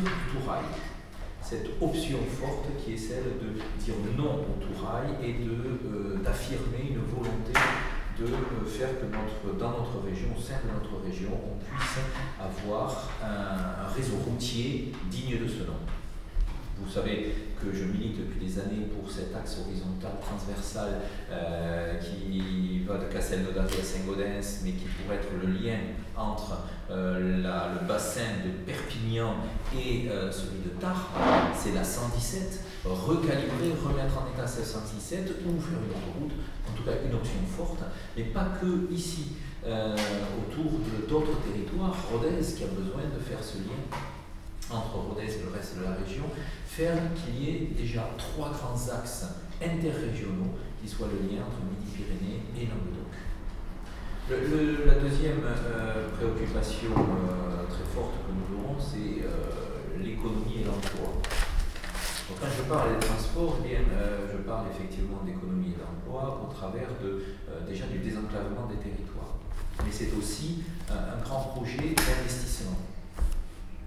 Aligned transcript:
du 0.00 0.10
tout-rail. 0.32 0.64
Cette 1.42 1.68
option 1.80 2.18
forte 2.40 2.66
qui 2.84 2.94
est 2.94 2.96
celle 2.96 3.38
de 3.40 3.60
dire 3.82 3.94
non 4.16 4.44
au 4.44 4.62
tout-rail 4.62 5.08
et 5.22 5.34
d'affirmer 6.22 6.90
une 6.90 7.02
volonté 7.02 7.52
de 8.20 8.66
faire 8.66 8.88
que 9.00 9.58
dans 9.58 9.70
notre 9.70 10.04
région, 10.04 10.28
au 10.36 10.40
sein 10.40 10.56
de 10.64 10.72
notre 10.72 11.02
région, 11.04 11.30
on 11.32 11.58
puisse 11.58 11.98
avoir 12.38 13.10
un, 13.22 13.88
réseau 13.94 14.16
routier 14.26 14.92
digne 15.10 15.38
de 15.42 15.48
ce 15.48 15.60
nom. 15.64 15.78
Vous 16.78 16.90
savez 16.90 17.34
que 17.60 17.74
je 17.74 17.84
milite 17.84 18.18
depuis 18.18 18.46
des 18.46 18.58
années 18.58 18.86
pour 18.94 19.10
cet 19.10 19.34
axe 19.36 19.58
horizontal 19.58 20.12
transversal 20.20 21.00
euh, 21.30 21.98
qui 21.98 22.84
va 22.86 22.96
de 22.96 23.04
Castelnaudary 23.12 23.74
à 23.78 23.82
Saint-Gaudens, 23.82 24.60
mais 24.64 24.72
qui 24.72 24.86
pourrait 24.86 25.16
être 25.16 25.28
le 25.42 25.52
lien 25.52 25.76
entre 26.20 26.58
euh, 26.90 27.18
le 27.18 27.86
bassin 27.86 28.44
de 28.44 28.50
Perpignan 28.70 29.34
et 29.74 30.08
euh, 30.10 30.30
celui 30.30 30.60
de 30.64 30.70
Tarbes. 30.80 30.96
C'est 31.56 31.72
la 31.72 31.84
117. 31.84 32.64
Recalibrer, 32.84 33.72
remettre 33.84 34.18
en 34.18 34.32
état 34.34 34.46
cette 34.46 34.66
117 34.66 35.32
ou 35.46 35.60
faire 35.60 35.78
une 35.78 35.90
autoroute 35.90 36.32
en 36.70 36.76
tout 36.76 36.82
cas 36.82 36.92
une 37.04 37.14
option 37.14 37.40
forte, 37.56 37.82
mais 38.16 38.24
pas 38.24 38.48
que 38.60 38.92
ici, 38.92 39.32
euh, 39.66 39.96
autour 40.38 40.72
d'autres 41.08 41.40
territoires. 41.42 41.94
Rodez 42.10 42.40
qui 42.40 42.64
a 42.64 42.68
besoin 42.68 43.02
de 43.14 43.20
faire 43.20 43.42
ce 43.42 43.58
lien 43.58 43.80
entre 44.70 44.94
Rodez 44.96 45.24
et 45.24 45.42
le 45.44 45.52
reste 45.52 45.78
de 45.78 45.84
la 45.84 45.92
région, 45.92 46.24
faire 46.66 46.96
qu'il 47.14 47.42
y 47.42 47.50
ait 47.50 47.68
déjà 47.76 48.08
trois 48.16 48.50
grands 48.50 48.94
axes 48.94 49.26
interrégionaux 49.60 50.54
qui 50.80 50.88
soient 50.88 51.08
le 51.08 51.28
lien 51.28 51.42
entre 51.42 51.58
Midi-Pyrénées 51.68 52.40
et 52.56 52.66
Languedoc. 52.66 53.10
La 54.30 54.94
deuxième 54.94 55.42
euh, 55.44 56.08
préoccupation 56.16 56.90
euh, 56.96 57.66
très 57.68 57.84
forte 57.94 58.14
que 58.26 58.32
nous 58.32 58.62
aurons, 58.62 58.76
c'est 58.78 59.22
l'économie 59.98 60.62
et 60.62 60.64
l'emploi. 60.64 61.20
Quand 62.40 62.46
je 62.46 62.62
parle 62.62 62.94
des 62.94 63.06
transports, 63.06 63.58
eh 63.64 63.68
bien, 63.68 63.80
je 64.32 64.38
parle 64.38 64.66
effectivement 64.72 65.20
d'économie 65.26 65.74
et 65.74 65.78
d'emploi 65.78 66.00
au 66.42 66.52
travers 66.52 66.88
de, 67.02 67.22
euh, 67.50 67.66
déjà 67.66 67.86
du 67.86 67.98
désenclavement 67.98 68.66
des 68.66 68.76
territoires. 68.76 69.36
Mais 69.84 69.90
c'est 69.90 70.12
aussi 70.16 70.62
euh, 70.90 70.94
un 70.94 71.22
grand 71.22 71.40
projet 71.54 71.94
d'investissement. 71.94 72.78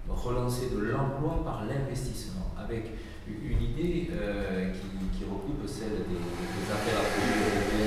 Relancer 0.08 0.68
de 0.70 0.78
l'emploi 0.78 1.42
par 1.44 1.64
l'investissement, 1.64 2.52
avec 2.58 2.92
une 3.26 3.62
idée 3.62 4.10
euh, 4.12 4.70
qui, 4.72 5.24
recoupe 5.24 5.66
celle 5.66 6.04
des, 6.04 6.72
affaires 6.72 7.00
à 7.00 7.06
actuellement, 7.08 7.83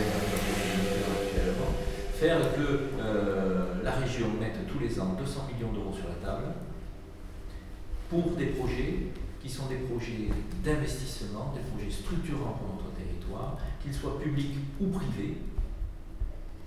faire 2.20 2.40
que 2.56 3.84
la 3.84 3.92
région 3.92 4.28
mette 4.40 4.68
tous 4.68 4.80
les 4.80 5.00
ans 5.00 5.16
200 5.20 5.50
millions 5.54 5.72
d'euros 5.72 5.94
sur 5.94 6.10
la 6.10 6.16
table 6.16 6.46
pour 8.10 8.32
des 8.32 8.48
projets 8.48 9.14
qui 9.40 9.50
sont 9.50 9.68
des 9.68 9.78
projets 9.78 10.30
d'investissement, 10.64 11.54
des 11.54 11.62
projets 11.70 11.92
structurants 11.92 12.58
pour 12.58 12.76
notre 12.76 12.96
territoire, 12.98 13.58
qu'ils 13.82 13.94
soient 13.94 14.20
publics 14.20 14.58
ou 14.82 14.88
privés, 14.88 15.38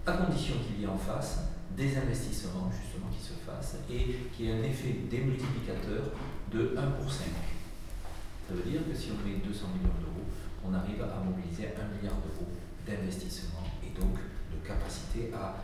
à 0.07 0.13
condition 0.13 0.55
qu'il 0.65 0.81
y 0.81 0.85
ait 0.85 0.89
en 0.89 0.97
face 0.97 1.41
des 1.77 1.97
investissements 1.97 2.71
justement 2.71 3.09
qui 3.11 3.21
se 3.21 3.35
fassent 3.45 3.77
et 3.91 4.17
qu'il 4.33 4.47
y 4.47 4.51
ait 4.51 4.55
un 4.55 4.63
effet 4.63 4.95
démultiplicateur 5.11 6.15
de 6.53 6.75
1 6.79 6.83
pour 6.93 7.11
5. 7.11 7.25
Ça 8.49 8.55
veut 8.55 8.71
dire 8.71 8.81
que 8.89 8.97
si 8.97 9.11
on 9.11 9.29
met 9.29 9.39
200 9.39 9.67
millions 9.75 9.99
d'euros, 9.99 10.27
on 10.65 10.75
arrive 10.75 11.03
à 11.03 11.23
mobiliser 11.25 11.75
1 11.75 11.97
milliard 11.97 12.19
d'euros 12.23 12.49
d'investissement 12.87 13.67
et 13.85 13.99
donc 13.99 14.17
de 14.53 14.67
capacité 14.67 15.31
à 15.35 15.57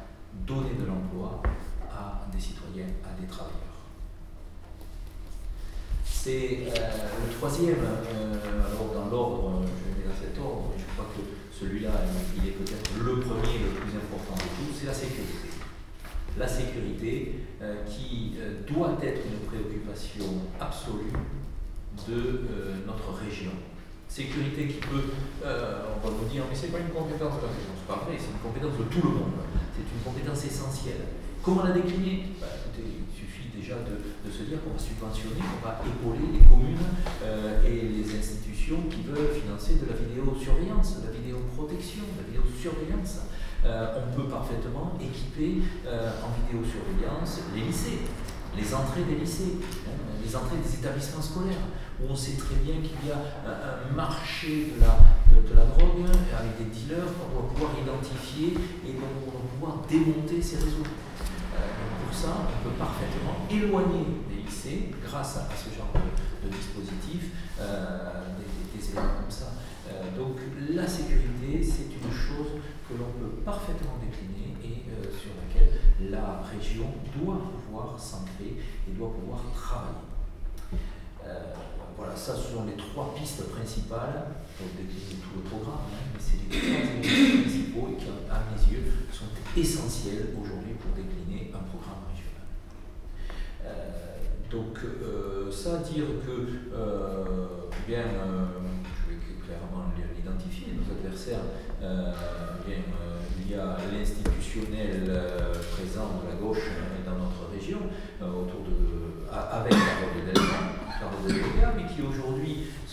donner 0.47 0.75
de 0.79 0.87
l'emploi 0.87 1.43
à 1.91 2.27
des 2.33 2.41
citoyens, 2.41 2.87
à 3.05 3.21
des 3.21 3.27
travailleurs. 3.27 3.63
C'est 6.05 6.67
euh, 6.67 7.27
le 7.27 7.33
troisième, 7.33 7.85
euh, 7.85 8.67
alors 8.67 8.93
dans 8.93 9.11
l'ordre, 9.11 9.63
je 9.65 10.03
vais 10.03 10.09
dans 10.09 10.15
cet 10.15 10.39
ordre, 10.39 10.71
mais 10.73 10.83
je 10.83 10.93
crois 10.95 11.07
que 11.15 11.23
celui-là, 11.59 11.91
il 12.37 12.49
est 12.49 12.53
peut-être 12.53 12.91
le 12.99 13.21
premier, 13.21 13.59
le 13.59 13.71
plus 13.81 13.97
important 13.97 14.35
de 14.35 14.41
tous, 14.41 14.79
c'est 14.79 14.87
la 14.87 14.95
sécurité. 14.95 15.49
La 16.39 16.47
sécurité 16.47 17.33
euh, 17.63 17.77
qui 17.87 18.35
euh, 18.39 18.61
doit 18.69 18.99
être 19.03 19.23
une 19.25 19.49
préoccupation 19.49 20.27
absolue 20.61 21.13
de 22.07 22.13
euh, 22.15 22.75
notre 22.87 23.15
région. 23.15 23.53
Sécurité 24.17 24.65
qui 24.65 24.81
peut, 24.81 25.13
on 25.45 26.01
va 26.01 26.09
vous 26.09 26.25
dire, 26.25 26.45
mais 26.49 26.57
c'est 26.57 26.73
pas 26.73 26.81
une 26.81 26.89
compétence 26.89 27.37
de 27.37 27.45
la 27.45 27.53
région, 27.53 27.77
c'est 28.17 28.33
une 28.33 28.41
compétence 28.41 28.73
de 28.81 28.85
tout 28.89 29.05
le 29.05 29.13
monde, 29.13 29.37
c'est 29.77 29.85
une 29.85 30.01
compétence 30.01 30.41
essentielle. 30.41 31.05
Comment 31.45 31.69
la 31.69 31.77
décliner 31.77 32.33
bah, 32.41 32.49
écoutez, 32.49 32.97
Il 32.97 33.13
suffit 33.13 33.53
déjà 33.53 33.77
de, 33.85 34.01
se 34.33 34.49
dire 34.49 34.65
qu'on 34.65 34.73
va 34.73 34.81
subventionner, 34.81 35.37
qu'on 35.37 35.61
va 35.61 35.85
épauler 35.85 36.33
les 36.33 36.49
communes 36.49 36.89
et 37.69 37.93
les 37.93 38.09
institutions 38.17 38.89
qui 38.89 39.05
veulent 39.05 39.37
financer 39.37 39.77
de 39.77 39.85
la 39.85 40.01
vidéosurveillance, 40.01 41.05
de 41.05 41.13
la 41.13 41.13
vidéoprotection, 41.13 42.09
de 42.09 42.17
la 42.17 42.27
vidéosurveillance. 42.33 43.29
Euh, 43.67 43.99
on 43.99 44.15
peut 44.15 44.29
parfaitement 44.29 44.95
équiper 45.01 45.63
euh, 45.87 46.11
en 46.23 46.31
vidéosurveillance 46.39 47.41
les 47.55 47.63
lycées, 47.63 47.99
les 48.57 48.75
entrées 48.75 49.03
des 49.03 49.17
lycées, 49.17 49.59
hein, 49.87 49.91
les 50.25 50.37
entrées 50.37 50.59
des 50.63 50.75
établissements 50.79 51.23
scolaires, 51.23 51.67
où 52.01 52.11
on 52.11 52.15
sait 52.15 52.37
très 52.37 52.57
bien 52.57 52.75
qu'il 52.77 53.09
y 53.09 53.13
a 53.13 53.17
un, 53.17 53.95
marché 53.95 54.73
de 54.77 54.81
la, 54.81 54.99
de, 55.33 55.55
la, 55.55 55.65
drogue 55.65 56.05
hein, 56.05 56.19
avec 56.39 56.59
des 56.59 56.71
dealers 56.71 57.09
qu'on 57.17 57.33
doit 57.33 57.49
pouvoir 57.49 57.73
identifier 57.81 58.53
et 58.85 58.93
dont 58.93 59.13
on 59.17 59.31
doit 59.31 59.41
pouvoir 59.55 59.87
démonter 59.89 60.43
ces 60.43 60.57
réseaux. 60.57 60.85
Euh, 60.85 61.59
pour 62.05 62.15
ça, 62.15 62.29
on 62.37 62.69
peut 62.69 62.75
parfaitement 62.77 63.49
éloigner 63.51 64.05
des 64.29 64.43
lycées 64.45 64.91
grâce 65.05 65.39
à, 65.39 65.49
ce 65.57 65.75
genre 65.75 65.89
de, 65.95 66.49
dispositif, 66.49 67.33
des, 67.57 68.91
éléments 68.91 69.17
comme 69.23 69.31
ça. 69.31 69.53
Euh, 69.89 70.17
donc 70.17 70.37
la 70.71 70.87
sécurité, 70.87 71.63
c'est 71.63 71.89
une 71.95 72.13
chose 72.13 72.61
que 72.89 72.95
l'on 72.95 73.11
peut 73.19 73.37
parfaitement 73.45 73.97
décliner 74.03 74.55
et 74.63 74.85
euh, 74.91 75.05
sur 75.11 75.31
laquelle 75.41 75.81
la 76.11 76.43
région 76.43 76.87
doit 77.17 77.41
pouvoir 77.65 77.99
s'ancrer 77.99 78.59
et 78.89 78.93
doit 78.93 79.13
pouvoir 79.13 79.41
travailler. 79.55 80.07
Voilà, 81.97 82.15
ça 82.17 82.35
ce 82.35 82.53
sont 82.53 82.65
les 82.67 82.77
trois 82.77 83.15
pistes 83.15 83.49
principales. 83.51 84.27
Pour 84.57 84.69
décliner 84.73 85.21
tout 85.21 85.37
le 85.37 85.51
programme, 85.51 85.93
hein, 85.93 86.09
mais 86.15 86.21
c'est 86.21 86.41
les 86.41 86.49
trois 86.49 86.81
éléments 87.05 87.43
principaux 87.45 87.89
qui, 87.99 88.07
à 88.31 88.41
mes 88.49 88.73
yeux, 88.73 88.85
sont 89.13 89.29
essentiels 89.55 90.33
aujourd'hui 90.41 90.73
pour 90.81 90.97
décliner 90.97 91.53
un 91.53 91.61
programme 91.69 92.07
donc 94.51 94.79
euh, 94.85 95.51
ça 95.51 95.79
dire 95.79 96.05
que 96.25 96.75
euh, 96.75 97.47
bien, 97.87 97.99
euh, 97.99 98.47
je 98.95 99.11
vais 99.11 99.21
clairement 99.45 99.91
l'identifier, 100.17 100.75
nos 100.75 100.93
adversaires, 100.97 101.45
bien, 102.67 102.79
il 103.39 103.53
y 103.53 103.55
a 103.55 103.77
l'institutionnel 103.93 105.11
présent 105.73 106.23
de 106.23 106.29
la 106.29 106.37
gauche 106.37 106.71
dans 107.05 107.17
notre 107.17 107.53
région, 107.53 107.79
autour 108.21 108.63
de, 108.63 109.27
avec 109.31 109.73
qui 109.73 110.46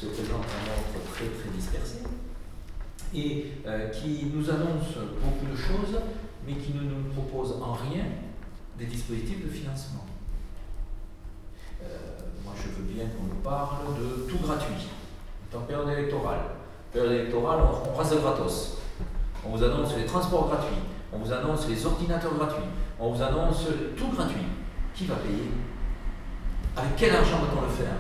présente 0.10 0.46
en 0.46 0.64
ordre 0.70 1.12
très 1.14 1.26
très 1.26 1.50
dispersé 1.56 1.98
et 3.16 3.54
qui 3.92 4.26
nous 4.34 4.50
annonce 4.50 4.96
beaucoup 5.22 5.46
de 5.46 5.56
choses, 5.56 6.00
mais 6.48 6.54
qui 6.54 6.74
ne 6.74 6.82
nous 6.82 7.04
propose 7.14 7.54
en 7.62 7.74
rien 7.74 8.06
des 8.78 8.86
dispositifs 8.86 9.44
de 9.46 9.50
financement. 9.50 10.06
Euh, 11.82 11.86
moi, 12.44 12.54
je 12.56 12.70
veux 12.70 12.92
bien 12.92 13.06
qu'on 13.06 13.24
nous 13.24 13.42
parle 13.42 13.96
de 14.00 14.30
tout 14.30 14.40
gratuit. 14.40 14.88
En 15.56 15.62
période 15.62 15.90
électorale. 15.90 16.40
Période 16.92 17.12
électorale, 17.12 17.60
on, 17.62 17.96
rase 17.96 18.20
gratos. 18.20 18.78
On 19.46 19.56
vous 19.56 19.64
annonce 19.64 19.96
les 19.96 20.06
transports 20.06 20.48
gratuits. 20.48 20.82
On 21.12 21.20
vous 21.20 21.32
annonce 21.32 21.68
les 21.68 21.86
ordinateurs 21.86 22.34
gratuits. 22.34 22.66
On 23.00 23.12
vous 23.12 23.22
annonce 23.22 23.68
tout 23.96 24.08
gratuit. 24.08 24.48
Qui 24.96 25.06
va 25.06 25.16
payer? 25.16 25.52
Avec 26.76 26.96
quel 26.98 27.16
argent 27.16 27.40
va-t-on 27.42 27.62
le 27.62 27.68
faire? 27.68 27.94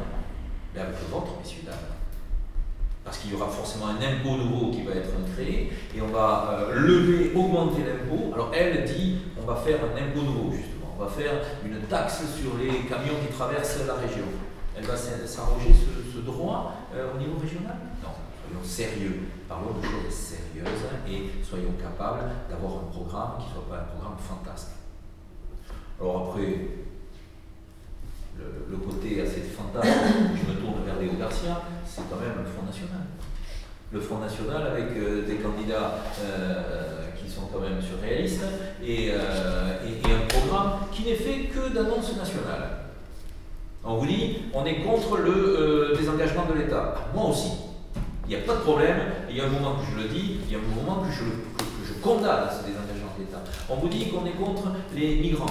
Mais 0.73 0.81
Avec 0.81 0.95
le 0.99 1.13
vôtre, 1.13 1.33
messieurs, 1.39 1.61
dames. 1.65 1.75
Parce 3.03 3.17
qu'il 3.17 3.31
y 3.31 3.35
aura 3.35 3.47
forcément 3.47 3.87
un 3.87 3.97
impôt 3.97 4.37
nouveau 4.37 4.71
qui 4.71 4.83
va 4.83 4.93
être 4.93 5.11
créé 5.35 5.71
et 5.95 6.01
on 6.01 6.07
va 6.07 6.69
euh, 6.69 6.79
lever, 6.79 7.33
augmenter 7.35 7.81
l'impôt. 7.83 8.33
Alors 8.33 8.51
elle 8.53 8.85
dit 8.85 9.17
on 9.41 9.45
va 9.45 9.55
faire 9.55 9.79
un 9.83 10.01
impôt 10.01 10.21
nouveau, 10.21 10.51
justement 10.51 10.95
on 10.97 11.03
va 11.03 11.09
faire 11.09 11.33
une 11.65 11.79
taxe 11.81 12.23
sur 12.39 12.57
les 12.57 12.87
camions 12.87 13.15
qui 13.21 13.33
traversent 13.33 13.85
la 13.85 13.95
région. 13.95 14.25
Elle 14.75 14.85
va 14.85 14.95
s'arroger 14.95 15.69
ce, 15.73 16.19
droit 16.21 16.73
euh, 16.95 17.13
au 17.13 17.17
niveau 17.17 17.37
régional? 17.39 17.75
Non, 18.01 18.09
soyons 18.47 18.63
sérieux, 18.63 19.19
parlons 19.49 19.73
de 19.79 19.83
choses 19.83 20.13
sérieuses 20.13 20.85
et 21.09 21.43
soyons 21.43 21.73
capables 21.73 22.29
d'avoir 22.49 22.73
un 22.73 22.91
programme 22.91 23.31
qui 23.39 23.47
ne 23.47 23.53
soit 23.53 23.69
pas 23.69 23.81
un 23.81 23.83
programme 23.83 24.17
fantasque. 24.17 24.71
Alors 25.99 26.29
après, 26.29 26.67
le, 28.37 28.77
côté 28.77 29.21
assez 29.21 29.41
fantasque, 29.41 29.87
je 30.35 30.51
me 30.51 30.59
tourne 30.59 30.83
vers 30.85 30.99
Léo 30.99 31.13
Garcia, 31.19 31.61
c'est 31.85 32.09
quand 32.09 32.19
même 32.19 32.43
le 32.43 32.45
Front 32.45 32.65
National. 32.65 33.01
Le 33.91 33.99
Front 33.99 34.17
National 34.17 34.67
avec 34.71 34.85
euh, 34.97 35.25
des 35.27 35.35
candidats 35.35 35.99
euh, 36.19 37.09
qui 37.15 37.29
sont 37.29 37.47
quand 37.53 37.59
même 37.59 37.79
surréalistes 37.79 38.43
et, 38.83 39.11
euh, 39.11 39.77
et, 39.85 40.11
un 40.11 40.27
programme 40.27 40.79
qui 40.91 41.03
n'est 41.03 41.15
fait 41.15 41.43
que 41.43 41.71
d'annonces 41.71 42.17
nationales. 42.17 42.79
On 43.83 43.97
vous 43.97 44.07
dit, 44.07 44.37
on 44.53 44.65
est 44.65 44.81
contre 44.81 45.17
le 45.17 45.93
désengagement 45.95 46.45
de 46.45 46.59
l'État. 46.59 46.95
Moi 47.13 47.29
aussi. 47.29 47.51
Il 48.25 48.29
n'y 48.29 48.41
a 48.41 48.45
pas 48.45 48.55
de 48.55 48.61
problème. 48.61 48.97
Il 49.29 49.35
y 49.35 49.41
a 49.41 49.45
un 49.45 49.49
moment 49.49 49.75
que 49.75 49.85
je 49.91 50.01
le 50.01 50.09
dis, 50.09 50.39
il 50.47 50.51
y 50.51 50.55
a 50.55 50.59
un 50.59 50.75
moment 50.75 51.01
que 51.01 51.11
je, 51.11 51.19
que 51.19 51.85
je 51.85 51.93
condamne 52.01 52.47
ce 52.49 52.65
désengagement 52.65 53.11
de 53.17 53.25
l'État. 53.25 53.43
On 53.69 53.75
vous 53.75 53.89
dit 53.89 54.07
qu'on 54.09 54.25
est 54.25 54.31
contre 54.31 54.71
les 54.95 55.17
migrants. 55.17 55.45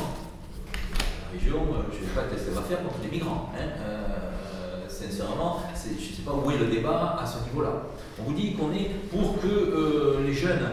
Euh, 1.34 1.82
je 1.90 1.96
ne 1.96 2.08
sais 2.08 2.14
pas 2.14 2.22
qu'elle 2.22 2.54
va 2.54 2.62
faire 2.62 2.82
contre 2.82 2.98
les 3.02 3.10
migrants. 3.10 3.50
Hein. 3.54 3.68
Euh, 3.80 4.88
sincèrement, 4.88 5.60
je 5.74 5.90
ne 5.90 5.98
sais 5.98 6.22
pas 6.24 6.32
où 6.32 6.50
est 6.50 6.58
le 6.58 6.66
débat 6.66 7.18
à 7.20 7.26
ce 7.26 7.42
niveau-là. 7.48 7.84
On 8.18 8.24
vous 8.24 8.34
dit 8.34 8.54
qu'on 8.54 8.72
est 8.72 8.90
pour 9.10 9.40
que 9.40 10.18
les 10.24 10.32
jeunes 10.32 10.68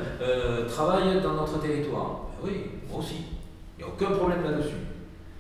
travaillent 0.68 1.22
dans 1.22 1.34
notre 1.34 1.60
territoire. 1.62 2.28
Ben 2.42 2.50
oui, 2.50 2.66
moi 2.90 3.00
aussi. 3.00 3.24
Il 3.78 3.86
n'y 3.86 3.90
a 3.90 3.94
aucun 3.94 4.16
problème 4.18 4.44
là-dessus. 4.44 4.76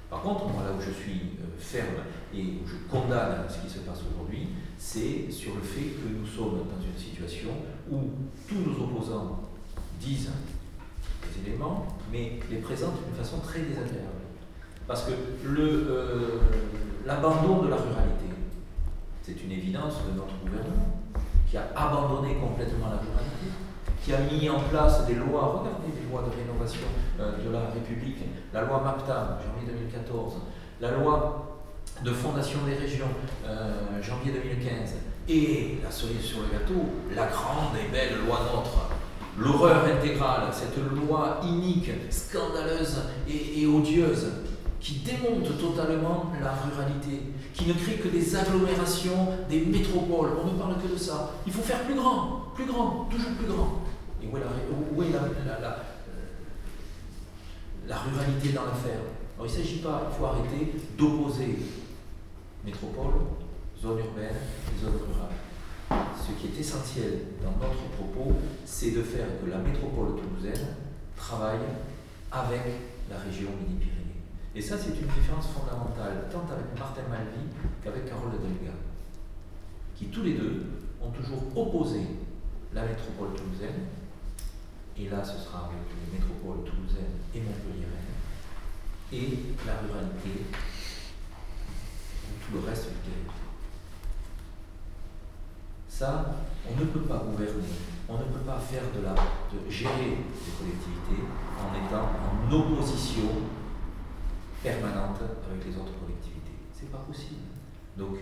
Par 0.09 0.21
contre, 0.21 0.47
moi, 0.47 0.63
là 0.63 0.71
où 0.77 0.81
je 0.81 0.91
suis 0.91 1.21
ferme 1.59 2.01
et 2.33 2.41
où 2.41 2.65
je 2.65 2.89
condamne 2.89 3.43
ce 3.49 3.59
qui 3.59 3.69
se 3.69 3.79
passe 3.79 3.99
aujourd'hui, 3.99 4.47
c'est 4.77 5.29
sur 5.29 5.55
le 5.55 5.61
fait 5.61 5.89
que 5.99 6.07
nous 6.17 6.25
sommes 6.25 6.59
dans 6.59 6.81
une 6.81 6.97
situation 6.97 7.49
où 7.91 7.97
tous 8.47 8.55
nos 8.55 8.85
opposants 8.85 9.41
disent 9.99 10.31
des 11.35 11.49
éléments, 11.49 11.85
mais 12.11 12.39
les 12.49 12.57
présentent 12.57 13.03
d'une 13.05 13.15
façon 13.15 13.39
très 13.39 13.59
désagréable. 13.59 14.28
Parce 14.89 15.03
que 15.03 15.11
euh, 15.11 16.39
l'abandon 17.05 17.61
de 17.61 17.69
la 17.69 17.75
ruralité, 17.75 18.25
c'est 19.21 19.39
une 19.43 19.51
évidence 19.51 19.97
de 20.09 20.17
notre 20.17 20.33
gouvernement, 20.41 21.03
qui 21.47 21.57
a 21.57 21.67
abandonné 21.75 22.33
complètement 22.33 22.87
la 22.89 22.97
ruralité, 22.97 23.53
qui 24.03 24.13
a 24.15 24.17
mis 24.21 24.49
en 24.49 24.59
place 24.61 25.05
des 25.05 25.13
lois, 25.13 25.61
regardez 25.61 25.93
les 25.95 26.09
lois 26.09 26.23
de 26.23 26.35
rénovation 26.35 26.87
euh, 27.19 27.33
de 27.37 27.53
la 27.53 27.69
République, 27.71 28.17
la 28.51 28.63
loi 28.63 28.81
MAPTA, 28.83 29.37
janvier 29.45 29.71
2014, 29.71 30.33
la 30.81 30.91
loi 30.93 31.59
de 32.03 32.11
fondation 32.11 32.61
des 32.65 32.73
régions, 32.73 33.13
euh, 33.45 34.01
janvier 34.01 34.31
2015, 34.31 34.95
et 35.27 35.77
la 35.83 35.91
cerise 35.91 36.23
sur 36.23 36.39
le 36.39 36.47
gâteau, 36.47 36.89
la 37.15 37.27
grande 37.27 37.77
et 37.77 37.91
belle 37.91 38.25
loi 38.25 38.39
NOTRe, 38.39 38.89
l'horreur 39.37 39.85
intégrale, 39.85 40.47
cette 40.51 40.77
loi 40.77 41.41
inique, 41.43 41.91
scandaleuse 42.09 43.03
et, 43.27 43.67
odieuse, 43.67 44.48
qui 44.79 44.99
démonte 44.99 45.57
totalement 45.59 46.31
la 46.41 46.53
ruralité, 46.53 47.33
qui 47.53 47.67
ne 47.67 47.73
crée 47.73 47.95
que 47.95 48.07
des 48.07 48.35
agglomérations, 48.35 49.27
des 49.49 49.65
métropoles. 49.65 50.37
On 50.41 50.53
ne 50.53 50.57
parle 50.57 50.81
que 50.81 50.87
de 50.93 50.97
ça. 50.97 51.31
Il 51.45 51.51
faut 51.51 51.61
faire 51.61 51.83
plus 51.83 51.95
grand, 51.95 52.45
plus 52.55 52.65
grand, 52.65 53.07
toujours 53.11 53.31
plus 53.37 53.47
grand. 53.47 53.81
Et 54.23 54.27
où 54.27 54.37
est 54.37 55.11
la, 55.11 55.19
la 57.87 57.97
ruralité 57.97 58.49
dans 58.53 58.65
l'affaire? 58.65 59.01
Alors 59.37 59.47
il 59.49 59.57
ne 59.57 59.63
s'agit 59.63 59.79
pas, 59.79 60.09
il 60.09 60.17
faut 60.17 60.25
arrêter 60.25 60.73
d'opposer 60.97 61.59
métropole, 62.65 63.13
zone 63.81 63.99
urbaine 63.99 64.35
et 64.35 64.79
zone 64.83 64.99
rurale. 65.07 65.35
Ce 66.15 66.31
qui 66.39 66.47
est 66.47 66.59
essentiel 66.59 67.19
dans 67.43 67.65
notre 67.65 67.83
propos, 67.97 68.33
c'est 68.65 68.91
de 68.91 69.01
faire 69.01 69.25
que 69.43 69.49
la 69.49 69.57
métropole 69.57 70.19
toulousaine 70.21 70.67
travaille 71.15 71.59
avec 72.31 72.61
la 73.09 73.17
région 73.17 73.49
Midi-Pyrénées. 73.59 73.98
Et 74.59 74.61
ça, 74.61 74.75
c'est 74.77 74.89
une 74.89 75.07
différence 75.07 75.47
fondamentale, 75.55 76.27
tant 76.29 76.43
avec 76.51 76.77
Martin 76.77 77.07
Malvy 77.09 77.47
qu'avec 77.81 78.03
Carole 78.09 78.31
Delga, 78.31 78.75
qui 79.95 80.07
tous 80.07 80.21
les 80.21 80.33
deux 80.33 80.65
ont 81.01 81.11
toujours 81.11 81.39
opposé 81.55 82.01
la 82.73 82.83
métropole 82.83 83.29
toulousaine, 83.35 83.87
et 84.97 85.07
là 85.07 85.23
ce 85.23 85.39
sera 85.39 85.59
avec 85.59 85.79
les 85.95 86.19
métropoles 86.19 86.69
toulousaines 86.69 87.23
et 87.33 87.39
montpelliéraines, 87.39 88.19
et 89.13 89.55
la 89.65 89.79
ruralité 89.79 90.43
le 92.51 92.59
reste 92.59 92.89
du 92.89 92.99
territoire. 92.99 93.35
Ça, 95.87 96.35
on 96.69 96.77
ne 96.77 96.85
peut 96.85 97.07
pas 97.07 97.19
gouverner, 97.19 97.63
on 98.09 98.17
ne 98.17 98.23
peut 98.23 98.43
pas 98.45 98.59
faire 98.59 98.83
de 98.93 99.05
la, 99.05 99.13
de 99.13 99.71
gérer 99.71 100.17
des 100.19 100.51
collectivités 100.51 101.23
en 101.55 101.87
étant 101.87 102.09
en 102.11 102.51
opposition 102.51 103.29
permanente 104.63 105.21
avec 105.21 105.65
les 105.65 105.75
autres 105.75 105.95
collectivités. 105.99 106.57
C'est 106.73 106.91
pas 106.91 107.03
possible. 107.07 107.47
Donc, 107.97 108.17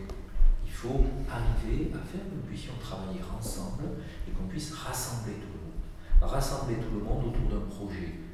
il 0.65 0.71
faut 0.71 1.05
arriver 1.29 1.91
à 1.93 2.01
faire 2.05 2.21
que 2.25 2.35
nous 2.35 2.47
puissions 2.47 2.73
travailler 2.79 3.21
ensemble 3.21 3.83
et 4.27 4.31
qu'on 4.31 4.47
puisse 4.47 4.73
rassembler 4.73 5.33
tout 5.33 5.53
le 5.53 5.61
monde. 5.65 5.81
Rassembler 6.21 6.75
tout 6.75 6.99
le 6.99 7.03
monde 7.03 7.27
autour 7.27 7.49
d'un 7.49 7.65
projet 7.65 8.27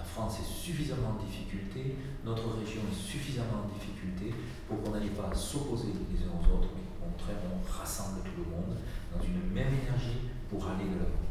la 0.00 0.06
France 0.06 0.40
est 0.40 0.48
suffisamment 0.48 1.12
en 1.20 1.22
difficulté, 1.22 1.94
notre 2.24 2.56
région 2.56 2.80
est 2.90 2.96
suffisamment 2.96 3.68
en 3.68 3.68
difficulté 3.68 4.32
pour 4.66 4.80
qu'on 4.82 4.92
n'aille 4.96 5.12
pas 5.12 5.28
s'opposer 5.34 5.92
les 5.92 6.24
uns 6.24 6.32
aux 6.40 6.56
autres, 6.56 6.72
mais 6.72 6.88
qu'au 6.88 7.04
contraire 7.04 7.36
on 7.44 7.60
rassemble 7.70 8.20
tout 8.24 8.40
le 8.40 8.48
monde 8.48 8.80
dans 9.12 9.22
une 9.22 9.52
même 9.52 9.68
énergie 9.68 10.32
pour 10.48 10.64
aller 10.64 10.88
de 10.88 11.04
l'avant. 11.04 11.28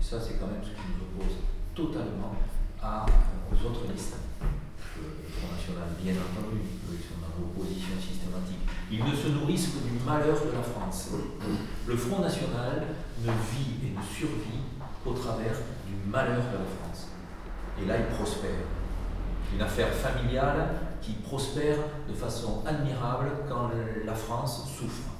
Et 0.00 0.02
ça, 0.02 0.16
c'est 0.18 0.40
quand 0.40 0.46
même 0.46 0.64
ce 0.64 0.70
qui 0.70 0.88
nous 0.88 1.04
oppose 1.04 1.36
totalement 1.74 2.32
euh, 2.82 3.52
aux 3.52 3.66
autres 3.68 3.92
listes. 3.92 4.16
Le 4.98 5.30
Front 5.30 5.52
National, 5.54 5.88
bien 6.02 6.14
entendu, 6.14 6.60
ils 6.90 7.04
sont 7.04 7.20
dans 7.20 7.34
l'opposition 7.38 7.94
systématique. 8.00 8.62
Ils 8.90 9.04
ne 9.04 9.14
se 9.14 9.28
nourrissent 9.28 9.68
que 9.68 9.86
du 9.86 10.02
malheur 10.04 10.36
de 10.40 10.52
la 10.52 10.62
France. 10.62 11.10
Le 11.86 11.96
Front 11.96 12.20
National 12.20 12.86
ne 13.22 13.30
vit 13.30 13.86
et 13.86 13.90
ne 13.96 14.02
survit 14.02 14.64
qu'au 15.04 15.12
travers 15.12 15.54
du 15.86 15.94
malheur 16.10 16.42
de 16.52 16.58
la 16.58 16.68
France. 16.78 17.08
Et 17.80 17.86
là, 17.86 17.96
il 17.98 18.06
prospère. 18.16 18.50
Une 19.54 19.62
affaire 19.62 19.92
familiale 19.92 20.70
qui 21.00 21.12
prospère 21.12 21.76
de 22.08 22.14
façon 22.14 22.62
admirable 22.66 23.30
quand 23.48 23.70
la 24.04 24.14
France 24.14 24.68
souffre. 24.76 25.10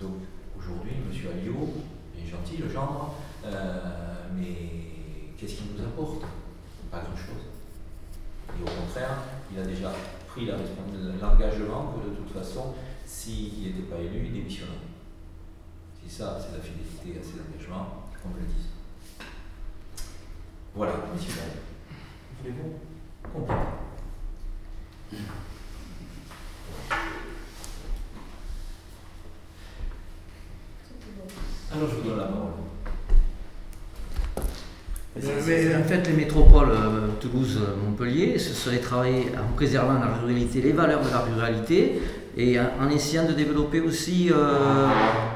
Donc, 0.00 0.16
aujourd'hui, 0.56 0.92
M. 0.92 1.30
Alliot 1.32 1.74
est 2.16 2.28
gentil, 2.28 2.58
le 2.58 2.68
gendre, 2.70 3.14
euh, 3.44 4.28
mais 4.34 5.34
qu'est-ce 5.36 5.54
qu'il 5.54 5.72
nous 5.74 5.82
apporte? 5.82 6.22
Pas 6.90 7.00
grand-chose. 7.00 7.49
Et 8.58 8.62
au 8.62 8.82
contraire, 8.82 9.22
il 9.52 9.58
a 9.58 9.64
déjà 9.64 9.92
pris 10.28 10.46
l'engagement 10.46 11.94
que 11.94 12.10
de 12.10 12.14
toute 12.14 12.30
façon, 12.32 12.74
s'il 13.04 13.64
n'était 13.64 13.82
pas 13.82 13.98
élu, 13.98 14.26
il 14.26 14.32
démissionnerait. 14.32 14.74
Si 16.02 16.10
ça, 16.14 16.38
c'est 16.40 16.56
la 16.56 16.62
fidélité 16.62 17.18
à 17.18 17.22
ses 17.22 17.40
engagements, 17.40 18.04
qu'on 18.22 18.30
le 18.34 18.46
dise. 18.46 18.66
Voilà, 20.74 20.92
monsieur 21.12 21.32
Voulez-vous 22.42 22.78
compléter 23.32 23.80
Alors 31.72 31.88
je 31.88 31.94
vous 31.96 32.02
donne 32.02 32.18
la 32.18 32.24
parole. 32.24 32.49
Mais, 35.16 35.74
en 35.74 35.82
fait, 35.82 36.06
les 36.06 36.12
métropoles 36.12 36.70
euh, 36.70 37.08
Toulouse-Montpellier, 37.20 38.38
ce 38.38 38.54
serait 38.54 38.78
travailler 38.78 39.26
en 39.36 39.52
préservant 39.56 39.94
la 39.94 40.06
ruralité, 40.06 40.62
les 40.62 40.70
valeurs 40.70 41.02
de 41.02 41.10
la 41.10 41.18
ruralité, 41.18 42.00
et 42.36 42.60
en, 42.60 42.88
essayant 42.88 43.26
de 43.26 43.32
développer 43.32 43.80
aussi 43.80 44.30
euh, 44.30 44.86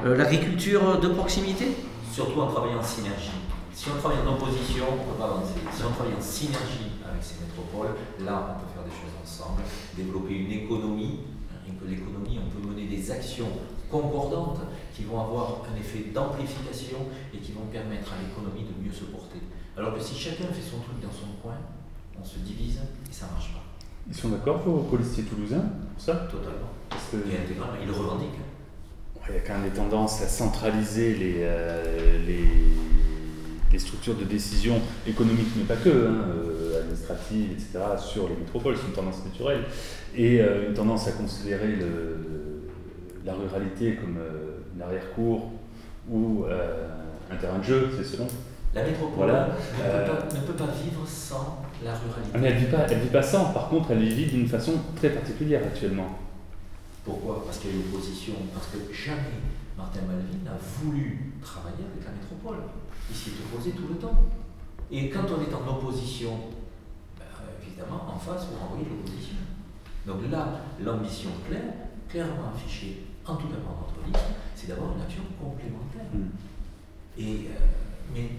euh, 0.05 0.15
l'agriculture 0.15 0.97
de 1.01 1.09
proximité. 1.09 1.67
Surtout 2.09 2.39
en 2.39 2.47
travaillant 2.47 2.79
en 2.79 2.83
synergie. 2.83 3.31
Si 3.73 3.89
on 3.93 3.99
travaille 3.99 4.19
en 4.25 4.33
opposition, 4.35 4.85
on 4.89 4.95
ne 4.95 5.11
peut 5.11 5.19
pas 5.19 5.25
avancer. 5.25 5.59
Si 5.73 5.83
on 5.83 5.91
travaille 5.91 6.13
en 6.17 6.21
synergie 6.21 6.95
avec 7.03 7.21
ces 7.21 7.43
métropoles, 7.43 7.99
là, 8.23 8.55
on 8.55 8.63
peut 8.63 8.71
faire 8.71 8.85
des 8.87 8.95
choses 8.95 9.11
ensemble, 9.21 9.61
développer 9.97 10.35
une 10.35 10.51
économie. 10.53 11.19
Et 11.67 11.71
que 11.73 11.89
l'économie, 11.89 12.39
on 12.39 12.47
peut 12.53 12.65
mener 12.65 12.85
des 12.85 13.11
actions 13.11 13.49
concordantes 13.89 14.61
qui 14.95 15.03
vont 15.03 15.19
avoir 15.19 15.63
un 15.65 15.75
effet 15.79 16.11
d'amplification 16.13 17.09
et 17.33 17.37
qui 17.39 17.51
vont 17.53 17.65
permettre 17.71 18.13
à 18.13 18.21
l'économie 18.21 18.69
de 18.69 18.85
mieux 18.85 18.93
se 18.93 19.05
porter. 19.05 19.41
Alors 19.77 19.93
que 19.95 20.01
si 20.01 20.15
chacun 20.15 20.45
fait 20.45 20.61
son 20.61 20.79
truc 20.79 21.01
dans 21.01 21.11
son 21.11 21.33
coin, 21.41 21.57
on 22.19 22.23
se 22.23 22.39
divise 22.39 22.77
et 22.77 23.13
ça 23.13 23.27
ne 23.27 23.31
marche 23.31 23.53
pas. 23.53 23.63
Ils 24.07 24.15
sont 24.15 24.29
d'accord, 24.29 24.59
vos 24.59 24.83
policiers 24.83 25.23
toulousains, 25.23 25.65
pour 25.93 26.03
ça? 26.03 26.27
Totalement. 26.31 26.69
Parce 26.89 27.05
que... 27.11 27.17
Et 27.17 27.37
intégralement, 27.43 27.77
ils 27.81 27.87
le 27.87 27.93
revendiquent. 27.93 28.39
Il 29.27 29.35
y 29.35 29.37
a 29.37 29.41
quand 29.41 29.53
même 29.59 29.69
des 29.69 29.75
tendances 29.75 30.21
à 30.21 30.27
centraliser 30.27 31.15
les, 31.15 31.37
euh, 31.39 32.25
les 32.25 32.45
les 33.75 33.79
structures 33.79 34.15
de 34.15 34.23
décision 34.23 34.79
économiques, 35.05 35.49
mais 35.57 35.65
pas 35.65 35.75
que, 35.75 35.89
hein, 35.89 36.29
euh, 36.29 36.79
administratives, 36.79 37.51
etc., 37.51 37.79
sur 37.97 38.29
les 38.29 38.35
métropoles, 38.35 38.77
c'est 38.77 38.87
une 38.87 38.93
tendance 38.93 39.23
naturelle, 39.25 39.63
et 40.15 40.39
euh, 40.39 40.69
une 40.69 40.73
tendance 40.73 41.07
à 41.09 41.11
considérer 41.11 41.77
la 43.25 43.33
ruralité 43.33 43.95
comme 43.95 44.17
euh, 44.17 44.59
une 44.73 44.81
arrière-cour 44.81 45.51
ou 46.09 46.45
un 47.31 47.35
terrain 47.35 47.57
de 47.57 47.63
jeu, 47.63 47.89
c'est 47.97 48.03
selon. 48.03 48.27
La 48.75 48.83
métropole 48.83 49.27
ne, 49.27 50.41
peut 50.41 50.53
pas, 50.53 50.67
vivre 50.83 51.07
sans 51.07 51.63
la 51.83 51.93
ruralité. 51.93 52.31
Ah, 52.33 52.37
mais 52.37 52.49
elle 52.49 52.55
ne 52.55 52.59
vit, 52.59 52.71
pas, 52.71 52.85
vit 52.85 53.09
pas 53.09 53.23
sans, 53.23 53.45
par 53.53 53.69
contre, 53.69 53.91
elle 53.91 54.03
vit 54.03 54.25
d'une 54.25 54.47
façon 54.47 54.73
très 54.97 55.09
particulière 55.09 55.61
actuellement. 55.65 56.19
Pourquoi? 57.05 57.45
Parce 57.45 57.59
qu'il 57.59 57.69
y 57.69 57.73
a 57.73 57.75
une 57.77 57.93
opposition, 57.93 58.33
parce 58.53 58.67
que 58.67 58.93
jamais 58.93 59.39
Martin 59.77 60.01
Malvin 60.01 60.43
n'a 60.43 60.57
voulu 60.81 61.31
travailler 61.41 61.85
avec 61.89 62.05
la 62.05 62.11
métropole 62.11 62.57
il 63.09 63.15
s'y 63.15 63.29
est 63.29 63.33
opposé 63.45 63.71
tout 63.71 63.87
le 63.87 63.95
temps. 63.95 64.23
Et 64.91 65.09
quand 65.09 65.25
on 65.25 65.41
est 65.41 65.53
en 65.53 65.77
opposition, 65.77 66.31
ben, 67.17 67.25
évidemment, 67.61 68.05
en 68.15 68.19
face, 68.19 68.47
vous 68.51 68.59
renvoyez 68.59 68.85
l'opposition. 68.89 69.35
Donc 70.05 70.31
là, 70.31 70.61
l'ambition 70.83 71.29
claire, 71.47 71.73
clairement 72.07 72.51
affichée, 72.55 73.05
en 73.25 73.35
tout 73.35 73.47
cas 73.47 73.57
par 73.57 73.75
notre 73.81 74.05
liste, 74.05 74.25
c'est 74.55 74.67
d'avoir 74.67 74.95
une 74.95 75.01
action 75.01 75.23
complémentaire. 75.41 76.05
Mm. 76.13 76.29
Et, 77.17 77.47
euh, 77.49 78.13
mais 78.13 78.29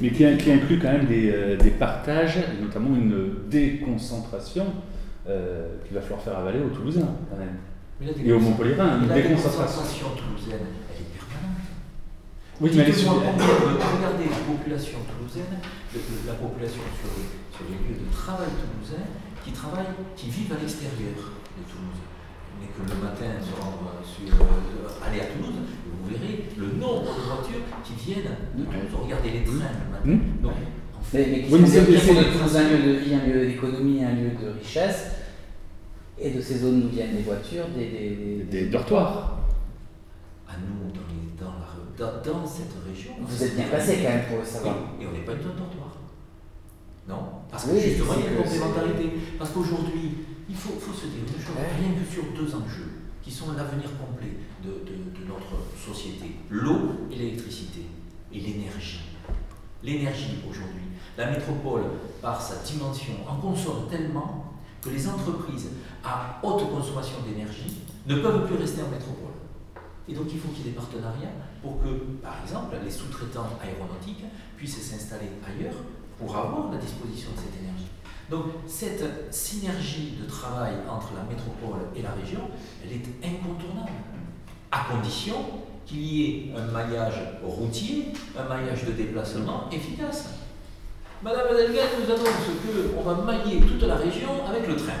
Mais 0.00 0.10
qui, 0.10 0.24
qui 0.36 0.52
inclut 0.52 0.78
quand 0.78 0.90
même 0.92 1.06
des, 1.06 1.30
euh, 1.30 1.56
des 1.56 1.70
partages, 1.70 2.38
et 2.38 2.60
notamment 2.62 2.94
une 2.96 3.48
déconcentration 3.48 4.66
euh, 5.28 5.76
qu'il 5.84 5.94
va 5.94 6.00
falloir 6.00 6.20
faire 6.22 6.38
avaler 6.38 6.58
aux 6.60 6.70
Toulousains, 6.74 7.14
quand 7.30 7.36
même. 7.38 7.56
La 8.00 8.10
Et 8.24 8.32
aux 8.32 8.40
Montpellierins, 8.40 8.96
mais 8.98 9.02
une 9.04 9.08
la 9.08 9.14
déconcentration. 9.14 9.60
déconcentration 9.84 10.06
toulousaine, 10.16 10.66
elle 10.88 11.04
est 11.04 11.12
permanente. 11.12 11.68
Oui, 12.60 12.70
mais 12.74 12.82
elle 12.82 12.88
est 12.88 12.92
sur- 12.96 13.12
regardez 13.20 14.24
la 14.24 14.40
population 14.48 14.98
toulousaine, 15.04 15.52
la 16.26 16.32
population 16.40 16.80
sur 16.96 17.08
les, 17.12 17.28
sur 17.52 17.64
les 17.68 17.76
lieux 17.84 18.00
de 18.00 18.08
travail 18.10 18.48
toulousains, 18.56 19.04
qui 19.44 19.52
travaillent, 19.52 19.92
qui 20.16 20.28
vivent 20.32 20.52
à 20.52 20.58
l'extérieur 20.60 21.12
de 21.16 21.62
Toulouse. 21.68 22.00
Mais 22.60 22.68
que 22.72 22.80
le 22.88 22.96
matin 23.04 23.36
se 23.40 23.52
rendre 23.60 23.92
sur, 24.04 24.32
euh, 24.32 25.04
aller 25.04 25.20
à 25.20 25.28
Toulouse, 25.36 25.60
verrez 26.12 26.44
le 26.56 26.66
nombre 26.78 27.02
de 27.14 27.20
voitures 27.22 27.64
qui 27.84 27.92
viennent 28.04 28.36
de 28.56 28.64
Toulouse. 28.64 29.00
Regardez 29.02 29.30
les 29.30 29.44
trains 29.44 29.54
matin. 29.54 30.04
Hmm. 30.04 30.42
Donc, 30.42 30.52
en 30.98 31.02
fait, 31.02 31.18
Mais, 31.26 31.46
mais 31.48 31.56
Oui, 31.58 31.60
c'est- 31.66 31.80
de 31.80 32.32
Toulouse 32.32 32.56
un 32.56 32.68
lieu 32.68 32.92
de 32.92 32.98
vie, 32.98 33.14
un 33.14 33.26
lieu 33.26 33.46
d'économie, 33.46 34.04
un 34.04 34.12
lieu 34.14 34.30
de 34.30 34.58
richesse. 34.58 35.12
Et 36.22 36.30
de 36.32 36.40
ces 36.40 36.58
zones 36.58 36.82
où 36.84 36.88
viennent 36.88 37.16
des 37.16 37.22
voitures, 37.22 37.64
des, 37.74 37.86
des, 37.88 38.44
Des 38.50 38.66
dortoirs. 38.66 39.38
à 40.46 40.52
nous, 40.60 40.90
dans, 40.92 41.06
les- 41.08 41.32
dans, 41.40 41.54
la, 41.56 42.20
dans, 42.22 42.40
dans 42.40 42.46
cette 42.46 42.74
région. 42.86 43.12
Vous 43.20 43.42
êtes 43.42 43.56
bien 43.56 43.66
placé 43.68 43.96
quand 44.02 44.10
même 44.10 44.26
pour 44.28 44.38
le 44.40 44.44
savoir. 44.44 44.76
Et, 45.00 45.04
et 45.04 45.06
on 45.06 45.12
n'est 45.12 45.24
pas 45.24 45.32
une 45.32 45.42
zone 45.42 45.56
dortoir. 45.56 45.96
Non? 47.08 47.40
Parce 47.50 47.64
que 47.64 47.70
Oui, 47.70 47.80
justement, 47.80 48.12
il 48.18 48.24
y 48.24 48.28
a 48.28 48.32
une 48.36 48.42
complémentarité. 48.44 49.10
Parce 49.38 49.50
qu'aujourd'hui, 49.50 50.28
il 50.48 50.54
faut, 50.54 50.74
faut 50.78 50.92
se 50.92 51.06
dire 51.06 51.24
une 51.24 51.40
chose, 51.40 51.56
Ouais. 51.56 51.72
rien 51.80 51.90
que 51.96 52.04
sur 52.04 52.24
deux 52.36 52.50
enjeux 52.54 52.90
qui 53.22 53.30
sont 53.30 53.52
l'avenir 53.56 53.88
complet 53.96 54.36
de 54.62 54.70
notre 55.30 55.62
société 55.78 56.36
l'eau 56.50 57.08
et 57.10 57.16
l'électricité 57.16 57.86
et 58.32 58.40
l'énergie. 58.40 59.00
L'énergie 59.82 60.38
aujourd'hui. 60.48 60.82
La 61.16 61.30
métropole, 61.30 61.82
par 62.20 62.40
sa 62.40 62.56
dimension, 62.56 63.14
en 63.28 63.36
consomme 63.36 63.88
tellement 63.88 64.52
que 64.82 64.90
les 64.90 65.08
entreprises 65.08 65.68
à 66.04 66.38
haute 66.42 66.70
consommation 66.70 67.16
d'énergie 67.26 67.78
ne 68.06 68.16
peuvent 68.16 68.46
plus 68.46 68.56
rester 68.56 68.82
en 68.82 68.88
métropole. 68.88 69.34
Et 70.08 70.14
donc 70.14 70.26
il 70.32 70.38
faut 70.38 70.48
qu'il 70.48 70.66
y 70.66 70.68
ait 70.68 70.72
des 70.72 70.76
partenariats 70.76 71.32
pour 71.62 71.80
que, 71.82 71.88
par 72.22 72.42
exemple, 72.42 72.76
les 72.82 72.90
sous-traitants 72.90 73.50
aéronautiques 73.62 74.24
puissent 74.56 74.80
s'installer 74.80 75.28
ailleurs 75.46 75.76
pour 76.18 76.36
avoir 76.36 76.70
la 76.72 76.78
disposition 76.78 77.30
de 77.32 77.38
cette 77.38 77.60
énergie. 77.60 77.86
Donc 78.30 78.44
cette 78.66 79.32
synergie 79.32 80.14
de 80.20 80.26
travail 80.26 80.74
entre 80.88 81.12
la 81.16 81.24
métropole 81.24 81.88
et 81.94 82.02
la 82.02 82.12
région, 82.12 82.40
elle 82.84 82.92
est 82.92 83.06
incontournable, 83.26 83.90
à 84.72 84.86
condition 84.90 85.36
qu'il 85.86 86.02
y 86.02 86.24
ait 86.24 86.52
un 86.56 86.70
maillage 86.70 87.20
routier, 87.44 88.06
un 88.38 88.48
maillage 88.48 88.84
de 88.84 88.92
déplacement 88.92 89.68
efficace. 89.72 90.28
Madame 91.22 91.48
Delgado 91.54 91.88
nous 92.00 92.12
annonce 92.12 92.94
qu'on 92.94 93.02
va 93.02 93.22
mailler 93.22 93.60
toute 93.60 93.82
la 93.82 93.96
région 93.96 94.28
avec 94.48 94.66
le 94.66 94.76
train. 94.76 94.92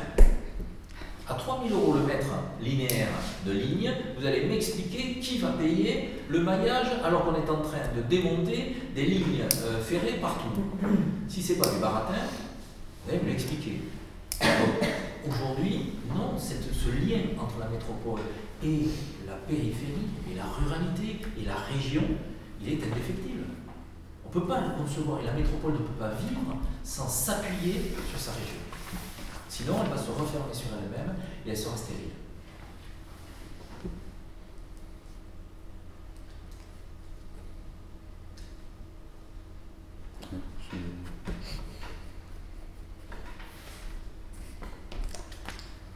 À 1.28 1.34
3000 1.34 1.72
euros 1.72 1.94
le 1.94 2.00
mètre 2.00 2.26
linéaire 2.60 3.08
de 3.46 3.52
ligne, 3.52 3.92
vous 4.18 4.26
allez 4.26 4.46
m'expliquer 4.46 5.20
qui 5.20 5.38
va 5.38 5.50
payer 5.50 6.20
le 6.28 6.40
maillage 6.40 6.88
alors 7.04 7.24
qu'on 7.24 7.36
est 7.36 7.48
en 7.48 7.62
train 7.62 7.78
de 7.96 8.02
démonter 8.02 8.76
des 8.94 9.06
lignes 9.06 9.42
euh, 9.42 9.80
ferrées 9.80 10.18
partout. 10.20 10.50
Si 11.28 11.40
c'est 11.40 11.54
pas 11.54 11.68
du 11.68 11.78
baratin, 11.78 12.14
vous 13.04 13.12
allez 13.12 13.22
me 13.22 13.28
l'expliquer. 13.28 13.80
Aujourd'hui, 15.28 15.92
non, 16.08 16.36
ce 16.36 16.88
lien 16.88 17.20
entre 17.38 17.60
la 17.60 17.68
métropole 17.68 18.20
et 18.62 18.88
la 19.26 19.34
périphérie, 19.34 20.10
et 20.30 20.34
la 20.36 20.44
ruralité, 20.44 21.20
et 21.38 21.44
la 21.44 21.56
région, 21.56 22.02
il 22.60 22.68
est 22.68 22.84
indéfectible. 22.84 23.44
On 24.24 24.28
ne 24.28 24.32
peut 24.32 24.46
pas 24.46 24.60
le 24.60 24.82
concevoir, 24.82 25.20
et 25.20 25.26
la 25.26 25.32
métropole 25.32 25.72
ne 25.72 25.78
peut 25.78 25.98
pas 25.98 26.10
vivre 26.10 26.56
sans 26.84 27.08
s'appuyer 27.08 27.92
sur 28.08 28.18
sa 28.18 28.32
région. 28.32 28.60
Sinon, 29.48 29.74
elle 29.82 29.90
va 29.90 29.96
se 29.96 30.10
refermer 30.10 30.54
sur 30.54 30.68
elle-même 30.74 31.16
et 31.44 31.50
elle 31.50 31.56
sera 31.56 31.76
stérile. 31.76 32.19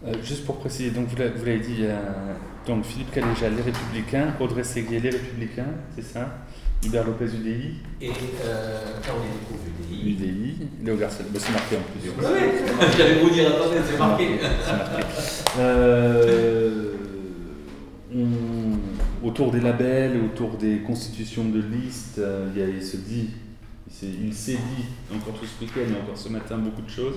Euh, 0.07 0.13
juste 0.23 0.45
pour 0.45 0.57
préciser, 0.59 0.91
donc 0.91 1.09
vous 1.09 1.17
l'avez 1.17 1.31
vous 1.31 1.45
l'avez 1.47 1.61
dit, 1.61 1.77
euh, 1.81 1.97
donc 2.67 2.85
Philippe 2.85 3.11
Caléja, 3.11 3.49
les 3.49 3.63
Républicains, 3.63 4.35
Audrey 4.39 4.63
Séguier, 4.65 5.01
les 5.01 5.11
Républicains, 5.11 5.67
c'est 5.97 6.05
ça? 6.05 6.41
Hubert 6.85 7.05
Lopez, 7.07 7.25
UDI, 7.25 7.77
Et 8.03 8.11
euh, 8.45 8.79
Caroline 9.03 9.31
UDI. 9.91 10.11
UDI, 10.11 10.57
Léo 10.85 10.97
Garcel, 10.97 11.25
bah, 11.33 11.39
c'est 11.41 11.53
marqué 11.53 11.77
en 11.77 11.81
plus. 11.81 12.11
Oui, 12.11 12.93
j'allais 12.99 13.21
vous 13.23 13.31
dire, 13.31 13.49
attendez, 13.49 13.79
c'est 13.91 13.99
marqué. 13.99 14.29
Euh, 15.59 16.93
on- 18.15 19.27
autour 19.27 19.51
des 19.51 19.61
labels, 19.61 20.21
autour 20.23 20.59
des 20.59 20.81
constitutions 20.87 21.45
de 21.45 21.61
listes, 21.61 22.19
euh, 22.19 22.49
il, 22.55 22.61
y 22.61 22.65
a- 22.65 22.69
il 22.69 22.83
se 22.83 22.99
dit, 22.99 23.31
il 24.05 24.33
s'est- 24.35 24.53
il 24.53 24.57
s'est 24.57 24.59
dit, 24.77 24.85
encore 25.17 25.35
tout 25.35 25.47
ce 25.47 25.61
week-end 25.65 25.89
et 25.93 26.03
encore 26.03 26.17
ce 26.17 26.29
matin, 26.29 26.57
beaucoup 26.59 26.83
de 26.83 26.91
choses. 26.91 27.17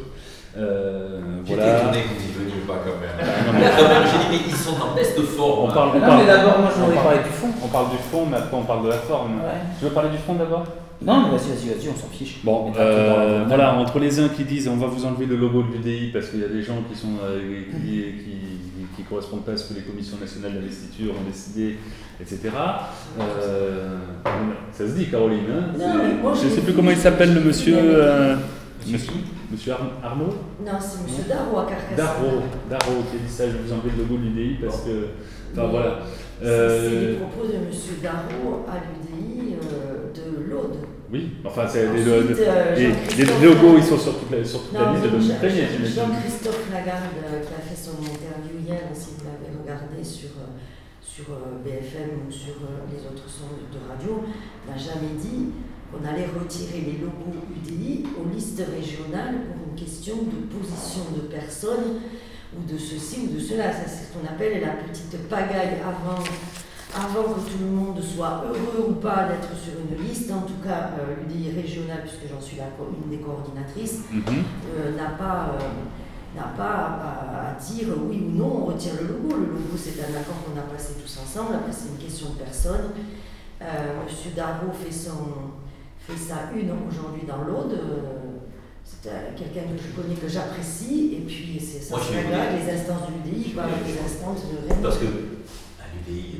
Euh, 0.57 1.19
J'étais 1.45 1.61
voilà. 1.61 1.79
étonné 1.81 2.01
que 2.03 2.07
vous 2.07 2.23
y 2.23 2.31
veniez 2.43 2.61
pas 2.65 2.79
quand 2.83 2.97
même. 2.97 3.17
Non, 3.21 4.05
j'ai 4.09 4.17
dit, 4.17 4.25
mais 4.31 4.49
ils 4.49 4.55
sont 4.55 4.71
en 4.81 4.95
de 4.95 5.21
forme. 5.25 5.69
on 5.69 5.73
parle, 5.73 5.89
on 5.95 5.99
Non, 5.99 6.05
parle- 6.07 6.19
mais 6.21 6.25
d'abord, 6.25 6.59
moi 6.59 6.69
je 6.73 6.79
voudrais 6.79 6.95
parle- 6.95 7.07
parler 7.07 7.23
du 7.23 7.29
fond. 7.35 7.49
On 7.63 7.67
parle 7.67 7.89
du 7.91 7.97
fond, 7.97 8.25
mais 8.25 8.37
après 8.37 8.57
on 8.57 8.63
parle 8.63 8.83
de 8.85 8.89
la 8.89 8.97
forme. 8.97 9.35
Ouais. 9.35 9.61
Tu 9.77 9.85
veux 9.85 9.91
parler 9.91 10.09
du 10.09 10.17
fond 10.17 10.33
d'abord? 10.33 10.63
Non, 10.99 11.23
mais 11.25 11.37
vas-y, 11.37 11.49
vas-y, 11.49 11.67
vas-y, 11.77 11.89
on 11.89 11.95
s'en 11.95 12.07
fiche. 12.07 12.39
Bon, 12.43 12.71
euh, 12.77 13.43
voilà, 13.47 13.75
entre 13.75 13.99
les 13.99 14.19
uns 14.19 14.29
qui 14.29 14.43
disent 14.43 14.67
on 14.67 14.77
va 14.77 14.87
vous 14.87 15.05
enlever 15.05 15.25
le 15.27 15.35
logo 15.35 15.61
de 15.63 15.73
l'UDI 15.73 16.07
parce 16.11 16.29
qu'il 16.29 16.39
y 16.39 16.43
a 16.43 16.47
des 16.47 16.63
gens 16.63 16.77
qui 16.91 16.97
sont 16.99 17.13
euh, 17.23 17.61
qui, 17.71 17.87
qui, 18.23 18.87
qui 18.95 19.03
correspondent 19.03 19.45
pas 19.45 19.51
à 19.51 19.57
ce 19.57 19.69
que 19.71 19.75
les 19.79 19.85
commissions 19.85 20.17
nationales 20.19 20.53
d'investiture 20.55 21.13
ont 21.13 21.27
décidé, 21.29 21.77
etc. 22.19 22.49
Euh, 23.19 23.97
ça 24.71 24.87
se 24.87 24.93
dit, 24.93 25.05
Caroline. 25.09 25.39
Hein 25.51 25.73
Non, 25.77 25.85
C'est- 25.93 25.97
mais 26.07 26.21
moi, 26.21 26.33
je 26.35 26.41
je 26.41 26.45
ne 26.47 26.51
sais 26.51 26.61
plus 26.61 26.73
comment 26.73 26.91
il 26.91 26.97
s'appelle 26.97 27.33
le 27.33 27.41
monsieur. 27.41 27.75
euh, 27.77 28.35
Monsieur 28.89 28.97
monsieur 28.97 29.13
monsieur 29.51 29.73
Arnaud? 30.03 30.33
Non, 30.65 30.71
c'est 30.79 30.97
M. 30.99 31.25
Darro 31.27 31.59
à 31.59 31.65
Carcassonne. 31.65 31.95
Darro, 31.97 32.41
Darro 32.69 33.03
qui 33.11 33.17
a 33.17 33.19
dit 33.25 33.31
ça, 33.31 33.45
je 33.47 33.51
vais 33.53 33.59
vous 33.65 33.73
enlever 33.73 33.89
le 33.97 34.03
logo 34.03 34.17
de 34.17 34.23
l'UDI 34.29 34.55
parce 34.63 34.81
que. 34.81 35.07
Enfin 35.53 35.67
voilà. 35.67 35.99
C'est 36.41 36.47
c'est 36.47 36.89
les 37.07 37.13
propos 37.15 37.47
de 37.47 37.53
M. 37.53 37.63
Darro 38.01 38.65
à 38.69 38.75
l'UDI 38.77 39.55
euh, 39.55 39.96
l'Aude. 40.49 40.77
oui, 41.11 41.33
enfin, 41.45 41.65
c'est 41.67 41.85
euh, 41.87 42.23
les, 42.75 42.87
les 43.17 43.25
logos, 43.45 43.77
ils 43.77 43.83
sont 43.83 43.97
sur 43.97 44.17
toute 44.19 44.31
la, 44.31 44.43
sur 44.43 44.61
toute 44.63 44.73
la 44.73 44.85
Non, 44.87 44.93
liste 44.93 45.11
de 45.13 45.19
j'imagine. 45.19 45.85
Jean-Christophe 45.85 46.67
Lagarde, 46.71 47.15
euh, 47.23 47.39
qui 47.41 47.53
a 47.53 47.61
fait 47.61 47.75
son 47.79 47.97
interview 48.01 48.59
hier, 48.65 48.81
si 48.93 49.09
vous 49.17 49.25
l'avez 49.25 49.51
regardé 49.55 50.03
sur, 50.03 50.29
euh, 50.39 50.57
sur 51.01 51.25
euh, 51.31 51.63
BFM 51.63 52.27
ou 52.27 52.31
sur 52.31 52.55
euh, 52.63 52.87
les 52.91 52.99
autres 53.07 53.27
sons 53.29 53.55
de 53.71 53.79
radio, 53.89 54.23
n'a 54.67 54.77
jamais 54.77 55.15
dit 55.19 55.51
qu'on 55.91 56.03
allait 56.07 56.27
retirer 56.37 56.81
les 56.85 56.97
logos 56.99 57.39
UDI 57.55 58.03
aux 58.19 58.27
listes 58.33 58.61
régionales 58.75 59.35
pour 59.47 59.71
une 59.71 59.75
question 59.79 60.15
de 60.17 60.51
position 60.53 61.03
de 61.15 61.21
personnes 61.33 62.01
ou 62.57 62.63
de 62.71 62.77
ceci 62.77 63.27
ou 63.29 63.35
de 63.35 63.39
cela. 63.39 63.71
Ça, 63.71 63.83
C'est 63.87 64.07
ce 64.07 64.13
qu'on 64.13 64.27
appelle 64.27 64.61
la 64.61 64.83
petite 64.83 65.15
pagaille 65.29 65.79
avant, 65.83 66.19
avant 66.95 67.23
que 67.33 67.39
tout 67.41 67.57
le 67.59 67.67
monde 67.67 68.01
soit 68.01 68.43
heureux 68.47 68.89
ou 68.89 68.93
pas 68.93 69.27
d'être 69.27 69.49
sur 69.57 69.73
une 69.79 70.03
liste. 70.07 70.31
En 70.31 70.41
tout 70.41 70.59
cas, 70.63 70.91
euh, 70.99 71.15
l'UDI 71.21 71.51
régionale, 71.51 72.01
puisque 72.03 72.31
j'en 72.33 72.41
suis 72.41 72.57
la 72.57 72.65
une 72.79 73.09
des 73.09 73.21
coordinatrices, 73.23 73.99
Mhm. 74.11 74.23
euh, 74.75 74.95
n'a 74.95 75.09
pas, 75.11 75.51
euh, 75.53 76.39
pas 76.55 76.63
à, 77.01 77.51
à 77.51 77.53
dire 77.59 77.87
oui 78.09 78.23
ou 78.27 78.37
non, 78.37 78.63
on 78.63 78.65
retire 78.65 78.93
le 79.01 79.07
logo. 79.07 79.35
Le 79.35 79.45
logo, 79.45 79.75
c'est 79.75 79.99
un 80.01 80.15
accord 80.19 80.37
qu'on 80.45 80.57
a 80.59 80.63
passé 80.63 80.93
tous 81.01 81.17
ensemble. 81.21 81.55
Après, 81.55 81.71
c'est 81.73 81.89
une 81.89 81.97
question 82.03 82.29
de 82.33 82.39
personne. 82.39 82.91
Monsieur 84.05 84.31
Darro 84.35 84.71
fait, 84.71 84.91
son, 84.91 85.57
fait 85.99 86.15
sa 86.17 86.51
une 86.55 86.69
aujourd'hui 86.87 87.25
dans 87.27 87.41
l'Aude. 87.43 87.75
C'est 88.85 89.09
quelqu'un 89.35 89.73
que 89.75 89.81
je 89.81 89.99
connais, 89.99 90.15
que 90.15 90.27
j'apprécie. 90.27 91.15
Et 91.17 91.25
puis, 91.25 91.59
c'est 91.59 91.81
ça 91.81 91.95
Moi, 91.95 92.05
je 92.05 92.13
les 92.13 92.71
instances 92.79 93.01
de 93.09 93.29
l'UDI, 93.29 93.49
pas 93.49 93.65
les 93.65 93.97
instances 93.99 94.43
de 94.45 94.69
Rennes. 94.69 94.83
Parce 94.83 94.97
que 94.99 95.05
à 95.05 95.85
l'UDI, 96.07 96.36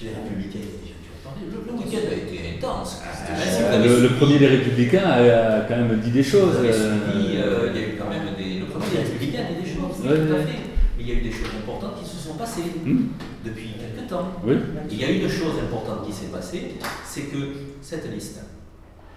Chez 0.00 0.06
les 0.06 0.14
Républicains, 0.14 0.60
il 0.64 0.64
y 0.64 0.64
a 0.64 0.80
des 0.80 0.88
gens 0.88 1.00
qui 1.02 1.10
ont 1.12 1.28
parlé. 1.28 1.44
Le, 1.44 1.72
le 1.72 1.78
week-end 1.78 2.08
a 2.10 2.14
été 2.16 2.56
intense. 2.56 3.02
C'était- 3.12 3.64
Euh, 3.64 4.02
le, 4.02 4.08
premier 4.16 4.38
des 4.38 4.46
Républicains 4.46 5.04
a, 5.04 5.56
a 5.58 5.60
quand 5.68 5.76
même 5.76 6.00
dit 6.00 6.10
des 6.10 6.22
choses. 6.22 6.56
euh, 6.56 6.72
suivi, 6.72 7.36
euh, 7.36 7.70
il 7.74 7.80
y 7.80 7.84
a 7.84 7.88
eu 7.88 7.96
quand 7.98 8.08
même 8.08 8.34
des. 8.38 8.60
Le 8.60 8.64
premier 8.66 8.86
des 8.88 8.98
Républicains 8.98 9.40
a 9.44 9.52
dit 9.52 9.60
des 9.62 9.68
choses, 9.68 10.00
Ouais, 10.00 10.26
tout 10.26 10.32
à 10.34 10.38
fait. 10.38 10.58
Mais 10.96 11.04
il 11.04 11.08
y 11.08 11.12
a 11.12 11.14
eu 11.16 11.20
des 11.20 11.30
choses 11.30 11.50
importantes 11.62 12.00
qui 12.02 12.08
se 12.08 12.16
sont 12.16 12.34
passées 12.34 12.62
Hmm 12.84 13.08
depuis 13.44 13.70
quelques 13.78 14.08
temps. 14.08 14.28
Oui. 14.42 14.54
Il 14.90 14.96
y 14.98 15.04
a 15.04 15.10
une 15.10 15.28
chose 15.28 15.58
importante 15.62 16.06
qui 16.06 16.12
s'est 16.14 16.26
passée, 16.32 16.76
c'est 17.04 17.22
que 17.32 17.36
cette 17.82 18.10
liste, 18.12 18.40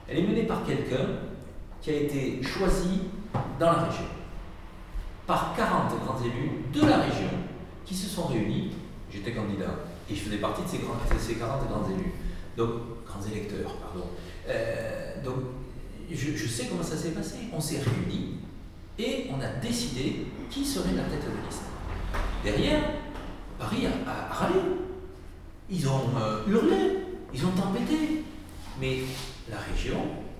elle 0.09 0.19
est 0.19 0.23
menée 0.27 0.43
par 0.43 0.65
quelqu'un 0.65 1.05
qui 1.81 1.89
a 1.91 1.93
été 1.95 2.41
choisi 2.43 2.99
dans 3.59 3.67
la 3.67 3.83
région. 3.83 4.05
par 5.25 5.53
40 5.55 5.93
grands 6.03 6.19
élus 6.21 6.51
de 6.73 6.81
la 6.85 6.97
région 6.97 7.31
qui 7.85 7.95
se 7.95 8.09
sont 8.09 8.27
réunis. 8.27 8.71
J'étais 9.09 9.31
candidat 9.31 9.73
et 10.09 10.15
je 10.15 10.21
faisais 10.21 10.37
partie 10.37 10.63
de 10.63 10.67
ces, 10.67 10.77
grands, 10.79 10.95
ces 11.17 11.35
40 11.35 11.67
grands 11.67 11.89
élus, 11.89 12.11
donc 12.57 12.69
grands 13.05 13.21
électeurs, 13.25 13.73
pardon. 13.75 14.07
Euh, 14.47 15.23
donc 15.23 15.35
je, 16.11 16.47
sais 16.47 16.67
comment 16.67 16.83
ça 16.83 16.97
s'est 16.97 17.11
passé. 17.11 17.35
On 17.53 17.59
s'est 17.59 17.79
réunis 17.79 18.39
et 18.99 19.29
on 19.31 19.41
a 19.41 19.47
décidé 19.61 20.27
qui 20.49 20.65
serait 20.65 20.93
la 20.93 21.03
tête 21.03 21.23
de 21.23 21.47
liste. 21.47 21.63
Derrière, 22.43 22.81
Paris 23.57 23.87
a, 23.87 24.33
râlé. 24.33 24.59
Ils 25.69 25.87
ont 25.87 26.09
euh, 26.19 26.45
hurlé, 26.47 26.99
ils 27.33 27.45
ont 27.45 27.51
tempêté. 27.51 28.23
Mais 28.79 28.99
la 29.49 29.57
région 29.57 29.97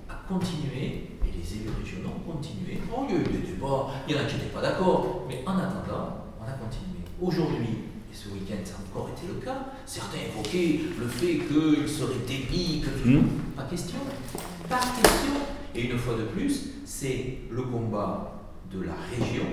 a 0.10 0.16
continué, 0.28 1.10
et 1.24 1.32
les 1.32 1.54
élus 1.56 1.70
régionaux 1.80 2.10
ont 2.10 2.32
continué. 2.34 2.80
Oh, 2.92 3.06
il 3.08 3.16
y 3.16 3.18
a 3.18 3.22
eu 3.22 3.24
des 3.24 3.52
débats, 3.52 3.88
il 4.08 4.16
y 4.16 4.20
en 4.20 4.22
a 4.22 4.26
qui 4.26 4.36
n'étaient 4.36 4.48
pas 4.48 4.62
d'accord, 4.62 5.24
mais 5.28 5.44
en 5.46 5.58
attendant, 5.58 6.26
on 6.40 6.44
a 6.44 6.54
continué. 6.54 7.00
Aujourd'hui, 7.22 7.78
ce 8.24 8.30
week-end 8.30 8.56
ça 8.64 8.76
a 8.76 8.90
encore 8.90 9.10
été 9.10 9.28
le 9.28 9.44
cas, 9.44 9.66
certains 9.86 10.20
évoquaient 10.20 10.80
le 11.00 11.08
fait 11.08 11.40
qu'il 11.40 11.90
serait 11.90 12.14
démis, 12.28 12.82
que 12.82 13.10
Hmm. 13.10 13.24
pas 13.56 13.64
question. 13.64 13.98
Pas 14.70 14.80
question. 14.80 15.34
Et 15.76 15.90
une 15.90 15.98
fois 15.98 16.16
de 16.16 16.24
plus, 16.24 16.70
c'est 16.86 17.40
le 17.52 17.64
combat 17.64 18.40
de 18.72 18.82
la 18.84 18.94
région, 19.12 19.46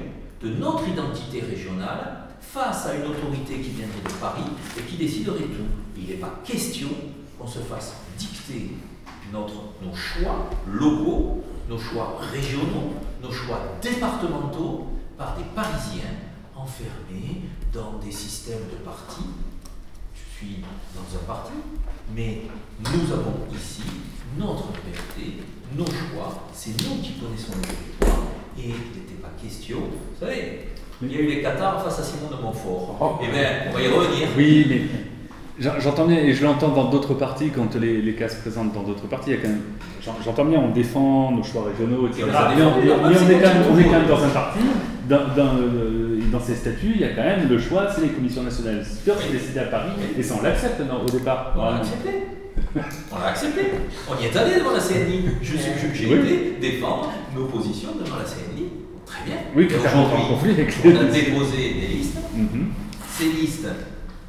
de 0.43 0.50
notre 0.50 0.87
identité 0.89 1.41
régionale, 1.41 2.19
face 2.41 2.87
à 2.87 2.95
une 2.95 3.05
autorité 3.11 3.55
qui 3.55 3.71
viendrait 3.71 4.03
de 4.05 4.12
Paris 4.21 4.50
et 4.79 4.83
qui 4.83 4.97
déciderait 4.97 5.41
tout. 5.41 5.69
Il 5.97 6.07
n'est 6.09 6.15
pas 6.15 6.41
question 6.45 6.89
qu'on 7.39 7.47
se 7.47 7.59
fasse 7.61 7.95
dicter 8.19 8.71
notre, 9.33 9.55
nos 9.83 9.95
choix 9.95 10.49
locaux, 10.71 11.43
nos 11.69 11.79
choix 11.79 12.19
régionaux, 12.33 12.95
nos 13.23 13.31
choix 13.33 13.61
départementaux 13.83 14.87
par 15.19 15.37
des 15.37 15.45
Parisiens 15.55 16.11
enfermés 16.62 17.43
dans 17.73 17.99
des 18.05 18.12
systèmes 18.12 18.67
de 18.71 18.85
partis 18.85 19.31
je 20.14 20.47
suis 20.47 20.57
dans 20.95 21.19
un 21.19 21.25
parti, 21.26 21.52
mais 22.17 22.43
nous 22.83 23.12
avons 23.12 23.35
ici 23.55 23.83
notre 24.38 24.69
liberté, 24.87 25.43
nos 25.76 25.85
choix, 25.85 26.49
c'est 26.55 26.71
nous 26.83 27.02
qui 27.02 27.12
connaissons 27.21 27.52
les 27.61 27.69
territoires, 27.69 28.26
et 28.59 28.62
il 28.62 28.99
n'était 28.99 29.21
pas 29.21 29.29
question, 29.43 29.76
vous 29.81 30.19
savez, 30.26 30.69
il 31.02 31.12
y 31.12 31.17
a 31.17 31.21
eu 31.21 31.26
les 31.26 31.43
Qatars 31.43 31.85
face 31.85 31.99
à 31.99 32.02
Simon 32.02 32.35
de 32.35 32.43
Montfort. 32.43 32.97
Oh. 33.00 33.19
Eh 33.23 33.31
bien, 33.31 33.49
on 33.71 33.75
va 33.75 33.83
y 33.83 33.88
revenir. 33.88 34.29
Oui, 34.37 34.67
mais 34.71 34.81
j'en- 35.59 35.79
j'entends 35.79 36.07
bien, 36.07 36.17
et 36.19 36.33
je 36.33 36.43
l'entends 36.43 36.69
dans 36.71 36.88
d'autres 36.88 37.14
partis, 37.14 37.50
quand 37.50 37.75
les, 37.75 38.00
les 38.00 38.14
cas 38.14 38.29
se 38.31 38.37
présentent 38.40 38.73
dans 38.73 38.83
d'autres 38.83 39.07
partis, 39.09 39.31
il 39.33 39.37
y 39.37 39.38
a 39.38 39.43
quand 39.43 39.49
même, 39.49 39.62
j'en- 40.02 40.17
j'entends 40.25 40.47
bien, 40.47 40.59
on 40.59 40.71
défend 40.71 41.33
nos 41.33 41.43
choix 41.43 41.64
régionaux, 41.64 42.07
etc. 42.09 42.23
Et 42.25 42.62
on 42.62 42.81
est 42.81 42.90
on 42.93 43.90
quand 43.90 43.99
même 43.99 44.07
dans 44.09 44.25
un 44.25 44.29
parti, 44.31 44.61
dans, 45.11 45.35
dans, 45.35 45.57
euh, 45.59 46.21
dans 46.31 46.40
ces 46.40 46.55
statuts, 46.55 46.93
il 46.95 47.00
y 47.00 47.05
a 47.05 47.09
quand 47.11 47.23
même 47.25 47.49
le 47.49 47.59
choix, 47.59 47.88
c'est 47.93 48.02
les 48.02 48.09
commissions 48.11 48.45
nationales 48.45 48.87
supérieures 48.87 49.26
qui 49.26 49.33
décident 49.33 49.62
à 49.62 49.64
Paris, 49.64 49.90
et 50.17 50.23
ça 50.23 50.37
on 50.38 50.43
l'accepte 50.43 50.81
non, 50.81 51.02
au 51.05 51.11
départ. 51.11 51.52
On 51.57 51.64
l'a 51.71 51.76
accepté. 51.79 52.11
On 53.12 53.19
l'a 53.19 53.26
accepté. 53.29 53.62
On 54.09 54.23
y 54.23 54.26
est 54.26 54.37
allé 54.37 54.55
devant 54.61 54.71
la 54.71 54.79
CNI. 54.79 55.25
Je 55.43 55.57
suis- 55.57 55.73
je- 55.83 55.93
J'ai 55.99 56.07
Oui. 56.07 56.19
été 56.21 56.57
défendre 56.61 57.11
nos 57.35 57.47
positions 57.47 57.88
devant 57.99 58.17
la 58.17 58.23
CNI. 58.25 58.69
Très 59.05 59.25
bien. 59.26 59.35
Oui, 59.57 59.67
Et 59.69 59.75
aujourd'hui, 59.75 60.23
conflit 60.29 60.50
avec 60.52 60.73
on 60.85 60.90
a 60.90 61.05
déposé 61.11 61.57
des 61.81 61.87
listes. 61.88 62.19
Mhm. 62.33 62.69
ces 63.19 63.25
listes. 63.25 63.67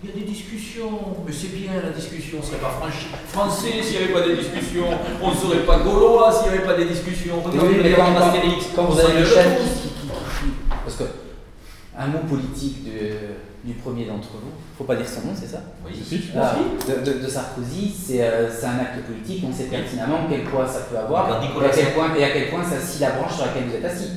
Il 0.03 0.09
y 0.09 0.13
a 0.13 0.15
des 0.15 0.31
discussions, 0.31 0.89
mais 1.23 1.31
c'est 1.31 1.53
bien 1.55 1.73
la 1.83 1.91
discussion, 1.91 2.39
on 2.39 2.41
ne 2.41 2.47
serait 2.47 2.57
pas 2.57 2.73
franchi- 2.81 3.13
français 3.27 3.83
s'il 3.83 3.99
n'y 3.99 4.03
avait 4.05 4.13
pas 4.13 4.25
des 4.27 4.35
discussions, 4.37 4.85
on 5.21 5.29
ne 5.29 5.35
serait 5.35 5.63
pas 5.63 5.77
gaulois 5.79 6.33
s'il 6.33 6.51
n'y 6.51 6.57
avait 6.57 6.65
pas 6.65 6.73
des 6.73 6.85
discussions. 6.85 7.35
Regardez 7.45 7.67
Oui, 7.69 7.75
mais 7.83 7.89
les 7.89 7.95
quand, 7.95 8.85
vous 8.85 8.99
avez 8.99 9.19
le 9.19 9.25
chef 9.25 9.57
tous. 9.59 9.81
qui, 9.81 9.87
qui- 9.89 10.07
qui- 10.07 10.53
Parce 10.83 10.95
que 10.95 11.03
un 12.01 12.07
mot 12.07 12.19
politique 12.27 12.83
de- 12.85 13.35
du 13.63 13.73
premier 13.75 14.05
d'entre 14.05 14.29
vous, 14.41 14.51
faut 14.77 14.85
pas 14.85 14.95
dire 14.95 15.07
son 15.07 15.21
nom, 15.27 15.33
c'est 15.35 15.47
ça 15.47 15.61
Oui, 15.85 15.91
Si, 15.95 16.03
si, 16.03 16.21
tu 16.21 16.27
Ah, 16.35 16.55
de, 16.87 17.11
de- 17.11 17.19
de 17.23 17.27
Sarkozy, 17.27 17.93
c'est 17.93 18.23
euh, 18.23 18.49
c'est 18.51 18.65
un 18.65 18.79
acte 18.79 19.05
politique, 19.05 19.43
on 19.47 19.53
sait 19.53 19.65
pertinemment 19.65 20.25
quel 20.29 20.43
poids 20.45 20.67
ça 20.67 20.79
peut 20.89 20.97
avoir 20.97 21.29
et 21.29 21.35
à, 21.65 21.69
quel 21.69 21.93
point, 21.93 22.15
et 22.15 22.23
à 22.23 22.29
quel 22.31 22.49
point 22.49 22.63
ça 22.63 22.79
scie 22.79 23.01
la 23.01 23.11
branche 23.11 23.35
sur 23.35 23.45
laquelle 23.45 23.65
vous 23.69 23.75
êtes 23.75 23.85
assis. 23.85 24.09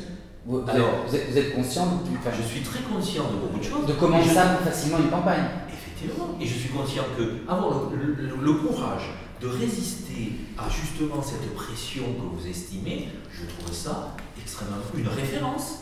Vous, 0.47 0.61
vous 0.63 0.71
Alors, 0.71 0.89
êtes, 0.89 1.09
vous 1.11 1.17
êtes- 1.17 1.31
vous 1.31 1.39
êtes 1.39 1.55
conscient 1.55 1.87
de, 1.87 1.93
enfin, 2.19 2.31
Je 2.37 2.43
suis 2.47 2.61
très 2.63 2.81
conscient 2.83 3.25
de 3.25 3.37
beaucoup 3.37 3.59
de 3.59 3.65
choses. 3.65 3.87
de 3.87 3.93
comment 3.95 4.23
je- 4.23 4.31
ça 4.31 4.45
facilement 4.65 4.99
une 4.99 5.11
campagne. 5.11 5.45
Effectivement. 5.69 6.37
Et 6.41 6.47
je 6.47 6.55
suis 6.55 6.69
conscient 6.71 7.05
que 7.17 7.51
avoir 7.51 7.91
le, 7.91 7.97
le- 7.97 8.15
le- 8.29 8.45
le 8.45 8.53
courage 8.55 9.11
de 9.43 9.49
résister 9.49 10.33
à 10.59 10.65
justement 10.71 11.23
cette 11.23 11.55
pression 11.55 12.05
que 12.05 12.35
vous 12.41 12.47
estimez, 12.49 13.09
je 13.31 13.45
trouve 13.45 13.75
ça 13.75 14.15
extrêmement 14.41 14.77
une 14.97 15.09
référence. 15.09 15.81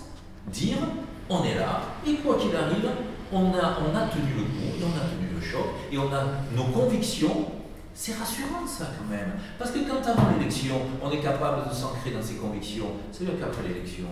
Dire 0.53 0.79
on 1.28 1.44
est 1.44 1.54
là 1.54 1.82
et 2.06 2.14
quoi 2.16 2.37
qu'il 2.37 2.54
arrive, 2.54 2.88
on 3.32 3.52
a, 3.54 3.78
on 3.80 3.96
a 3.96 4.06
tenu 4.08 4.32
le 4.37 4.42
coup, 4.42 4.76
et 4.78 4.85
on 4.85 4.96
a 4.96 5.04
tenu 5.08 5.28
le 5.35 5.40
choc 5.40 5.66
et 5.90 5.98
on 5.98 6.12
a 6.12 6.24
nos 6.54 6.64
convictions. 6.64 7.46
C'est 7.94 8.14
rassurant 8.14 8.66
ça 8.66 8.87
quand 8.98 9.11
même. 9.11 9.32
Parce 9.58 9.70
que 9.70 9.80
quand 9.80 10.00
avant 10.08 10.30
l'élection, 10.37 10.76
on 11.02 11.11
est 11.11 11.20
capable 11.20 11.68
de 11.68 11.74
s'ancrer 11.74 12.11
dans 12.11 12.22
ses 12.22 12.37
convictions, 12.37 12.92
c'est 13.12 13.24
dire 13.24 13.38
qu'après 13.38 13.68
l'élection, 13.68 14.06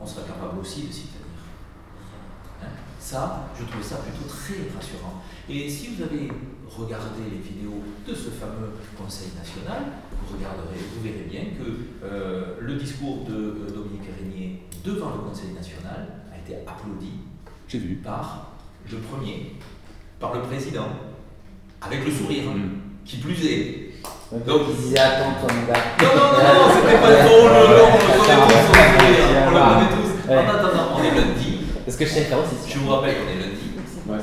on 0.00 0.06
sera 0.06 0.22
capable 0.22 0.58
aussi 0.58 0.86
de 0.86 0.92
s'y 0.92 1.02
tenir. 1.02 1.36
Hein? 2.62 2.68
Ça, 2.98 3.46
je 3.58 3.64
trouve 3.64 3.82
ça 3.82 3.96
plutôt 3.96 4.26
très 4.26 4.74
rassurant. 4.74 5.22
Et 5.48 5.68
si 5.68 5.88
vous 5.88 6.02
avez 6.02 6.30
regardé 6.66 7.22
les 7.30 7.38
vidéos 7.38 7.82
de 8.06 8.14
ce 8.14 8.30
fameux 8.30 8.72
Conseil 8.98 9.28
national, 9.38 9.92
vous 10.10 10.36
regarderez, 10.36 10.80
vous 10.94 11.02
verrez 11.02 11.26
bien 11.30 11.44
que 11.56 12.04
euh, 12.04 12.56
le 12.60 12.74
discours 12.76 13.24
de 13.24 13.34
euh, 13.34 13.70
Dominique 13.72 14.08
Régnier 14.18 14.62
devant 14.84 15.10
le 15.10 15.28
Conseil 15.28 15.52
national 15.52 16.25
été 16.46 16.56
applaudi 16.66 17.12
J'ai 17.68 17.78
vu. 17.78 17.94
par 17.96 18.52
le 18.90 18.98
premier, 18.98 19.52
par 20.20 20.34
le 20.34 20.40
président, 20.42 20.88
avec 21.82 22.04
le 22.04 22.10
sourire, 22.10 22.44
Mm. 22.54 22.70
qui 23.04 23.16
plus 23.18 23.44
est. 23.46 23.82
Donc 24.32 24.42
ils 24.70 24.76
disaient 24.84 24.98
attends 24.98 25.34
toi 25.40 25.48
mon 25.54 25.66
gars. 25.72 25.80
Non, 26.02 26.08
non, 26.08 26.26
non, 26.32 26.54
non, 26.54 26.74
c'était 26.74 26.98
pas 27.00 27.12
drôle, 27.26 27.50
non, 27.50 27.86
on 27.86 27.96
le 27.96 28.16
connaît 28.18 28.46
tous, 28.46 28.66
on 28.66 28.74
le 28.74 28.98
connaît, 28.98 29.22
on 29.46 29.50
le 29.50 29.56
connaît 29.56 29.90
tous. 29.96 30.30
Ouais. 30.30 30.36
En 30.38 30.48
attendant, 30.48 30.86
on 30.96 31.04
est 31.04 31.14
lundi, 31.14 31.58
Parce 31.84 31.96
que 31.96 32.04
je 32.04 32.10
sais 32.10 32.20
le 32.20 32.26
faire 32.26 32.38
aussi. 32.38 32.72
je 32.72 32.78
vous 32.78 32.88
rappelle 32.90 33.14
qu'on 33.14 33.30
est 33.30 33.40
lundi, 33.46 33.66
Ouais. 34.08 34.18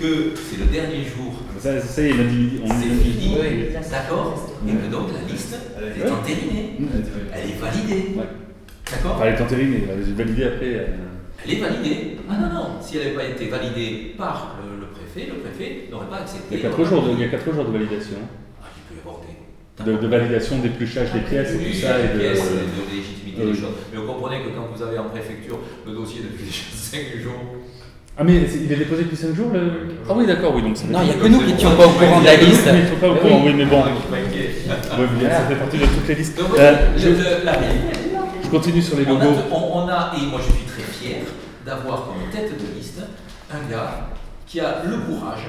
que 0.00 0.34
c'est 0.36 0.58
le 0.58 0.66
dernier 0.66 1.04
jour 1.04 1.32
Ça, 1.58 1.80
ça 1.80 2.02
y 2.02 2.06
est, 2.06 2.12
lundi 2.14 2.36
midi, 2.36 2.60
on 2.64 2.68
C'est 2.68 2.86
est 2.86 2.94
fini, 3.02 3.36
Oui. 3.40 3.68
d'accord 3.90 4.48
Et 4.68 4.72
que 4.72 4.86
donc 4.90 5.08
la 5.12 5.32
liste 5.32 5.54
est 5.54 6.10
entérinée, 6.10 6.78
elle 7.32 7.50
est 7.50 7.58
validée, 7.60 8.14
Ouais. 8.16 8.24
d'accord 8.90 9.12
Enfin, 9.16 9.24
elle 9.26 9.34
est 9.34 9.42
entérinée, 9.42 9.84
elle 9.90 10.00
est 10.00 10.12
validée 10.12 10.44
après. 10.44 10.86
Euh, 11.42 11.48
Elle 11.48 11.54
est 11.54 11.60
validée. 11.60 12.16
Ah 12.30 12.34
non, 12.40 12.48
non, 12.54 12.66
si 12.80 12.96
elle 12.96 13.04
n'avait 13.04 13.16
pas 13.16 13.24
été 13.24 13.46
validée 13.48 14.14
par 14.16 14.56
le, 14.62 14.80
le 14.80 14.86
préfet, 14.86 15.28
le 15.30 15.38
préfet 15.40 15.88
n'aurait 15.90 16.06
pas 16.06 16.18
accepté. 16.18 16.56
Il 16.56 16.60
y 16.62 16.66
a 16.66 16.70
4 16.70 16.84
jours, 16.84 17.02
de- 17.02 17.10
il 17.12 17.20
y 17.20 17.24
a 17.24 17.28
quatre 17.28 17.52
jours 17.52 17.64
de 17.64 17.72
validation. 17.72 18.16
Ah, 18.62 18.66
il 18.76 18.82
peut 18.88 18.94
y 18.96 19.00
avoir 19.00 19.20
des. 19.22 19.32
De, 19.84 19.96
de 19.96 20.06
validation 20.06 20.58
d'épluchage 20.58 21.12
des 21.12 21.20
pièces 21.20 21.52
et 21.54 21.58
tout 21.58 21.64
Oui, 21.64 21.74
ça. 21.74 21.98
Et 21.98 22.14
de, 22.14 22.18
pièces, 22.20 22.50
de 22.52 22.94
légitimité 22.94 23.42
oui. 23.44 23.52
des 23.52 23.58
choses. 23.58 23.74
Mais 23.92 23.98
vous 24.00 24.06
comprenez 24.06 24.42
que 24.42 24.48
quand 24.50 24.68
vous 24.72 24.82
avez 24.82 24.98
en 24.98 25.04
préfecture 25.08 25.58
le 25.86 25.92
dossier 25.92 26.20
depuis 26.22 26.44
déjà 26.44 26.62
5 26.72 27.00
jours, 27.22 27.42
Ah, 28.16 28.22
mais 28.24 28.34
il 28.36 28.70
est 28.70 28.76
déposé 28.76 29.04
depuis 29.04 29.16
5 29.16 29.34
jours 29.34 29.50
le... 29.52 29.96
Ah, 30.08 30.12
oui, 30.14 30.26
d'accord, 30.26 30.54
oui. 30.54 30.62
Donc 30.62 30.76
ça 30.76 30.84
Non, 30.88 31.00
il 31.02 31.06
n'y 31.06 31.10
a 31.10 31.14
que 31.14 31.26
nous 31.26 31.40
qui 31.40 31.52
n'étions 31.52 31.74
pas 31.74 31.86
au 31.86 31.90
courant 31.96 32.20
de 32.20 32.24
la 32.26 32.32
a 32.32 32.36
que 32.36 32.44
nous 32.44 32.50
liste. 32.50 32.64
qui 32.68 32.72
n'étions 32.72 32.96
pas 33.00 33.08
au 33.10 33.14
courant, 33.16 33.42
oui, 33.44 33.54
mais 33.56 33.64
bon. 33.64 33.82
je 33.82 34.00
suis 34.00 34.08
pas 34.12 34.16
inquiet. 34.18 34.48
Ouais, 34.98 35.06
bien, 35.18 35.30
ça 35.30 35.40
fait 35.48 35.56
partie 35.56 35.78
de 35.78 35.84
toutes 35.86 36.08
les 36.08 36.14
listes. 36.14 36.38
Donc, 36.38 36.58
Euh, 36.58 36.72
le- 36.94 36.98
je, 37.00 37.08
le- 37.08 37.44
la 37.44 37.52
réalité, 37.52 37.88
elle 37.92 38.10
est 38.10 38.14
là. 38.14 38.24
je 38.44 38.48
continue 38.48 38.82
sur 38.82 38.96
les 38.98 39.06
On 39.06 39.16
a, 39.18 39.24
logos. 39.24 39.36
on- 39.50 39.78
on 39.84 39.88
a- 39.88 40.12
et 40.16 40.26
moi 40.30 40.40
je 40.46 40.52
suis 40.52 40.64
très 40.64 40.82
fier 40.82 41.16
d'avoir 41.64 42.04
comme 42.06 42.30
tête 42.32 42.52
de 42.58 42.74
liste 42.78 43.00
un 43.52 43.70
gars 43.70 44.08
qui 44.46 44.60
a 44.60 44.82
le 44.84 44.96
courage 44.98 45.46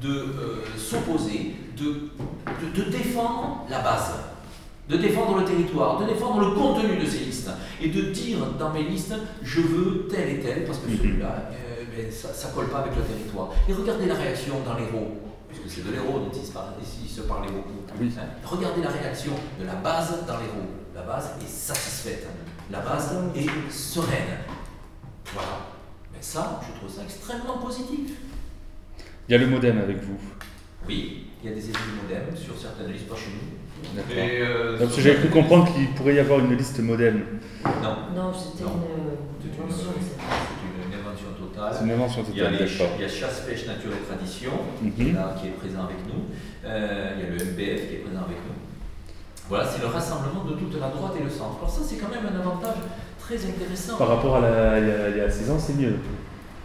de 0.00 0.10
euh, 0.10 0.64
s'opposer, 0.76 1.56
de, 1.76 1.84
de, 1.84 2.82
de 2.82 2.90
défendre 2.90 3.64
la 3.70 3.80
base, 3.80 4.12
de 4.88 4.96
défendre 4.96 5.38
le 5.38 5.44
territoire, 5.44 5.98
de 5.98 6.06
défendre 6.06 6.40
le 6.40 6.50
contenu 6.52 6.96
de 6.98 7.06
ces 7.06 7.18
listes 7.20 7.50
et 7.80 7.88
de 7.88 8.02
dire 8.12 8.38
dans 8.58 8.70
mes 8.72 8.82
listes 8.84 9.14
je 9.42 9.60
veux 9.60 10.06
tel 10.10 10.28
et 10.28 10.40
tel 10.40 10.64
parce 10.64 10.78
que 10.78 10.88
Mhm. 10.90 10.98
celui-là 10.98 11.50
euh, 11.52 11.84
ben, 11.96 12.12
ça 12.12 12.48
ne 12.48 12.54
colle 12.54 12.68
pas 12.68 12.78
avec 12.80 12.94
le 12.94 13.02
territoire. 13.02 13.48
Et 13.68 13.72
regardez 13.72 14.06
la 14.06 14.14
réaction 14.14 14.54
dans 14.66 14.74
l'Hérault, 14.74 15.16
puisque 15.48 15.68
c'est 15.76 15.86
de 15.86 15.92
l'Hérault 15.92 16.18
dont 16.18 16.30
il 16.34 16.46
se, 16.46 16.52
parlait, 16.52 16.76
il 17.02 17.08
se 17.10 17.22
parlait 17.22 17.48
beaucoup. 17.50 17.80
Oui. 17.98 18.10
Hein, 18.18 18.26
Regardez 18.44 18.82
la 18.82 18.90
réaction 18.90 19.32
de 19.58 19.64
la 19.66 19.74
base 19.76 20.10
dans 20.26 20.34
l'Hérault. 20.34 20.68
La 20.94 21.02
base 21.02 21.30
est 21.42 21.48
satisfaite. 21.50 22.26
La 22.70 22.80
base 22.80 23.14
est 23.34 23.72
sereine. 23.72 24.38
Voilà. 25.34 25.48
Mais 26.12 26.18
ça, 26.20 26.60
je 26.66 26.78
trouve 26.78 26.90
ça 26.90 27.02
extrêmement 27.02 27.58
positif. 27.58 28.10
Il 29.28 29.32
y 29.32 29.34
a 29.34 29.38
le 29.38 29.46
modem 29.48 29.78
avec 29.78 30.02
vous. 30.02 30.18
Oui, 30.86 31.26
il 31.42 31.50
y 31.50 31.52
a 31.52 31.54
des 31.56 31.64
élus 31.64 31.78
modem 32.02 32.36
sur 32.36 32.56
certaines 32.56 32.92
listes, 32.92 33.08
pas 33.08 33.16
chez 33.16 33.30
nous. 33.30 33.94
D'accord. 33.94 34.14
Euh, 34.16 34.78
Parce 34.78 34.94
que 34.94 35.00
j'avais 35.02 35.16
cru 35.18 35.28
comprendre 35.28 35.72
qu'il 35.72 35.88
pourrait 35.94 36.14
y 36.14 36.18
avoir 36.18 36.38
une 36.40 36.56
liste 36.56 36.78
modem. 36.80 37.24
Non, 37.64 37.96
Non, 38.14 38.32
c'était 38.32 38.64
Non. 38.64 38.80
une 38.86 39.50
c'est 39.50 39.56
une, 39.58 39.62
invention. 39.62 39.90
c'est 39.98 40.94
une 40.94 41.00
invention 41.00 41.28
totale. 41.38 41.74
C'est 41.76 41.84
une 41.84 41.90
invention 41.90 42.24
Il 42.32 42.36
y 42.36 42.40
a, 42.40 42.44
totale, 42.50 42.66
les, 42.66 42.72
il 42.96 43.00
y 43.02 43.04
a 43.04 43.08
Chasse, 43.08 43.40
Pêche, 43.46 43.66
Nature 43.66 43.90
et 43.92 44.06
Tradition 44.06 44.52
qui, 44.80 45.02
est 45.02 45.04
Mhm. 45.10 45.14
là, 45.14 45.34
qui 45.40 45.48
est 45.48 45.50
présent 45.50 45.84
avec 45.84 45.98
nous. 46.06 46.22
Euh, 46.64 47.12
il 47.16 47.20
y 47.22 47.26
a 47.26 47.30
le 47.30 47.36
MBF 47.52 47.88
qui 47.88 47.94
est 47.96 48.02
présent 48.06 48.24
avec 48.24 48.38
nous. 48.46 48.54
Voilà, 49.48 49.64
c'est 49.68 49.80
le 49.80 49.86
rassemblement 49.86 50.44
de 50.44 50.54
toute 50.54 50.80
la 50.80 50.88
droite 50.88 51.12
et 51.20 51.22
le 51.24 51.30
centre. 51.30 51.58
Alors 51.58 51.70
ça, 51.70 51.80
c'est 51.86 51.96
quand 51.96 52.08
même 52.10 52.26
un 52.26 52.40
avantage 52.40 52.78
Très 53.26 53.44
intéressant. 53.44 53.96
Par 53.96 54.08
rapport 54.08 54.36
à 54.36 54.40
la, 54.40 54.78
il 54.78 54.86
y 54.86 54.90
a- 54.90 55.08
il 55.10 55.16
y 55.16 55.20
a 55.20 55.28
6 55.30 55.50
ans, 55.50 55.58
c'est 55.58 55.74
mieux. 55.74 55.96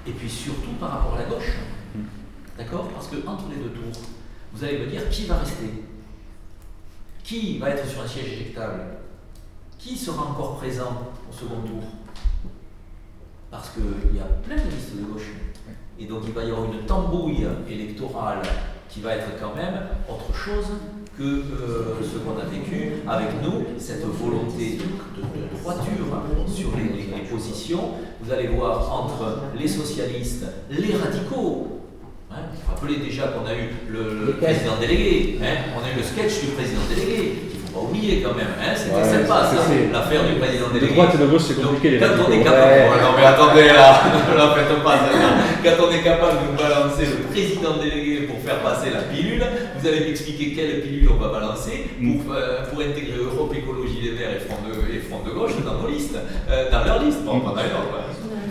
Et 0.05 0.11
puis 0.11 0.29
surtout 0.29 0.71
par 0.79 0.91
rapport 0.91 1.15
à 1.15 1.19
la 1.23 1.25
gauche. 1.25 1.57
Mm. 1.95 2.01
D'accord? 2.57 2.87
Parce 2.89 3.07
que 3.07 3.15
entre 3.27 3.45
les 3.49 3.55
deux 3.57 3.69
tours, 3.71 4.01
vous 4.53 4.63
allez 4.63 4.79
me 4.79 4.85
dire 4.87 5.09
qui 5.09 5.25
va 5.25 5.37
rester 5.37 5.65
Qui 7.23 7.59
va 7.59 7.69
être 7.69 7.87
sur 7.87 8.01
un 8.01 8.07
siège 8.07 8.33
éjectable? 8.33 8.81
Qui 9.79 9.95
sera 9.95 10.23
encore 10.23 10.57
présent 10.57 11.11
au 11.29 11.33
second 11.33 11.61
tour? 11.61 11.83
Parce 13.49 13.69
qu'il 13.71 14.15
y 14.15 14.19
a 14.19 14.23
plein 14.25 14.55
de 14.55 14.69
listes 14.69 14.97
de 14.97 15.03
gauche. 15.03 15.29
Et 15.99 16.05
donc 16.05 16.21
il 16.25 16.33
va 16.33 16.43
y 16.43 16.51
avoir 16.51 16.65
une 16.65 16.85
tambouille 16.85 17.45
électorale 17.69 18.41
qui 18.89 19.01
va 19.01 19.15
être 19.15 19.39
quand 19.39 19.55
même 19.55 19.81
autre 20.09 20.33
chose 20.35 20.65
que 21.21 21.27
euh, 21.27 22.01
ce 22.01 22.17
qu'on 22.17 22.39
a 22.41 22.45
vécu 22.49 22.93
avec 23.07 23.29
nous, 23.43 23.65
cette 23.77 24.01
volonté 24.05 24.77
de, 24.81 25.21
de 25.21 25.61
droiture 25.61 26.09
sur 26.47 26.69
les, 26.77 26.97
les- 26.97 27.11
les 27.11 27.27
positions. 27.29 27.91
Vous 28.21 28.31
allez 28.33 28.47
voir 28.47 28.91
entre 28.91 29.41
les 29.59 29.67
socialistes, 29.67 30.45
les 30.69 30.93
radicaux. 30.95 31.77
Hein, 32.31 32.35
vous 32.53 32.57
vous 32.63 32.73
rappelez 32.73 32.97
déjà 33.05 33.23
qu'on 33.29 33.45
a 33.45 33.53
eu 33.53 33.69
le, 33.91 34.33
président 34.41 34.77
délégué, 34.79 35.37
hein, 35.43 35.69
on 35.75 35.83
a 35.85 35.91
eu 35.93 35.97
le 35.97 36.03
sketch 36.03 36.41
du 36.45 36.51
président 36.55 36.79
délégué, 36.89 37.43
qu'il 37.51 37.59
ne 37.59 37.65
faut 37.67 37.79
pas 37.81 37.85
oublier 37.91 38.21
quand 38.23 38.33
même. 38.35 38.55
Hein, 38.57 38.71
C'était 38.73 38.95
Ouais, 38.95 39.03
sympa 39.03 39.51
ça, 39.51 39.67
l'affaire 39.91 40.23
du 40.25 40.39
président 40.39 40.69
De 40.69 40.79
délégué. 40.79 40.93
droite 40.95 41.11
et 41.13 41.17
de 41.19 41.25
gauche, 41.27 41.41
c'est 41.45 41.59
Donc, 41.61 41.75
compliqué 41.75 41.89
les 41.91 41.99
quand 41.99 42.15
on 42.25 42.31
est 42.31 42.41
capable, 42.43 42.71
Ouais. 42.71 43.01
Non 43.03 43.11
mais 43.17 43.25
attendez 43.25 43.67
là, 43.75 44.01
ne 44.31 44.37
la 44.37 44.47
faites 44.55 44.83
pas. 44.83 44.95
Quand 45.63 45.77
on 45.85 45.91
est 45.91 46.01
capable 46.03 46.37
de 46.39 46.57
balancer 46.57 47.05
le 47.05 47.17
président 47.29 47.75
délégué 47.83 48.10
pour 48.41 48.49
faire 48.49 48.61
passer 48.61 48.89
la 48.89 49.01
pilule, 49.01 49.43
vous 49.77 49.87
allez 49.87 49.99
m'expliquer 50.01 50.53
quelle 50.53 50.81
pilule 50.81 51.09
on 51.11 51.17
va 51.21 51.29
balancer 51.29 51.89
pour, 52.01 52.33
euh, 52.33 52.65
pour 52.69 52.79
intégrer 52.81 53.17
Europe 53.19 53.53
Écologie 53.55 53.99
Les 54.03 54.11
Verts 54.11 54.35
et 54.35 54.39
Front 54.39 54.57
de, 54.67 54.95
et 54.95 54.99
Front 54.99 55.21
de 55.25 55.31
Gauche 55.31 55.51
dans 55.63 55.75
nos 55.81 55.87
listes, 55.89 56.15
euh, 56.49 56.71
dans 56.71 56.83
leur 56.83 57.03
liste, 57.03 57.21
bon, 57.23 57.39
pas. 57.41 57.53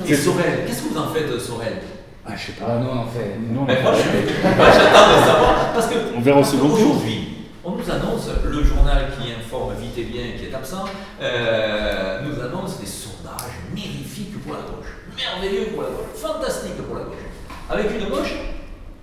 Et 0.06 0.14
Sorel, 0.14 0.64
qu'est-ce 0.66 0.82
que 0.84 0.88
vous 0.94 0.98
en 0.98 1.08
faites 1.12 1.32
de 1.32 1.38
Sorel? 1.38 1.78
Ah, 2.26 2.32
je 2.36 2.46
sais 2.46 2.52
Ah, 2.64 2.78
nous, 2.78 2.88
on 2.88 2.98
en 2.98 3.06
fait. 3.06 3.36
Non, 3.52 3.64
Mais 3.66 3.82
moi, 3.82 3.92
je- 3.94 4.56
moi, 4.56 4.66
j'attends 4.72 5.20
de 5.20 5.26
savoir, 5.26 5.72
parce 5.74 5.86
que 5.88 5.94
On 6.16 6.20
verra 6.20 6.40
au 6.40 6.44
second 6.44 6.68
tour. 6.68 6.74
Aujourd'hui, 6.74 7.28
on 7.64 7.72
nous 7.72 7.90
annonce, 7.90 8.28
le 8.44 8.62
journal 8.64 9.08
qui 9.18 9.32
informe 9.32 9.74
vite 9.80 9.98
et 9.98 10.04
bien, 10.04 10.22
qui 10.38 10.46
est 10.46 10.54
absent, 10.54 10.84
euh, 11.20 12.20
nous 12.22 12.40
annonce 12.40 12.78
des 12.78 12.86
sondages 12.86 13.56
magnifiques 13.74 14.40
pour 14.42 14.52
la 14.54 14.60
gauche, 14.60 14.88
merveilleux 15.16 15.66
pour 15.72 15.82
la 15.82 15.88
gauche, 15.88 16.14
fantastiques 16.16 16.76
pour 16.86 16.96
la 16.96 17.04
gauche. 17.04 17.26
Avec 17.68 17.86
une 18.00 18.08
gauche 18.08 18.34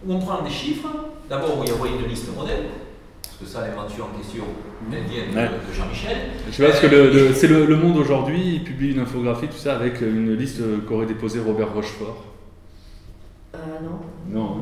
où 0.05 0.13
on 0.13 0.19
prend 0.19 0.41
des 0.43 0.49
chiffres, 0.49 0.87
d'abord 1.29 1.59
où 1.59 1.63
il 1.63 1.69
y 1.69 1.71
a 1.71 2.01
une 2.03 2.07
liste 2.09 2.35
modèle, 2.35 2.65
parce 3.23 3.37
que 3.37 3.45
ça, 3.45 3.67
l'invention 3.67 4.05
en 4.05 4.17
question, 4.17 4.43
elle 4.91 5.03
vient 5.03 5.23
de, 5.31 5.35
Ouais. 5.37 5.49
de 5.67 5.73
Jean-Michel. 5.73 6.17
Je 6.47 6.53
sais 6.55 6.63
pas, 6.63 6.69
parce 6.69 6.81
que 6.81 6.87
le, 6.87 7.09
le- 7.11 7.33
c'est 7.33 7.47
le, 7.47 7.65
le 7.65 7.75
Monde 7.75 7.97
aujourd'hui, 7.97 8.55
il 8.55 8.63
publie 8.63 8.91
une 8.93 8.99
infographie, 8.99 9.47
tout 9.47 9.57
ça, 9.57 9.75
avec 9.75 10.01
une 10.01 10.35
liste 10.35 10.59
euh, 10.61 10.79
qu'aurait 10.87 11.05
déposé 11.05 11.39
Robert 11.39 11.73
Rochefort. 11.73 12.23
Euh, 13.55 13.57
non. 13.83 13.99
Non. 14.39 14.57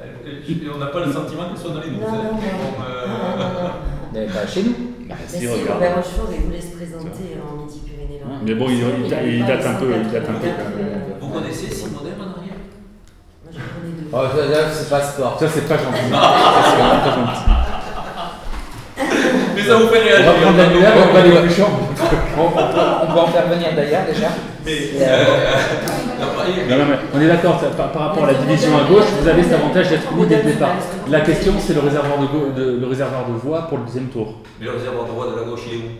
Euh, 0.00 0.70
on 0.74 0.78
n'a 0.78 0.86
pas 0.86 1.04
le 1.04 1.12
sentiment 1.12 1.48
qu'elle 1.48 1.58
soit 1.58 1.72
dans 1.74 1.80
les 1.80 1.90
Non, 1.90 1.98
douze. 1.98 2.06
non, 2.08 2.22
non. 2.22 2.40
Euh, 2.88 3.06
Non, 4.26 4.26
pas 4.32 4.46
chez 4.46 4.62
nous. 4.62 4.74
Bah, 5.08 5.16
si, 5.26 5.46
regarde. 5.46 5.68
Robert 5.74 5.96
Rochefort, 5.96 6.28
il 6.32 6.44
voulait 6.46 6.60
se 6.60 6.76
présenter 6.76 7.36
en 7.42 7.56
Midi-Pyrénées. 7.64 8.20
là. 8.20 8.26
Mais 8.44 8.54
bon, 8.54 8.66
il- 8.68 8.76
il- 8.78 9.34
il 9.34 9.40
pas 9.40 9.46
date 9.48 9.60
les 9.62 9.66
un 9.66 9.74
peu, 9.74 9.86
il 9.90 10.04
180, 10.04 10.12
date 10.12 10.28
un 10.28 10.32
peu, 10.40 10.46
il 10.46 10.52
quand 10.52 10.76
même. 10.76 10.86
avait- 10.86 11.20
Vous 11.20 11.28
connaissez 11.28 11.66
Simodem 11.70 12.14
en 12.20 12.38
arrière 12.38 12.60
Moi, 13.42 13.50
je 13.52 13.58
connais 13.58 13.92
deux. 13.98 13.99
Oh, 14.12 14.22
ça, 14.34 14.54
ça, 14.54 14.70
c'est 14.72 14.90
pas 14.90 15.02
sport. 15.02 15.36
Ça, 15.38 15.46
c'est 15.48 15.68
pas 15.68 15.76
gentil. 15.76 16.10
Ça, 16.10 16.62
c'est 16.64 16.76
vraiment 16.76 17.00
pas 17.04 17.14
gentil. 17.14 17.42
Mais 19.54 19.62
ça 19.62 19.74
vous 19.76 19.88
fait 19.88 20.00
On 20.00 20.04
réagir. 20.04 20.26
va 20.26 20.32
prendre 20.40 20.56
l'annulaire 20.58 20.92
on 20.96 21.14
va 21.14 21.20
les 21.22 21.36
aller 21.36 21.48
on, 21.60 22.42
on, 22.42 22.48
peut- 22.50 22.60
on 23.02 23.12
peut 23.12 23.20
en 23.20 23.26
faire 23.28 23.46
venir 23.48 23.68
d'ailleurs 23.76 24.02
déjà. 24.06 24.28
Mais, 24.64 24.72
Et, 24.72 24.90
euh, 25.00 25.24
non, 26.70 26.76
mais 26.88 26.96
on 27.14 27.20
est 27.20 27.26
d'accord, 27.28 27.58
par, 27.76 27.92
par 27.92 28.02
rapport 28.08 28.24
à 28.24 28.26
la 28.28 28.34
division 28.34 28.70
à 28.78 28.88
gauche, 28.88 29.04
vous 29.20 29.28
avez 29.28 29.42
cet 29.42 29.52
avantage 29.54 29.88
d'être 29.90 30.12
mis 30.12 30.26
dès 30.26 30.36
le 30.36 30.52
départ. 30.52 30.74
La 31.08 31.20
question, 31.20 31.54
c'est 31.58 31.74
le 31.74 31.80
réservoir 31.80 32.18
de, 32.18 32.26
go- 32.26 32.50
de- 32.56 32.78
le 32.80 32.86
réservoir 32.86 33.26
de 33.26 33.32
voix 33.32 33.62
pour 33.68 33.78
le 33.78 33.84
deuxième 33.84 34.08
tour. 34.08 34.34
Mais 34.60 34.66
le 34.66 34.72
réservoir 34.72 35.06
de 35.06 35.10
voix 35.12 35.26
de 35.30 35.36
la 35.40 35.42
gauche, 35.46 35.60
il 35.68 35.74
est 35.74 35.78
où? 35.78 35.90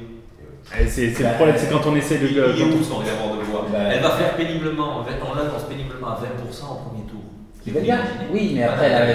Et 0.81 0.87
C'est 0.87 1.11
c'est 1.15 1.25
le 1.25 1.35
problème, 1.35 1.57
c'est 1.59 1.71
quand 1.73 1.83
on 1.91 1.97
essaie 1.97 2.19
de. 2.19 2.27
Il 2.29 2.37
il 2.37 2.39
est 2.63 2.65
où 2.65 2.85
son 2.85 2.99
réservoir 2.99 3.35
de 3.37 3.43
voix? 3.43 3.67
Bah, 3.73 3.79
Elle 3.93 4.03
va 4.03 4.11
faire 4.11 4.35
péniblement, 4.37 5.03
on 5.03 5.35
l'annonce 5.35 5.65
péniblement 5.69 6.09
à 6.09 6.21
20% 6.21 6.23
au 6.23 6.75
premier 6.87 7.03
tour. 7.10 7.10
Tu 7.71 7.77
veux 7.79 7.83
bien 7.87 8.01
Oui, 8.35 8.51
mais 8.57 8.65
après, 8.65 8.87
elle 8.87 8.95
a 8.99 9.07
les 9.07 9.13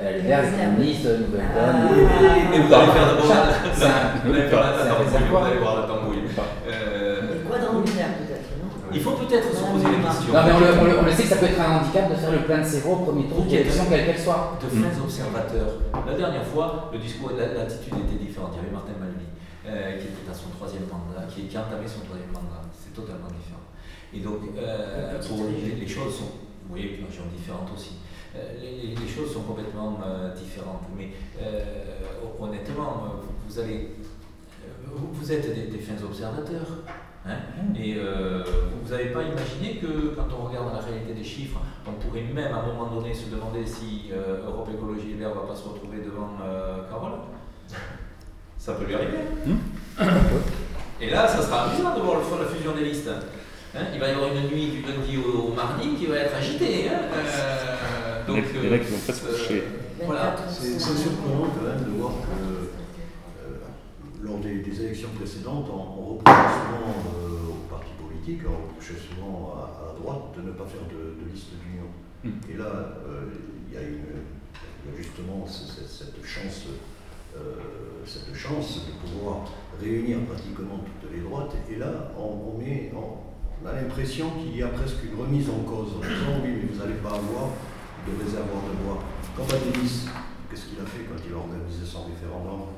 elle 0.00 0.06
a 0.06 0.10
les 0.18 0.22
verts, 0.26 0.42
c'est 0.50 0.64
une 0.66 0.82
liste, 0.82 1.06
nouvelle 1.06 1.46
donne. 1.54 1.94
Et 2.50 2.58
vous 2.58 2.74
allez 2.74 2.90
faire 2.90 3.06
la- 3.06 3.54
C'est 3.70 3.84
un- 3.86 4.18
vous 4.26 4.34
allez 4.34 4.48
faire 4.50 4.60
la 4.66 4.70
c'est 4.82 4.90
un 4.90 4.94
tambouille, 4.98 5.30
vous 5.30 5.46
allez 5.46 5.58
voir 5.62 5.76
la 5.78 5.86
tambouille. 5.86 6.18
Euh, 6.66 7.38
quoi 7.46 7.58
dans 7.62 7.78
l'univers, 7.78 8.18
peut-être, 8.18 8.50
non? 8.58 8.66
Il 8.90 8.98
faut 9.00 9.14
peut-être 9.14 9.46
se 9.54 9.62
poser 9.62 9.86
des 9.94 10.02
questions. 10.02 10.34
Non, 10.34 10.42
mais 10.42 10.52
on 10.54 10.58
le, 10.58 10.66
on, 10.74 10.84
le, 10.90 10.98
on 10.98 11.04
le 11.06 11.12
sait 11.14 11.22
que 11.22 11.28
ça 11.30 11.36
peut 11.38 11.46
être 11.46 11.60
un 11.62 11.78
handicap 11.78 12.10
de 12.10 12.14
faire 12.18 12.32
le 12.34 12.42
plein 12.42 12.58
de 12.58 12.66
zéro 12.66 12.94
au 12.98 13.00
premier 13.06 13.30
tour, 13.30 13.46
question 13.46 13.84
quelle 13.86 14.06
qu'elle 14.10 14.18
soit. 14.18 14.58
de 14.58 14.66
fins 14.66 14.98
observateurs. 14.98 15.78
La 16.02 16.14
dernière 16.18 16.46
fois, 16.50 16.90
le 16.90 16.98
discours, 16.98 17.30
la- 17.38 17.62
l'attitude 17.62 17.94
était 18.10 18.18
différente. 18.18 18.58
Il 18.58 18.58
y 18.58 18.60
avait 18.66 18.74
Martin 18.74 18.98
Maloney 18.98 19.30
euh, 19.70 20.02
qui 20.02 20.10
était 20.10 20.26
à 20.26 20.34
son 20.34 20.50
troisième 20.50 20.90
mandat, 20.90 21.30
qui, 21.30 21.46
qui 21.46 21.54
entamait 21.54 21.86
son 21.86 22.02
troisième 22.02 22.34
mandat. 22.34 22.66
C'est 22.74 22.90
totalement 22.90 23.30
différent. 23.30 23.62
Et 24.10 24.18
donc, 24.18 24.42
euh, 24.58 25.14
pour 25.22 25.46
les, 25.46 25.78
les 25.78 25.86
choses 25.86 26.18
sont, 26.18 26.47
oui, 26.70 26.96
une 27.00 27.06
région 27.06 27.24
différente 27.36 27.68
aussi. 27.74 27.94
Euh, 28.36 28.52
les, 28.60 28.88
les- 28.88 28.94
les 28.94 29.08
choses 29.08 29.32
sont 29.32 29.42
complètement 29.42 29.98
euh, 30.04 30.34
différentes. 30.34 30.82
Mais 30.96 31.12
euh, 31.42 31.62
honnêtement, 32.38 33.04
vous, 33.22 33.32
vous 33.48 33.58
allez, 33.58 33.96
vous, 34.84 35.08
vous 35.12 35.32
êtes 35.32 35.54
des, 35.54 35.66
des 35.76 35.78
fins 35.82 36.02
observateurs. 36.04 36.66
hein. 37.26 37.30
Et 37.76 37.96
euh, 37.96 38.44
vous 38.82 38.90
n'avez 38.90 39.06
pas 39.10 39.22
imaginé 39.22 39.78
que 39.80 40.14
quand 40.14 40.28
on 40.38 40.46
regarde 40.48 40.72
la 40.74 40.80
réalité 40.80 41.14
des 41.14 41.24
chiffres, 41.24 41.60
on 41.86 41.92
pourrait 41.92 42.22
même 42.22 42.52
à 42.54 42.58
un 42.58 42.66
moment 42.66 42.86
donné 42.94 43.14
se 43.14 43.30
demander 43.30 43.64
si 43.66 44.10
euh, 44.12 44.46
Europe 44.46 44.68
Écologie 44.72 45.08
Les 45.08 45.14
Verts 45.14 45.30
ne 45.30 45.40
va 45.40 45.46
pas 45.46 45.56
se 45.56 45.66
retrouver 45.68 45.98
devant 45.98 46.36
euh, 46.44 46.88
Carole? 46.90 47.12
Ça 48.58 48.74
peut 48.74 48.84
lui 48.84 48.94
arriver. 48.94 49.18
Et 51.00 51.10
là, 51.10 51.26
ça 51.28 51.40
sera 51.42 51.64
amusant 51.64 51.94
de 51.96 52.00
voir 52.00 52.16
le 52.18 52.22
fond 52.24 52.36
de 52.36 52.42
la 52.42 52.48
fusion 52.48 52.74
des 52.74 52.84
listes. 52.84 53.08
Hein, 53.78 53.84
il 53.94 54.00
va 54.00 54.08
y 54.08 54.10
avoir 54.10 54.30
une 54.34 54.48
nuit 54.48 54.66
du 54.68 54.82
lundi 54.82 55.18
au, 55.18 55.50
au 55.50 55.54
mardi 55.54 55.94
qui 55.94 56.06
va 56.06 56.16
être 56.16 56.34
agitée. 56.34 56.88
Hein, 56.88 57.00
euh, 57.14 58.26
donc, 58.26 58.44
Les 58.62 58.68
mecs, 58.70 58.82
ils 58.88 58.90
vont 58.94 59.06
pas 59.06 59.12
se 59.12 59.24
euh, 59.26 59.30
coucher. 59.32 59.62
Voilà. 60.04 60.36
C'est 60.48 60.78
surprenant 60.80 61.48
quand 61.54 61.62
même 61.68 61.84
de 61.84 61.98
voir 61.98 62.12
que 62.22 63.46
euh, 63.46 63.58
lors 64.22 64.38
des, 64.38 64.58
des 64.58 64.80
élections 64.84 65.10
précédentes, 65.16 65.66
on, 65.70 65.76
on 65.76 66.14
reprochait 66.14 66.54
souvent 66.58 66.94
euh, 67.22 67.50
aux 67.52 67.70
partis 67.70 67.94
politiques, 67.98 68.42
on 68.48 68.68
reprochait 68.68 68.98
souvent 68.98 69.54
à, 69.54 69.82
à 69.82 69.92
la 69.92 70.00
droite 70.00 70.34
de 70.36 70.42
ne 70.42 70.52
pas 70.52 70.66
faire 70.66 70.82
de, 70.90 71.22
de 71.24 71.30
liste 71.32 71.50
d'union. 71.62 71.88
Mm. 72.24 72.52
Et 72.52 72.56
là, 72.56 72.98
euh, 73.06 73.30
il 73.68 73.74
y 73.74 73.76
a 73.78 73.82
une, 73.82 74.96
justement 74.96 75.46
ce- 75.46 75.66
ce- 75.70 75.86
cette 76.04 76.24
chance, 76.24 76.64
euh, 77.36 77.40
cette 78.06 78.34
chance 78.34 78.80
de 78.86 78.92
pouvoir 79.06 79.44
réunir 79.80 80.18
pratiquement 80.26 80.78
toutes 81.00 81.12
les 81.12 81.20
droites. 81.20 81.54
Et 81.70 81.76
là, 81.76 82.10
on, 82.18 82.54
on 82.54 82.58
met, 82.58 82.90
on, 82.96 83.27
on 83.62 83.68
a 83.68 83.72
l'impression 83.72 84.30
qu'il 84.30 84.56
y 84.56 84.62
a 84.62 84.68
presque 84.68 85.02
une 85.04 85.18
remise 85.20 85.48
en 85.50 85.60
cause 85.68 85.94
en 85.96 86.00
disant 86.00 86.40
oui, 86.44 86.50
mais 86.54 86.68
vous 86.72 86.78
n'allez 86.78 86.98
pas 87.02 87.10
avoir 87.10 87.50
de 88.06 88.12
réservoir 88.24 88.62
de 88.64 88.84
voix. 88.84 89.02
Quand 89.36 89.44
Denis, 89.48 90.06
qu'est-ce 90.50 90.66
qu'il 90.66 90.78
a 90.80 90.86
fait 90.86 91.04
quand 91.08 91.20
il 91.26 91.32
a 91.34 91.36
organisé 91.36 91.84
son 91.84 92.04
référendum? 92.06 92.70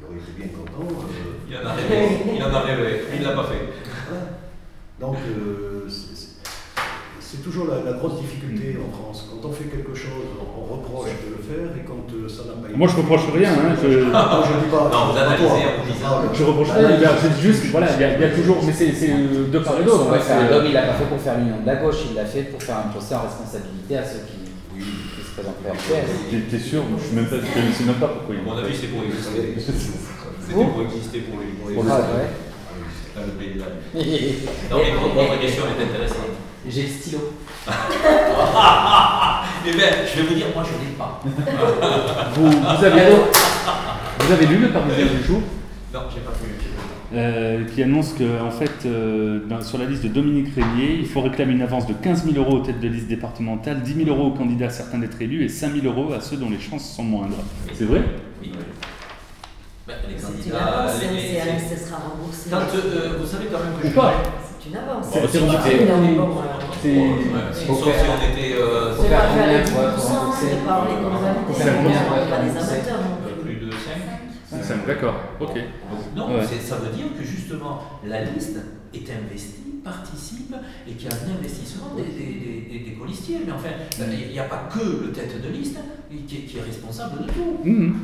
Il 0.00 0.04
aurait 0.06 0.16
été 0.18 0.32
bien 0.36 0.48
content. 0.48 0.86
euh, 0.86 1.40
Il 1.48 1.56
en 1.56 1.66
a 1.66 1.72
rêvé. 1.72 2.36
Il 2.36 2.42
en 2.42 2.54
a 2.54 2.60
rêvé. 2.60 3.00
Il 3.14 3.20
ne 3.20 3.24
l'a 3.24 3.32
pas 3.32 3.44
fait. 3.44 3.68
donc, 5.00 5.16
euh, 5.16 5.88
c'est- 7.26 7.42
toujours 7.42 7.66
la, 7.66 7.82
la 7.90 7.98
grosse 7.98 8.20
difficulté 8.20 8.76
en 8.78 8.90
France. 8.94 9.26
Quand 9.30 9.48
on 9.48 9.52
fait 9.52 9.64
quelque 9.64 9.94
chose, 9.94 10.26
on, 10.40 10.46
on 10.62 10.64
reproche 10.78 11.10
de 11.26 11.30
le 11.36 11.42
faire, 11.42 11.68
et 11.76 11.82
quand 11.86 12.02
euh, 12.14 12.28
ça 12.28 12.42
n'a 12.48 12.54
pas 12.62 12.68
été 12.68 12.76
Moi, 12.78 12.88
je 12.88 12.96
reproche 12.96 13.26
rien. 13.34 13.50
Hein, 13.52 13.74
je... 13.82 13.88
Non, 14.16 14.42
je 14.46 14.54
dis 14.64 14.70
pas. 14.70 14.84
Non, 14.90 15.00
vous 15.10 15.14
pas 15.14 15.22
analysez 15.26 15.66
en 15.66 15.84
disant. 15.86 16.14
Je 16.32 16.44
reproche 16.44 16.70
rien, 16.70 16.90
il 16.96 17.02
y 17.02 17.04
a- 17.04 17.16
c'est 17.18 17.36
juste, 17.42 17.64
voilà, 17.74 17.88
il 17.94 18.00
y, 18.00 18.04
a, 18.04 18.14
il 18.16 18.20
y 18.20 18.24
a 18.24 18.30
toujours, 18.30 18.58
mais 18.64 18.72
c'est 18.72 18.92
c'est 18.92 19.12
de 19.52 19.58
part 19.58 19.80
et 19.80 19.84
d'autre. 19.84 20.06
Son 20.06 20.12
hein, 20.14 20.62
il 20.66 20.72
l'a 20.72 20.82
pas 20.90 20.94
fait 20.94 21.08
pour 21.10 21.20
faire 21.20 21.36
l'union 21.38 21.60
de 21.60 21.66
la 21.66 21.76
gauche, 21.76 22.00
il 22.10 22.14
l'a 22.16 22.24
fait 22.26 22.42
pour 22.50 22.62
faire 22.62 22.78
un 22.78 22.88
procès 22.94 23.14
en 23.14 23.22
responsabilité 23.26 23.98
à 23.98 24.04
ceux 24.04 24.22
qui, 24.26 24.38
qui 24.78 25.22
se 25.22 25.32
présenteraient 25.34 25.70
en 25.74 25.78
PS. 25.78 26.50
T'es 26.50 26.58
sûr 26.58 26.82
Je 26.98 27.04
sais 27.10 27.14
même 27.14 27.26
pas, 27.26 27.36
je 27.42 27.72
sais 27.76 27.84
même 27.84 28.00
pas 28.02 28.08
pourquoi 28.08 28.34
il 28.34 28.40
À 28.42 28.44
mon 28.54 28.58
avis, 28.58 28.74
c'est 28.74 28.88
pour 28.88 29.02
exister. 29.04 29.54
C'était 29.58 30.54
Vous 30.54 30.64
pour 30.64 30.82
exister 30.82 31.18
pour 31.26 31.38
lui. 31.40 31.74
Pour 31.74 31.84
ouais. 32.72 33.20
Dans 33.20 33.22
le 33.26 33.32
pays 33.38 33.54
de 33.54 33.60
la- 33.60 33.66
Non, 34.70 34.82
mais 34.82 34.92
votre 35.26 35.40
question 35.40 35.64
est 35.66 35.82
intéressante. 35.82 36.34
J'ai 36.68 36.82
le 36.82 36.88
stylo. 36.88 37.18
Eh 39.68 39.72
bien, 39.72 39.86
je 40.14 40.20
vais 40.20 40.26
vous 40.28 40.34
dire, 40.34 40.46
moi, 40.54 40.64
je 40.64 40.72
n'ai 40.84 40.92
pas. 40.96 41.22
vous, 42.34 42.50
vous, 42.50 42.84
avez, 42.84 43.02
vous 44.20 44.32
avez 44.32 44.46
lu 44.46 44.58
le 44.58 44.68
Parisien 44.70 45.06
du 45.06 45.24
jour? 45.26 45.40
Non, 45.94 46.00
j'ai 46.12 46.20
pas 46.20 46.30
pas 46.30 46.36
pu. 46.38 47.16
euh, 47.16 47.64
qui 47.72 47.82
annonce 47.82 48.12
que 48.12 48.24
en 48.42 48.50
fait, 48.50 48.84
euh, 48.84 49.40
dans- 49.48 49.62
sur 49.62 49.78
la 49.78 49.84
liste 49.86 50.02
de 50.02 50.08
Dominique 50.08 50.54
Régnier, 50.54 50.96
il 50.98 51.06
faut 51.06 51.20
réclamer 51.20 51.52
une 51.52 51.62
avance 51.62 51.86
de 51.86 51.94
15 51.94 52.24
000 52.24 52.36
euros 52.36 52.56
aux 52.58 52.64
têtes 52.64 52.80
de 52.80 52.88
liste 52.88 53.06
départementale, 53.08 53.82
10 53.82 54.04
000 54.04 54.08
euros 54.10 54.28
aux 54.28 54.34
candidats 54.36 54.70
certains 54.70 54.98
d'être 54.98 55.20
élus 55.22 55.44
et 55.44 55.48
5 55.48 55.72
000 55.80 55.86
euros 55.86 56.12
à 56.12 56.20
ceux 56.20 56.36
dont 56.36 56.50
les 56.50 56.58
chances 56.60 56.94
sont 56.96 57.04
moindres. 57.04 57.36
C'est 57.74 57.84
vrai? 57.84 58.02
Oui. 58.42 58.52
Les 60.08 60.18
C'est 60.18 60.26
une 60.26 60.34
candidats. 60.36 60.66
avance, 60.66 60.92
ça 61.70 61.76
sera 61.76 61.96
remboursé. 62.08 62.50
Quand, 62.50 62.56
euh, 62.74 63.18
vous 63.18 63.26
savez 63.26 63.46
quand 63.50 63.58
même 63.64 63.74
que 63.80 63.88
je 63.88 63.94
pas. 63.94 64.12
C'est 64.60 64.68
une 64.70 64.76
avance. 64.76 65.06
C'est- 65.10 65.82
énormément, 65.82 66.42
C'est- 66.82 67.66
Sauf 67.66 67.78
si 67.82 68.06
on 68.06 68.18
était 68.30 68.52
euh, 68.54 68.94
C'est 68.96 69.08
pas 69.10 69.26
combien, 69.30 69.62
quoi, 69.64 69.90
10%, 69.96 70.26
pour 70.26 70.34
c'est 70.36 70.66
pas 70.66 70.86
les 70.88 71.54
faire 71.54 71.74
combien, 71.76 72.00
pas 72.30 72.42
des 72.44 72.50
amateurs 72.50 73.00
non 73.00 73.16
euh, 73.26 73.42
plus. 73.42 73.56
plus 73.56 73.66
de 73.66 73.70
5. 73.72 74.62
Ça 74.62 74.74
me- 74.76 74.86
D'accord, 74.86 75.14
ok. 75.40 75.56
Non, 76.14 76.28
ça 76.42 76.76
veut 76.76 76.92
dire 76.96 77.06
que 77.18 77.24
justement 77.24 77.82
la 78.06 78.24
liste 78.24 78.56
est 78.94 79.06
investie, 79.10 79.80
participe 79.84 80.54
et 80.88 80.92
qu'il 80.92 81.08
y 81.08 81.12
a 81.12 81.14
un 81.14 81.38
investissement 81.38 81.94
des, 81.96 82.02
des, 82.02 82.68
des, 82.70 82.84
des- 82.90 82.92
colistiers. 82.96 83.40
Mais 83.46 83.52
enfin, 83.52 83.68
il 83.98 84.32
n'y 84.32 84.38
a 84.38 84.44
pas 84.44 84.68
que 84.72 84.80
le 85.06 85.12
tête 85.12 85.40
de 85.42 85.48
liste 85.48 85.76
qui 86.26 86.36
est, 86.36 86.40
qui 86.40 86.58
est 86.58 86.62
responsable 86.62 87.24
de 87.24 87.30
tout. 87.32 87.58
Mhm. 87.64 87.96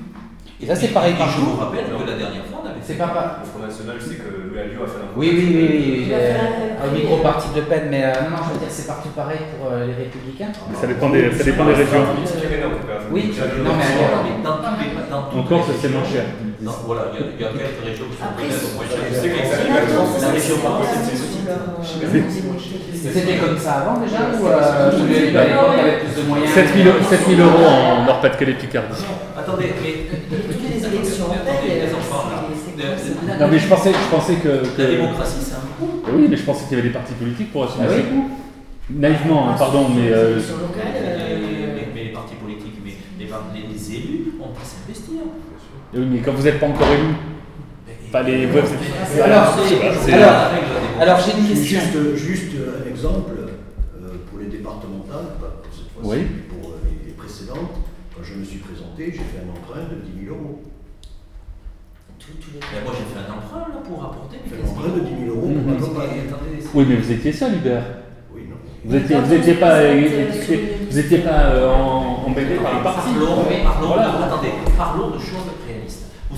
Et 0.60 0.66
ça, 0.66 0.74
c'est 0.76 0.88
pareil 0.88 1.14
Et 1.14 1.16
Je 1.30 1.40
vous 1.40 1.56
rappelle 1.56 1.84
que 1.86 2.04
la 2.10 2.16
dernière 2.16 2.44
fois, 2.46 2.62
on 2.62 2.68
avait 2.68 2.78
C'est 2.82 2.94
pas 2.98 3.08
pas. 3.08 3.40
Le 3.42 3.46
Front 3.50 3.62
National, 3.66 3.96
c'est 3.98 4.14
que 4.22 4.28
le 4.30 4.58
Alliot 4.58 4.84
a 4.84 4.86
fait 4.86 5.02
un 5.02 5.10
Oui, 5.16 5.28
oui, 5.34 5.46
oui, 5.50 5.66
oui. 6.06 6.14
un- 6.14 6.18
euh, 6.18 6.86
Au 6.86 6.90
micro 6.94 7.16
parti 7.18 7.48
de 7.54 7.60
Le 7.60 7.66
Pen, 7.66 7.88
mais 7.90 8.04
euh, 8.04 8.12
non, 8.26 8.30
non, 8.36 8.42
je 8.46 8.52
veux 8.54 8.58
dire, 8.62 8.70
c'est 8.70 8.86
partout 8.86 9.10
pareil 9.10 9.42
pour 9.58 9.70
euh, 9.72 9.86
les 9.86 9.94
Républicains. 9.94 10.52
Mais 10.70 10.76
Ça 10.78 10.86
dépend 10.86 11.10
des, 11.10 11.30
ça 11.34 11.42
dépend 11.44 11.64
des 11.66 11.74
régions. 11.74 12.04
Oui, 13.10 13.34
non, 13.64 13.72
mais 13.74 14.42
Dans, 14.42 14.58
tous 14.62 15.48
les- 15.54 15.78
c'est 15.80 15.88
moins 15.90 16.04
cher. 16.06 16.24
Non, 16.62 16.72
voilà, 16.86 17.10
il 17.10 17.42
y, 17.42 17.44
a- 17.44 17.50
quelques 17.50 17.82
régions 17.82 18.06
qui 18.06 18.16
sont 18.22 18.30
peut-être 18.38 18.74
moins 18.78 18.86
chères. 18.86 19.02
la 19.02 20.22
La 20.22 20.30
région 20.30 20.56
Corse, 20.62 20.86
c'est 21.10 21.31
euh, 21.48 22.22
C'était 22.94 23.36
comme 23.38 23.58
ça 23.58 23.72
avant 23.80 24.00
déjà 24.00 24.18
ou 24.40 24.46
euh, 24.46 24.90
je 24.92 25.04
l'ai 25.30 25.36
à 25.36 25.44
l'époque 25.46 25.78
avec 25.80 26.04
plus 26.04 26.22
de 26.22 26.28
moyens 26.28 26.50
7000 26.52 26.86
euros- 26.88 26.96
7000 27.08 27.40
euros 27.40 27.64
en 27.66 28.04
Nord-Pas-de-Calais-Picardie. 28.04 29.02
Attendez, 29.36 29.72
mais 29.82 29.92
Toutes 30.30 30.70
les 30.70 30.86
élections. 30.86 31.26
Non, 33.40 33.48
mais 33.50 33.58
je 33.58 33.66
pensais, 33.68 33.92
je 33.92 34.16
pensais 34.16 34.34
que. 34.36 34.62
La 34.78 34.86
démocratie, 34.90 35.36
c'est 35.40 35.54
un 35.54 35.66
coût. 35.78 36.02
Oui, 36.14 36.26
mais 36.28 36.36
je 36.36 36.42
pensais 36.42 36.64
qu'il 36.66 36.76
y 36.76 36.80
avait 36.80 36.88
des 36.88 36.94
partis 36.94 37.14
politiques 37.14 37.52
pour 37.52 37.64
assumer 37.64 37.86
Ah 37.88 37.92
oui 37.92 37.96
ces 38.02 38.02
coûts. 38.14 38.30
Naïvement, 38.90 39.50
hein, 39.50 39.54
pardon, 39.58 39.86
mais. 39.94 40.10
euh, 40.12 40.38
Mais, 41.94 42.04
les 42.04 42.10
partis 42.10 42.34
politiques, 42.34 42.78
mais 42.84 42.92
les, 43.18 43.26
par- 43.26 43.44
les- 43.54 43.72
les 43.72 43.94
élus 43.96 44.32
ont 44.40 44.46
à 44.60 44.64
s'investir. 44.64 45.20
oui, 45.94 46.06
mais 46.10 46.18
quand 46.18 46.32
vous 46.32 46.42
n'êtes 46.42 46.58
pas 46.60 46.66
encore 46.66 46.88
élu, 46.88 47.14
pas 48.12 48.22
les. 48.22 48.42
êtes- 48.44 49.22
Alors, 49.24 49.56
alors. 50.12 50.50
Alors 51.00 51.18
j'ai 51.20 51.38
une 51.40 51.48
question. 51.48 51.80
Juste, 52.14 52.16
juste 52.26 52.52
un 52.84 52.88
exemple 52.88 53.32
euh, 53.32 54.08
pour 54.30 54.38
les 54.38 54.46
départementales, 54.46 55.34
pas 55.40 55.60
pour 55.62 55.72
cette 55.72 55.90
fois-ci, 55.92 56.08
Oui. 56.08 56.18
mais 56.20 56.42
pour 56.54 56.70
euh, 56.70 56.74
les, 56.84 57.08
les 57.08 57.12
précédentes. 57.14 57.74
Quand 58.14 58.22
je 58.22 58.34
me 58.34 58.44
suis 58.44 58.58
présenté, 58.58 59.06
j'ai 59.06 59.24
fait 59.24 59.40
un 59.42 59.50
emprunt 59.50 59.88
de 59.90 59.96
10 60.04 60.26
000 60.26 60.36
euros. 60.36 60.60
Mais 62.72 62.80
moi, 62.84 62.92
j'ai 62.94 63.08
fait 63.10 63.18
un 63.26 63.34
emprunt 63.34 63.66
là, 63.72 63.80
pour 63.82 63.98
apporter 64.04 64.36
mes 64.38 64.50
J'ai 64.50 64.56
fait 64.56 64.62
15 64.62 64.70
un 64.70 64.72
emprunt 64.78 64.94
de 64.94 65.00
10 65.00 65.24
000 65.26 65.36
euros. 65.36 65.50
Attendez, 65.74 66.60
c'est- 66.60 66.68
Oui, 66.74 66.84
mais 66.88 66.96
vous 66.96 67.10
étiez 67.12 67.32
seul, 67.32 67.54
Hubert. 67.54 67.82
Oui, 68.34 68.42
non. 68.48 68.56
Vous 68.84 68.96
étiez, 68.96 69.16
vous 69.16 69.32
étiez 69.34 69.54
pas, 69.54 69.74
vous 69.82 70.98
étiez 70.98 71.18
pas 71.18 71.40
euh, 71.50 71.70
en- 71.72 72.26
embêté 72.28 72.54
par 72.56 72.76
le 72.78 72.82
parti. 72.84 73.10
Parlons, 73.18 73.42
parlons 73.64 74.22
attendez, 74.22 74.52
parlons 74.76 75.10
de 75.10 75.18
choses 75.18 75.48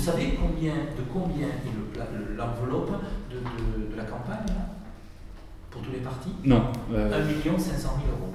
savez 0.05 0.38
combien, 0.40 0.75
de 0.75 1.03
combien 1.12 1.47
est 1.49 1.73
le- 1.97 2.35
l'enveloppe 2.37 2.93
de, 3.31 3.37
de- 3.37 3.93
de 3.93 3.97
la 3.97 4.05
campagne 4.05 4.45
là, 4.49 4.67
pour 5.71 5.81
tous 5.83 5.93
les 5.93 5.99
partis? 5.99 6.35
Non. 6.45 6.62
euh, 6.93 7.11
1 7.11 7.59
500 7.59 7.88
000 8.05 8.11
euros. 8.12 8.31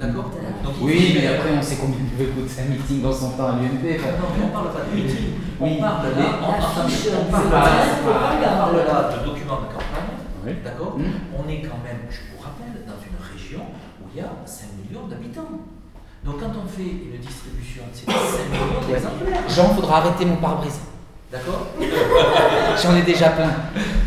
D'accord? 0.00 0.30
Il 0.80 0.84
Oui, 0.84 1.12
mais 1.14 1.26
après 1.28 1.50
on 1.56 1.62
sait 1.62 1.76
combien 1.80 1.98
pouvait 2.10 2.26
coûter 2.26 2.62
un 2.62 2.70
meeting 2.70 3.00
dans 3.00 3.12
son 3.12 3.30
temps 3.30 3.46
à 3.48 3.52
l'UMP. 3.56 3.86
enfin. 3.98 4.10
Non, 4.18 4.28
mais 4.36 4.44
on 4.44 4.48
parle 4.48 4.72
pas 4.72 4.80
de 4.90 4.96
meeting. 4.96 5.30
On 5.60 5.64
Oui. 5.64 5.78
parle 5.80 6.08
là, 6.10 6.26
on, 6.42 6.50
La 6.50 6.68
attendez, 6.68 6.92
fiche, 6.92 7.12
on 7.14 7.30
parle, 7.30 7.44
c'est 7.44 7.50
là- 7.50 7.60
pas- 7.60 8.66
on 8.66 8.74
parle 8.74 8.76
là 8.76 9.16
de 9.16 9.24
documents 9.24 9.60
de 9.62 9.66
campagne. 9.72 10.12
Oui. 10.44 10.52
D'accord? 10.64 10.98
Hmm. 10.98 11.14
On 11.38 11.48
est 11.48 11.62
quand 11.62 11.78
même, 11.86 12.02
je 12.10 12.20
vous 12.34 12.42
rappelle, 12.42 12.74
dans 12.86 12.98
une 12.98 13.18
région 13.32 13.62
où 14.02 14.04
il 14.12 14.18
y 14.18 14.20
a 14.20 14.30
5 14.44 14.66
millions 14.82 15.06
d'habitants. 15.06 15.67
Donc 16.28 16.40
quand 16.40 16.52
on 16.62 16.68
fait 16.68 16.82
une 17.08 17.16
distribution, 17.24 17.84
c'est 17.90 18.04
5 18.04 18.12
millions 18.52 18.86
d'exemplaires. 18.86 19.48
Jean, 19.48 19.74
faudra 19.74 19.96
arrêter 20.04 20.26
mon 20.26 20.36
pare-brise. 20.36 20.78
D'accord 21.32 21.68
J'en 22.82 22.94
ai 22.96 23.02
déjà 23.02 23.30
plein. 23.30 23.48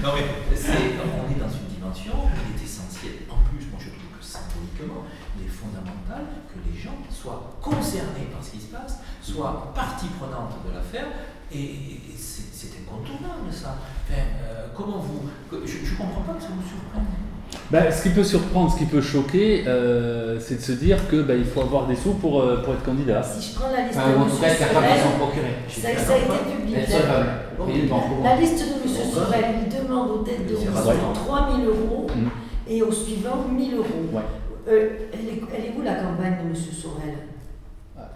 Non 0.03 0.13
mais 0.13 0.21
on 0.21 1.31
est 1.33 1.39
dans 1.41 1.49
une 1.49 1.65
dimension 1.73 2.13
où 2.13 2.29
il 2.45 2.61
est 2.61 2.63
essentiel. 2.63 3.25
En 3.27 3.41
plus, 3.49 3.65
moi 3.73 3.79
je 3.81 3.89
trouve 3.89 4.05
que 4.13 4.23
symboliquement, 4.23 5.01
il 5.35 5.47
est 5.47 5.49
fondamental 5.49 6.45
que 6.53 6.61
les 6.69 6.77
gens 6.79 6.93
soient 7.09 7.57
concernés 7.59 8.29
par 8.31 8.45
ce 8.45 8.51
qui 8.51 8.61
se 8.61 8.69
passe, 8.69 8.99
soient 9.23 9.71
partie 9.73 10.13
prenante 10.19 10.61
de 10.61 10.75
l'affaire, 10.77 11.07
et, 11.51 11.57
et 11.57 12.15
c'est, 12.15 12.69
incontournable 12.85 13.49
ça. 13.51 13.77
Enfin, 14.05 14.21
euh, 14.45 14.67
comment 14.77 14.99
vous... 14.99 15.25
Je 15.51 15.57
ne 15.57 15.97
comprends 15.97 16.21
pas 16.21 16.33
que 16.33 16.43
ça 16.43 16.49
vous 16.53 16.69
surprenne. 16.69 17.30
Bah, 17.71 17.91
ce 17.91 18.03
qui 18.03 18.09
peut 18.09 18.23
surprendre, 18.23 18.71
ce 18.71 18.77
qui 18.77 18.85
peut 18.85 19.01
choquer, 19.01 19.63
euh, 19.67 20.37
c'est 20.39 20.55
de 20.57 20.61
se 20.61 20.73
dire 20.73 21.07
que 21.09 21.21
bah, 21.21 21.33
il 21.35 21.45
faut 21.45 21.61
avoir 21.61 21.87
des 21.87 21.95
sous 21.95 22.13
pour, 22.15 22.41
euh, 22.41 22.61
pour 22.63 22.73
être 22.73 22.83
candidat. 22.83 23.23
Si 23.23 23.51
je 23.51 23.55
prends 23.59 23.71
la 23.71 23.87
liste 23.87 23.97
Enfin, 23.97 24.09
de 24.09 24.29
tout 24.29 24.37
cas, 24.37 24.47
M. 24.47 24.51
être 24.53 24.59
capable 24.59 24.85
de 24.85 24.89
s'en 24.89 24.95
Sorel, 25.03 25.17
procurer. 25.19 25.53
ça, 25.69 26.03
ça 26.05 26.13
a 26.13 26.17
été 26.17 26.55
publié. 26.55 26.77
Être 26.79 28.23
La 28.23 28.35
liste 28.35 28.59
de 28.59 28.73
M. 28.83 29.11
Sorel, 29.13 29.45
il 29.63 29.77
demande 29.87 30.09
aux 30.11 30.17
têtes 30.23 30.47
de 30.47 30.55
rassurant. 30.55 31.13
3 31.13 31.49
000 31.57 31.69
euros 31.69 32.07
Mhm. 32.13 32.29
et 32.67 32.81
au 32.81 32.91
suivant 32.91 33.45
1 33.49 33.57
000 33.57 33.77
euros. 33.77 33.87
Ouais. 34.13 34.21
Euh, 34.69 34.89
elle, 35.13 35.27
est, 35.27 35.41
elle 35.57 35.65
est 35.65 35.73
où 35.77 35.81
la 35.83 35.95
campagne 35.95 36.35
de 36.43 36.49
M. 36.49 36.55
Sorel? 36.55 37.15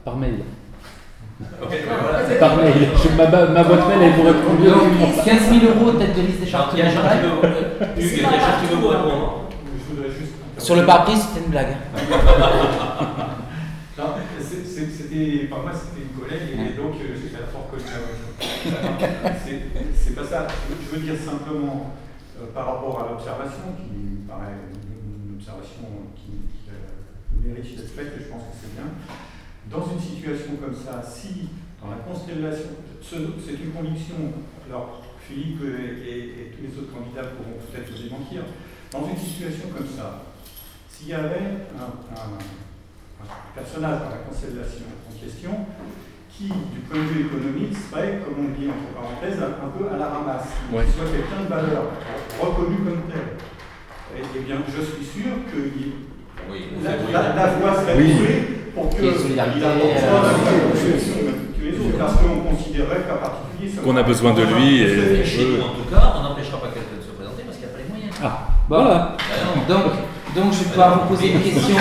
Par 0.04 0.18
mail. 0.18 0.36
Voilà. 1.40 2.40
Par 2.40 2.56
mail. 2.58 2.74
Je- 2.96 3.18
ma, 3.18 3.26
boîte 3.26 3.88
mail, 3.90 4.02
elle 4.04 4.12
vous 4.14 4.24
moi. 4.24 4.32
Donc 4.32 5.26
15 5.26 5.50
000 5.50 5.74
euros 5.74 5.92
tête 5.98 6.16
de 6.16 6.22
liste 6.22 6.40
des 6.42 6.46
chartes 6.46 6.72
Il 6.74 6.80
y 6.80 6.82
a 6.84 6.90
Jean 6.90 7.02
qui 7.02 7.18
veut, 7.24 7.50
euh, 7.50 7.84
Hugues, 7.98 8.26
Sur 10.66 10.76
le 10.76 10.84
pare-brise, 10.84 11.22
c'était 11.22 11.46
une 11.46 11.52
blague. 11.52 11.78
C'est- 14.42 14.90
c'était, 14.92 15.46
par 15.48 15.62
moi, 15.62 15.72
c'était 15.72 16.02
une 16.04 16.20
collègue, 16.20 16.52
et 16.58 16.74
donc 16.76 16.96
euh, 17.00 17.38
à 17.38 17.40
la 17.42 17.48
fort 17.48 17.70
collègue. 17.70 17.86
C'est 19.96 20.16
pas 20.16 20.26
ça. 20.26 20.48
Je 20.82 20.96
veux, 20.96 21.02
dire 21.06 21.16
simplement, 21.16 21.94
euh, 22.42 22.48
par 22.54 22.66
rapport 22.66 23.00
à 23.06 23.12
l'observation, 23.14 23.78
qui 23.78 23.94
me 23.96 24.28
paraît 24.28 24.58
une, 24.74 25.38
observation 25.38 25.86
qui, 26.18 26.32
qui, 26.50 26.68
euh, 26.74 27.48
mérite 27.48 27.78
d'être 27.78 27.94
faite, 27.96 28.12
et 28.20 28.24
je 28.26 28.28
pense 28.28 28.42
que 28.52 28.58
c'est 28.60 28.74
bien. 28.76 28.90
Dans 29.70 29.86
une 29.88 30.00
situation 30.02 30.58
comme 30.60 30.76
ça, 30.76 31.00
si 31.06 31.48
dans 31.80 31.92
la 31.94 32.02
constellation, 32.04 32.74
ce- 33.02 33.38
c'est 33.46 33.56
une 33.64 33.72
conviction, 33.72 34.18
alors 34.68 35.04
Philippe 35.22 35.62
et, 35.62 36.10
et- 36.10 36.28
et 36.42 36.46
tous 36.52 36.64
les 36.68 36.74
autres 36.82 36.92
candidats 36.92 37.32
pourront 37.38 37.62
peut-être 37.64 37.94
le 37.96 38.10
démentir, 38.10 38.42
dans 38.92 39.08
une 39.08 39.16
situation 39.18 39.70
comme 39.72 39.88
ça, 39.88 40.35
s'il 40.96 41.10
y 41.10 41.14
avait 41.14 41.68
un, 41.76 41.92
un- 42.16 42.40
un 43.26 43.28
personnage 43.56 44.00
dans 44.00 44.10
la 44.16 44.22
constellation 44.28 44.86
en 45.10 45.14
question 45.20 45.52
qui, 46.32 46.48
du 46.48 46.80
point 46.88 47.00
de 47.00 47.08
vue 47.12 47.26
économique, 47.28 47.76
serait, 47.76 48.20
comme 48.24 48.44
on 48.48 48.50
dit 48.60 48.68
entre 48.68 48.92
parenthèses, 48.96 49.40
un, 49.40 49.56
un 49.66 49.72
peu 49.72 49.88
à 49.92 49.98
la 49.98 50.08
ramasse, 50.12 50.52
Ouais. 50.72 50.84
qui 50.86 50.92
soit 50.92 51.08
quelqu'un 51.12 51.44
de 51.44 51.50
valeur, 51.52 51.84
reconnu 52.40 52.78
comme 52.84 53.08
tel. 53.08 53.40
Et, 54.16 54.22
eh 54.24 54.40
bien, 54.44 54.58
je 54.68 54.82
suis 54.84 55.04
sûr 55.06 55.32
que 55.52 55.60
Oui, 56.52 56.60
la, 56.84 56.92
la- 57.12 57.36
la 57.36 57.48
voie 57.56 57.74
serait 57.82 57.96
Oui. 57.98 58.12
trouvée 58.12 58.40
pour 58.76 58.90
que 58.92 59.02
il 59.04 59.40
apporte 59.40 59.64
euh, 59.64 59.88
les 61.64 61.80
autres, 61.80 61.98
parce 61.98 62.16
qu'on 62.20 62.40
considérait 62.52 63.02
qu'à 63.08 63.16
particulier 63.16 63.72
ça- 63.72 63.82
Qu'on 63.82 63.96
a 63.98 64.04
besoin 64.04 64.34
de 64.34 64.44
lui 64.44 64.82
et- 64.84 65.20
Et 65.22 65.26
chez 65.26 65.46
nous, 65.46 65.62
en 65.64 65.70
tout 65.74 65.90
cas, 65.90 66.14
on 66.20 66.24
n'empêchera 66.24 66.60
pas 66.60 66.68
quelqu'un 66.68 67.00
de 67.00 67.04
se 67.04 67.12
présenter 67.16 67.44
parce 67.44 67.58
qu'il 67.58 67.68
n'y 67.68 67.72
a 67.74 67.76
pas 67.78 67.82
les 67.84 67.90
moyens. 67.90 68.14
Ah, 68.22 68.48
voilà. 68.68 69.16
Ah 69.20 69.24
non. 69.56 69.64
Donc, 69.74 69.92
donc 70.36 70.52
je 70.52 70.60
vais 70.60 70.70
pouvoir 70.70 71.00
vous 71.00 71.16
poser 71.16 71.32
une 71.32 71.42
question. 71.42 71.76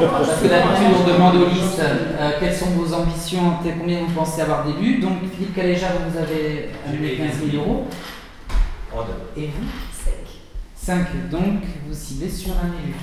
Parce 0.00 0.40
que 0.40 0.48
d'habitude, 0.48 0.96
on 0.98 1.06
demande 1.06 1.36
aux 1.36 1.48
listes 1.48 1.80
euh, 1.80 2.32
quelles 2.40 2.54
sont 2.54 2.70
vos 2.70 2.92
ambitions, 2.94 3.54
combien 3.78 4.00
vous 4.00 4.12
pensez 4.14 4.40
avoir 4.40 4.64
d'élus. 4.64 4.98
Donc, 4.98 5.18
Philippe 5.34 5.54
Caléja, 5.54 5.88
vous 6.08 6.18
avez 6.18 6.70
amené 6.86 7.16
15 7.16 7.50
000 7.52 7.62
euros. 7.62 7.86
Et 9.36 9.46
vous 9.46 9.68
Sec. 9.92 10.24
5. 10.74 11.30
Donc, 11.30 11.62
vous 11.86 11.94
ciblez 11.94 12.30
sur 12.30 12.52
un 12.52 12.68
élu. 12.82 12.94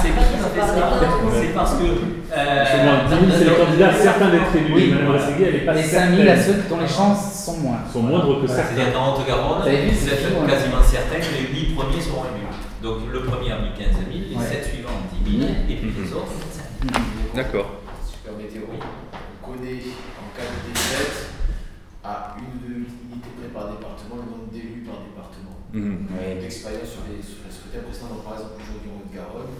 C'est 0.00 1.54
parce 1.54 1.74
que. 1.74 1.84
euh, 1.84 2.64
C'est 2.70 2.84
moins 2.84 3.04
10 3.08 3.26
000, 3.26 3.38
c'est 3.38 3.44
les 3.44 3.56
candidats 3.64 3.92
certains 3.94 4.28
d'être 4.30 4.54
élus. 4.56 4.72
Oui. 4.74 4.90
Madame 4.94 5.10
Rességuier, 5.12 5.46
elle 5.48 5.54
est 5.56 5.66
pas 5.66 5.74
Les 5.74 5.82
5 5.82 6.14
000 6.16 6.28
à 6.28 6.36
ceux 6.36 6.54
dont 6.68 6.78
les 6.80 6.88
chances 6.88 7.44
sont 7.44 7.56
moins. 7.58 7.78
sont 7.92 8.02
moindres 8.02 8.40
que. 8.40 8.46
C'est-à-dire 8.46 8.92
dans 8.92 9.14
Haute-Garonne, 9.16 9.62
Vous 9.62 9.68
êtes 9.68 10.46
quasiment 10.48 10.82
certain 10.82 11.16
que 11.16 11.32
les 11.34 11.48
8 11.60 11.74
premiers 11.74 12.00
seront 12.00 12.22
élus. 12.24 12.46
Donc 12.82 12.98
le 13.12 13.20
premier 13.22 13.52
a 13.52 13.58
mis 13.58 13.70
15 13.78 13.86
000, 13.94 14.06
les 14.10 14.36
Ouais. 14.36 14.44
7 14.44 14.64
suivants 14.64 14.90
10 15.24 15.38
000, 15.38 15.50
et 15.70 15.74
puis 15.76 15.92
les 15.96 16.12
autres 16.12 16.32
5 16.50 16.64
000. 16.92 17.04
D'accord. 17.34 17.70
Permettez, 18.24 18.58
oui. 18.70 18.78
On 19.42 19.46
connaît 19.52 19.82
en 20.18 20.26
cas 20.34 20.42
de 20.46 20.72
défaite 20.72 21.30
à 22.04 22.34
une 22.38 22.51
Mhm. 25.72 26.06
D'expérience 26.40 26.88
sur 26.88 27.02
les, 27.08 27.22
sur 27.22 27.40
les 27.48 27.52
scrutins 27.52 27.80
précédents, 27.86 28.12
donc 28.14 28.24
par 28.24 28.34
exemple 28.36 28.60
aujourd'hui 28.60 28.90
en 28.92 28.98
Haute-Garonne, 29.00 29.54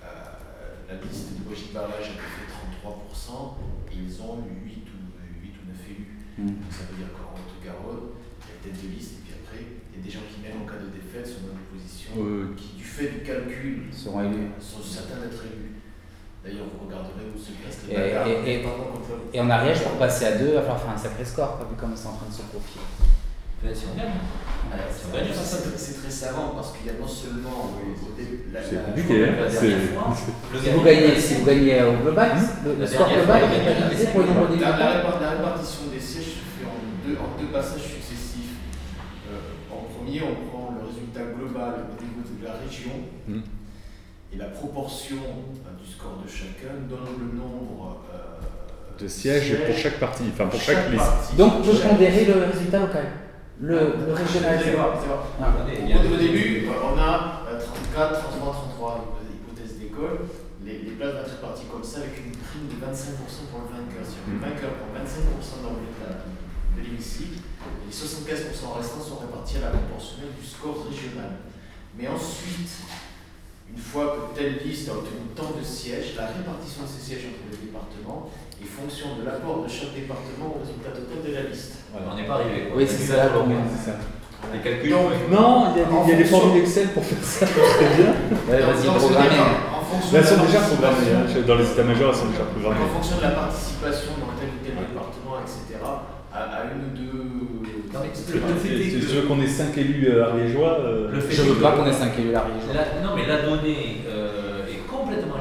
euh, 0.00 0.88
la 0.88 0.96
liste 1.04 1.36
de 1.36 1.44
Brigitte 1.44 1.72
Barrage 1.76 2.16
a 2.16 2.16
fait 2.16 2.48
33% 2.48 3.60
et 3.92 3.96
ils 4.00 4.16
ont 4.24 4.40
eu 4.48 4.64
8 4.64 4.88
ou, 4.88 5.00
8 5.44 5.52
ou 5.60 5.64
9 5.68 5.90
élus. 5.92 6.08
Mhm. 6.38 6.46
Donc 6.64 6.72
ça 6.72 6.88
veut 6.88 6.96
dire 6.96 7.12
qu'en 7.12 7.36
Haute-Garonne, 7.36 8.16
tête 8.64 8.80
de 8.80 8.88
liste, 8.88 9.20
et 9.20 9.22
puis 9.28 9.34
après, 9.36 9.60
il 9.92 9.92
y 9.92 10.00
a 10.00 10.02
des 10.04 10.10
gens 10.10 10.24
qui, 10.32 10.40
même 10.40 10.64
en 10.64 10.66
cas 10.66 10.80
de 10.80 10.88
défaite, 10.88 11.28
sont 11.28 11.44
dans 11.44 11.52
une 11.52 11.68
position 11.68 12.10
Euh, 12.16 12.56
qui, 12.56 12.80
du 12.80 12.84
fait 12.84 13.08
du 13.12 13.20
calcul, 13.20 13.92
Seront 13.92 14.24
élus. 14.24 14.48
sont 14.60 14.80
certains 14.80 15.20
d'être 15.20 15.44
élus. 15.44 15.76
D'ailleurs, 16.40 16.66
vous 16.72 16.88
regarderez 16.88 17.28
où 17.28 17.36
se 17.36 17.52
Et- 17.52 17.92
les 17.92 18.00
et- 18.00 18.64
et- 18.64 19.36
Et 19.36 19.40
en 19.40 19.48
Ariège, 19.50 19.82
pour 19.82 19.96
passer 20.00 20.24
à 20.26 20.36
deux, 20.36 20.48
il 20.48 20.54
va 20.54 20.60
falloir 20.60 20.80
faire 20.80 20.90
un 20.92 20.96
sacré 20.98 21.24
score, 21.24 21.56
pas 21.58 21.64
vu 21.64 21.74
comment 21.76 21.96
c'est 21.96 22.08
en 22.08 22.16
train 22.16 22.28
de 22.28 22.32
se 22.32 22.42
profiler. 22.42 22.84
Ben, 23.62 23.74
si 23.74 23.84
on 23.92 23.96
gagne. 23.96 24.10
On 24.74 25.76
c'est 25.76 26.00
très 26.02 26.10
savant 26.10 26.52
parce 26.56 26.72
qu'il 26.72 26.86
y 26.86 26.90
a 26.90 26.98
non 27.00 27.06
seulement 27.06 27.70
au 27.70 28.16
début 28.18 28.46
la, 28.52 28.60
la- 28.60 28.66
hein. 28.66 28.72
La 29.44 29.50
C'est- 29.50 29.68
dernière 29.68 29.90
fois, 29.94 30.16
Si 30.62 30.70
vous 30.70 30.82
gagnez, 30.82 31.20
si 31.20 31.34
vous 31.34 31.44
gagnez 31.46 31.82
au 31.82 31.92
global, 32.02 32.30
le, 32.64 32.76
La 32.80 32.86
score 32.86 33.08
global 33.08 33.42
est 33.44 34.06
pour 34.10 34.20
le 34.20 34.26
nombre 34.26 34.48
La, 34.60 35.30
répartition 35.30 35.82
des 35.92 36.00
sièges 36.00 36.24
se 36.24 36.44
fait 36.58 36.66
en 36.66 37.06
deux, 37.06 37.16
en 37.16 37.40
deux 37.40 37.46
passages 37.52 37.82
successifs. 37.82 38.56
Euh, 39.30 39.72
en 39.72 39.84
premier, 39.94 40.20
on 40.22 40.34
prend 40.48 40.74
le 40.80 40.86
résultat 40.88 41.22
global 41.38 41.74
au 41.94 42.02
niveau 42.02 42.22
de 42.40 42.44
la 42.44 42.54
région 42.66 42.90
Mm. 43.28 43.40
et 44.34 44.36
la 44.36 44.46
proportion 44.46 45.16
euh, 45.16 45.82
du 45.82 45.90
score 45.90 46.18
de 46.24 46.28
chacun 46.28 46.74
donne 46.90 47.06
le 47.20 47.38
nombre 47.38 48.02
euh, 48.12 49.00
de 49.02 49.06
sièges 49.08 49.56
pour 49.66 49.76
chaque 49.76 50.00
partie, 50.00 50.24
enfin 50.32 50.46
pour 50.46 50.60
chaque 50.60 50.90
liste. 50.90 51.04
partie. 51.04 51.36
Donc, 51.36 51.62
peut 51.62 51.72
Chaque- 51.72 51.90
pondérer 51.90 52.24
le 52.24 52.34
résultat 52.52 52.80
local. 52.80 53.06
Le, 53.60 53.78
le 54.06 54.12
régional, 54.12 54.56
Vous 54.58 54.62
allez 54.62 54.64
c'est 54.64 54.76
voir, 54.76 54.90
vous 54.96 54.98
allez 54.98 55.06
voir. 55.06 55.26
Ah. 55.40 55.54
Au, 55.62 56.16
début, 56.18 56.66
on 56.68 56.98
a 56.98 57.42
euh, 57.48 57.60
34, 57.60 58.20
33, 58.34 58.52
33 58.74 59.14
hypothèses 59.30 59.78
d'école. 59.78 60.26
Les, 60.64 60.78
les 60.82 60.90
places 60.98 61.14
vont 61.14 61.20
être 61.20 61.30
réparties 61.38 61.66
comme 61.70 61.84
ça 61.84 61.98
avec 62.02 62.18
une 62.18 62.32
prime 62.34 62.66
de 62.66 62.76
25% 62.82 63.54
pour 63.54 63.62
le 63.62 63.70
vainqueur. 63.78 64.02
C'est-à-dire 64.02 64.26
que 64.26 64.32
le 64.34 64.42
vainqueur 64.42 64.70
prend 64.82 64.90
25% 64.98 65.62
d'entrée 65.62 65.92
de 65.94 66.02
la- 66.02 66.24
de 66.74 66.80
l'hémicycle 66.82 67.38
et 67.38 67.86
les 67.86 67.94
75% 67.94 68.74
restants 68.74 69.00
sont 69.00 69.18
répartis 69.22 69.58
à 69.62 69.70
la 69.70 69.78
proportionnelle 69.78 70.34
du 70.34 70.42
score 70.44 70.90
régional. 70.90 71.38
Mais 71.96 72.08
ensuite, 72.10 72.74
une 73.70 73.78
fois 73.78 74.34
que 74.34 74.34
telle 74.34 74.58
liste 74.66 74.88
a 74.90 74.98
obtenu 74.98 75.30
tant 75.38 75.54
de 75.54 75.62
sièges, 75.62 76.18
la 76.18 76.26
répartition 76.34 76.82
de 76.82 76.90
ces 76.90 76.98
sièges 77.06 77.30
entre 77.30 77.46
les 77.54 77.70
départements 77.70 78.34
fonction 78.64 79.16
de 79.20 79.24
l'apport 79.24 79.62
de 79.64 79.68
chaque 79.68 79.94
département 79.94 80.56
au 80.56 80.58
résultat 80.60 80.90
total 80.92 81.18
de 81.24 81.30
la 81.34 81.42
liste. 81.50 81.84
On 81.94 82.14
n'est 82.16 82.26
pas 82.26 82.42
arrivé. 82.42 82.68
quoi. 82.68 82.76
Oui, 82.78 82.84
c'est 82.88 83.06
ça, 83.06 83.30
ça. 83.30 83.94
Les 84.52 84.60
calculs. 84.60 84.90
Donc, 84.90 85.10
Non, 85.30 85.72
il 85.74 85.80
y 85.80 85.84
a, 85.84 85.88
En 85.88 86.04
il 86.04 86.10
y 86.10 86.14
a 86.14 86.16
des 86.16 86.24
formules 86.28 86.60
Excel 86.62 86.88
pour 86.88 87.04
faire 87.04 87.22
ça, 87.22 87.46
très 87.46 87.88
bien. 87.96 88.12
Ouais, 88.48 88.60
vas-y, 88.60 88.88
en 88.88 88.94
fonction 88.98 90.12
Elles 90.14 90.22
de 90.22 90.26
sont 90.26 90.44
déjà 90.44 90.60
programmées, 90.68 91.12
hein. 91.16 91.42
dans 91.46 91.54
les 91.56 91.64
états-majors, 91.70 92.10
elles 92.12 92.20
sont 92.20 92.30
déjà 92.34 92.42
En 92.42 92.52
programmées. 92.52 92.90
fonction 92.92 93.16
de 93.18 93.22
la 93.22 93.30
participation 93.30 94.12
dans 94.20 94.32
tel 94.36 94.48
ou 94.52 94.58
tel 94.64 94.74
département, 94.74 95.40
etc., 95.40 95.80
à, 96.34 96.38
à 96.38 96.60
une 96.74 96.82
ou 96.82 96.90
deux. 96.92 97.24
Non, 97.94 98.00
mais 98.02 98.10
le- 98.10 98.52
le 98.52 98.58
fait 98.58 98.74
est 98.74 98.90
Si 98.90 99.00
que- 99.00 99.06
tu 99.06 99.16
veux 99.16 99.22
qu'on 99.22 99.40
ait 99.40 99.46
5 99.46 99.78
élus 99.78 100.08
euh, 100.10 100.28
ariégeois, 100.28 100.78
euh, 100.80 101.08
Je 101.30 101.42
veux 101.42 101.54
pas 101.62 101.72
qu'on 101.72 101.86
ait 101.86 101.92
5 101.92 102.18
élus. 102.18 102.32
La- 102.32 102.42
non, 103.06 103.14
mais 103.14 103.24
la 103.26 103.42
donnée 103.42 104.02
euh, 104.08 104.43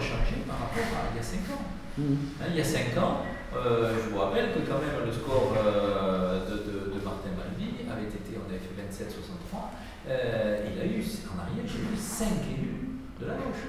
changée 0.04 0.44
par 0.48 0.60
rapport 0.68 0.84
à 0.84 1.10
il 1.14 1.18
y 1.18 1.20
a 1.20 1.24
5 1.24 1.40
ans. 1.56 1.64
Mhm. 1.98 2.18
Hein, 2.42 2.46
il 2.52 2.58
y 2.58 2.62
a 2.62 2.64
5 2.64 2.98
ans, 3.00 3.22
euh, 3.56 3.94
je 4.04 4.10
vous 4.10 4.20
rappelle 4.20 4.52
que 4.54 4.60
quand 4.68 4.80
même 4.82 5.06
le 5.06 5.12
score 5.14 5.54
euh, 5.56 6.46
de, 6.50 6.56
de- 6.68 6.88
de 6.94 7.00
Martin 7.04 7.32
Balbi 7.38 7.86
avait 7.90 8.10
été, 8.10 8.34
on 8.36 8.50
avait 8.50 8.60
fait 8.60 8.74
27-63, 8.76 9.72
euh, 10.10 10.66
il 10.74 10.82
a 10.82 10.86
eu, 10.86 11.00
en 11.32 11.38
arrière, 11.40 11.66
j'ai 11.66 11.80
eu 11.80 11.98
5 11.98 12.28
élus 12.58 12.98
de 13.22 13.26
la 13.28 13.34
gauche. 13.36 13.64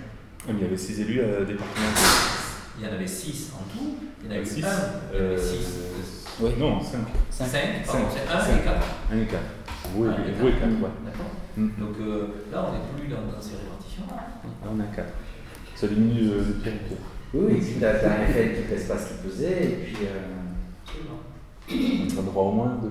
Ah, 0.46 0.52
mais 0.52 0.60
il 0.60 0.62
y 0.62 0.66
avait 0.66 0.76
6 0.76 1.00
élus 1.00 1.20
euh, 1.20 1.44
départementaux. 1.44 2.00
Il 2.78 2.84
y 2.84 2.88
en 2.88 2.92
avait 2.92 3.06
6 3.06 3.52
en 3.54 3.62
tout, 3.70 3.96
il 4.24 4.30
y 4.30 4.34
en 4.34 4.36
a 4.36 4.40
eu 4.40 4.44
Six. 4.46 4.64
1, 4.64 4.66
il 4.66 5.16
y 5.16 5.20
en 5.20 5.22
Euh, 5.22 5.32
avait 5.34 5.42
6, 5.42 6.24
Oui. 6.40 6.50
Non, 6.58 6.80
5. 6.82 6.98
5, 7.30 7.46
Cinq. 7.46 7.60
pardon, 7.86 8.06
c'est 8.12 8.26
1 8.34 8.40
Cinq. 8.40 8.60
et 8.60 8.64
4. 8.64 8.86
1 9.12 9.16
et 9.20 9.26
4. 9.26 9.42
Vous 9.94 10.04
Un 10.04 10.10
et 10.12 10.28
et 10.28 10.32
vous 10.32 10.48
et 10.48 10.52
quatre. 10.52 10.60
4, 10.62 10.70
ouais. 10.82 10.88
D'accord 11.04 11.30
Mm. 11.56 11.68
Donc 11.78 11.94
euh, 12.00 12.26
là, 12.50 12.66
on 12.68 12.72
n'est 12.72 12.98
plus 12.98 13.06
dans, 13.06 13.30
dans 13.30 13.40
ces 13.40 13.54
répartitions-là. 13.54 14.16
Ah, 14.42 14.66
on 14.74 14.80
a 14.80 14.86
4. 14.86 15.06
Ça 15.74 15.86
diminue 15.88 16.30
euh, 16.30 16.38
de 16.38 16.52
pire 16.62 16.72
en 16.72 16.88
pire. 16.88 16.96
Oui, 17.34 17.44
oui, 17.54 17.60
puis 17.60 17.74
t'as 17.80 17.94
t'as 17.94 18.10
un 18.18 18.22
effet 18.28 18.54
qui 18.56 18.62
pèse 18.72 18.84
pas 18.86 18.96
ce 18.98 19.08
qu'il 19.08 19.16
pesait, 19.30 19.64
et 19.64 19.68
puis. 19.84 19.96
euh. 20.06 20.30
On 22.16 22.20
a 22.20 22.22
droit 22.22 22.44
au 22.44 22.52
moins 22.52 22.78
de. 22.82 22.90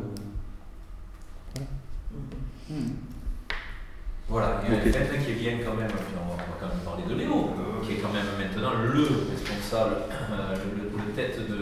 Voilà, 4.29 4.61
il 4.65 4.73
y 4.73 4.77
a 4.77 4.79
Ok. 4.81 4.87
un 4.87 4.91
fait 5.05 5.19
qui 5.19 5.33
bien 5.39 5.57
quand 5.63 5.75
même, 5.75 5.87
puis 5.87 6.15
on 6.17 6.31
va, 6.35 6.41
quand 6.59 6.67
même 6.67 6.79
parler 6.83 7.03
de 7.07 7.13
Léo, 7.13 7.51
qui 7.85 7.93
est 7.93 7.95
quand 8.01 8.11
même 8.11 8.25
maintenant 8.39 8.71
le 8.81 9.03
responsable, 9.29 9.95
euh, 10.09 10.55
le, 10.55 10.83
le- 10.83 10.89
le 11.05 11.11
tête 11.13 11.37
de, 11.47 11.55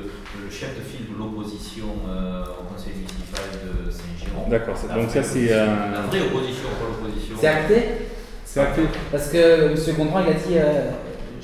le 0.45 0.49
chef 0.49 0.77
de 0.77 0.81
file 0.83 1.11
de 1.11 1.17
l'opposition 1.17 1.85
euh, 2.07 2.43
au 2.61 2.71
conseil 2.71 2.93
municipal 2.95 3.43
de 3.59 3.91
Saint-Giron. 3.91 4.47
D'accord, 4.49 4.77
c'est- 4.77 4.87
La 4.87 4.93
donc 4.95 5.09
vraie 5.09 5.21
ça, 5.23 5.27
c'est, 5.27 5.51
opposition. 5.51 5.57
euh, 5.57 5.91
La 5.91 6.01
vraie 6.01 6.21
opposition, 6.21 6.67
pas 6.79 6.87
l'opposition. 6.87 7.35
C'est 7.41 7.47
acté? 7.47 7.77
C'est 8.45 8.59
acté. 8.61 8.81
Parce 9.11 9.27
que 9.29 9.73
M. 9.73 9.95
Gondran, 9.97 10.21
il 10.21 10.29
a 10.29 10.33
dit 10.33 10.55
euh, 10.57 10.91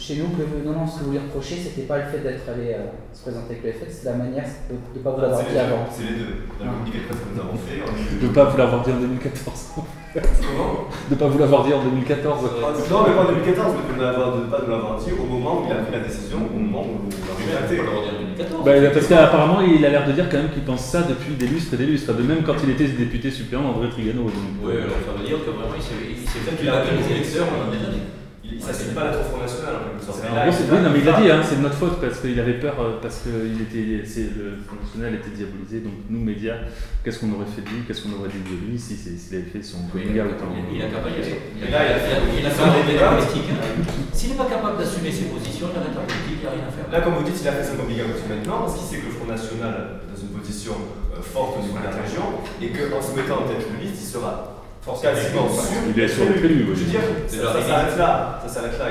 chez 0.08 0.16
nous 0.24 0.30
que 0.32 0.44
non, 0.64 0.72
non, 0.72 0.88
ce 0.88 1.00
que 1.00 1.04
vous 1.04 1.12
lui 1.12 1.20
reprochez, 1.20 1.56
c'était 1.60 1.84
pas 1.84 1.98
le 2.00 2.08
fait 2.08 2.24
d'être 2.24 2.48
allé 2.48 2.72
euh, 2.80 2.88
se 3.12 3.28
présenter 3.28 3.60
avec 3.60 3.64
le 3.68 3.72
FF, 3.76 3.92
c'est 3.92 4.06
la 4.08 4.16
manière 4.16 4.48
de 4.72 4.80
ne 4.80 5.04
pas 5.04 5.12
vous 5.12 5.20
l'avoir 5.20 5.42
C'est 5.44 5.52
dit 5.52 5.60
les 5.60 5.60
deux. 5.60 5.68
avant. 5.68 5.84
C'est 5.92 6.04
les 6.08 6.16
deux. 6.24 6.32
Ah. 6.64 6.64
de 6.64 6.92
presse 7.04 7.20
que 7.20 7.28
nous 7.36 7.42
avons 7.44 7.60
fait, 7.60 7.78
Je 7.84 8.16
est- 8.16 8.24
ne 8.24 8.30
pas 8.32 8.46
vous 8.48 8.58
l'avoir 8.58 8.80
dit 8.88 8.92
en 8.96 9.00
2014. 9.04 9.84
Comment? 10.16 10.88
De 11.12 11.16
pas 11.16 11.28
vous 11.28 11.38
l'avoir 11.40 11.66
dit 11.68 11.74
en 11.76 11.84
2014. 11.84 12.40
Ah, 12.40 12.72
Non, 12.90 13.00
mais 13.04 13.14
pas 13.20 13.22
en 13.22 13.32
2014, 13.36 13.72
mais 13.76 13.84
de 13.84 14.00
ne 14.00 14.08
de 14.08 14.48
pas 14.48 14.62
de 14.64 14.72
l'avoir 14.72 14.96
dit 14.96 15.12
au 15.12 15.26
moment 15.28 15.60
où 15.60 15.66
il 15.68 15.72
a 15.76 15.84
pris 15.84 15.92
la 15.92 16.00
décision, 16.08 16.40
au 16.40 16.58
moment 16.58 16.88
où 16.88 17.12
l'a 17.12 17.68
redire 17.68 17.84
en 17.92 18.08
2014. 18.08 18.64
Bah, 18.64 18.72
parce 18.96 19.08
qu'apparemment, 19.12 19.60
il 19.60 19.84
a 19.84 19.90
l'air 19.92 20.08
de 20.08 20.14
dire 20.16 20.32
quand 20.32 20.38
même 20.40 20.52
qu'il 20.56 20.64
pense 20.64 20.88
ça 20.88 21.04
depuis 21.04 21.36
des 21.36 21.48
lustres 21.52 21.74
et 21.76 21.78
des 21.84 21.86
lustres. 21.86 22.16
De 22.16 22.24
même 22.24 22.44
quand 22.48 22.56
il 22.64 22.70
était 22.72 22.88
député 22.88 23.30
suppléant 23.30 23.64
d'André 23.64 23.90
Trigano. 23.92 24.24
Oui, 24.64 24.72
alors 24.72 25.04
ça 25.04 25.12
veut 25.20 25.28
dire 25.28 25.44
que 25.44 25.52
vraiment 25.52 25.76
il 25.76 25.84
s'est 25.84 26.00
il 26.16 26.16
fait 26.26 26.56
qu'il 26.56 26.70
a 26.70 26.80
les 26.88 27.12
électeurs 27.12 27.52
années. 27.52 28.08
Il 28.50 28.58
ne 28.58 28.62
s'assigne 28.64 28.94
pas 28.96 29.02
à 29.02 29.12
la 29.12 29.24
Front 29.28 29.42
National 29.44 29.76
en 29.76 29.84
quelque 29.92 30.06
sorte. 30.08 30.24
Oui, 30.24 30.80
non, 30.82 30.90
mais 30.94 31.00
il 31.00 31.06
l'a 31.06 31.20
dit, 31.20 31.30
hein, 31.30 31.42
c'est 31.44 31.58
de 31.60 31.64
notre 31.68 31.76
faute 31.76 32.00
parce 32.00 32.20
qu'il 32.24 32.40
avait 32.40 32.60
peur, 32.64 32.76
euh, 32.80 32.98
parce 33.02 33.28
que 33.28 33.30
il 33.44 33.60
était, 33.68 34.08
c'est, 34.08 34.32
le 34.40 34.56
Front 34.66 34.80
National 34.80 35.20
était 35.20 35.36
diabolisé. 35.36 35.84
Donc, 35.84 36.08
nous, 36.10 36.24
médias, 36.24 36.56
qu'est-ce 37.04 37.20
qu'on 37.20 37.32
aurait 37.36 37.50
fait 37.52 37.62
de 37.62 37.70
lui? 37.70 37.84
Qu'est-ce 37.86 38.08
qu'on 38.08 38.16
aurait 38.16 38.32
dit 38.32 38.40
de 38.40 38.56
lui 38.64 38.80
si 38.80 38.96
s'il 38.96 39.20
avait 39.36 39.52
fait 39.52 39.60
son 39.62 39.84
Oui, 39.92 40.08
coming 40.08 40.16
il, 40.16 40.22
out 40.24 40.40
en- 40.40 40.56
il, 40.72 40.80
a 40.80 40.88
capable, 40.88 41.12
il, 41.20 41.28
Et 41.28 41.72
là, 41.72 41.80
il 41.86 41.92
a 41.92 42.00
fait- 42.00 42.16
a 42.16 42.64
a 42.64 42.72
un 42.72 42.88
débat. 42.88 43.20
politique. 43.20 43.52
hein. 43.52 43.84
S'il 44.16 44.30
n'est 44.32 44.40
pas 44.40 44.48
capable 44.50 44.78
d'assumer 44.80 45.12
ses 45.12 45.28
positions, 45.28 45.68
il 45.72 45.78
arrête 45.78 45.94
la 45.94 46.08
politique, 46.08 46.40
il 46.40 46.44
n'y 46.44 46.48
a 46.48 46.56
rien 46.56 46.66
à 46.68 46.74
faire. 46.74 46.88
Là, 46.88 47.02
comme 47.04 47.20
vous 47.20 47.28
dites, 47.28 47.38
il 47.44 47.48
a 47.48 47.54
fait 47.54 47.68
son 47.68 47.76
coming 47.78 48.00
out 48.00 48.16
maintenant 48.32 48.64
parce 48.66 48.80
qu'il 48.80 48.88
sait 48.88 49.04
que 49.04 49.12
le 49.12 49.16
Front 49.20 49.28
National 49.30 50.02
est 50.02 50.08
dans 50.08 50.20
une 50.24 50.34
position 50.34 50.74
euh, 51.14 51.22
forte 51.22 51.60
au 51.60 51.68
niveau 51.68 51.78
de 51.78 51.86
la 51.86 51.94
région 51.94 52.42
et 52.64 52.72
qu'en 52.74 53.02
se 53.04 53.12
mettant 53.14 53.44
en 53.44 53.48
tête 53.52 53.62
de 53.70 53.76
liste, 53.78 54.02
il 54.02 54.08
sera 54.10 54.57
quasiment 54.96 55.50
sûr. 55.50 55.78
Il 55.96 56.02
est 56.02 56.08
sur 56.08 56.26
le 56.26 56.34
prélu, 56.34 56.66
oui. 56.70 56.76
Je 56.76 56.84
veux 56.84 56.92
dire, 56.92 57.02
ça, 57.28 57.62
s'arrête 57.62 57.98
là. 57.98 58.40
Ça 58.46 58.54
s'arrête 58.54 58.80
là. 58.80 58.86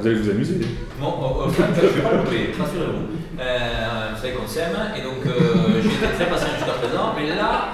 Vous 0.00 0.06
allez 0.06 0.16
vous 0.16 0.30
amuser. 0.30 0.60
Bon, 1.00 1.42
euh, 1.46 1.50
je 1.50 1.62
ne 1.62 1.88
vais 1.88 2.02
pas 2.02 2.12
le 2.12 2.18
louper, 2.18 2.52
rassurez-vous. 2.58 3.40
Euh, 3.40 4.08
vous 4.14 4.20
savez 4.20 4.32
qu'on 4.34 4.46
s'aime, 4.46 4.76
et 4.96 5.02
donc 5.02 5.24
euh, 5.26 5.80
j'ai 5.80 5.88
été 5.88 6.14
très 6.16 6.28
patient 6.28 6.48
jusqu'à 6.56 6.72
présent, 6.72 7.14
mais 7.16 7.34
là, 7.34 7.68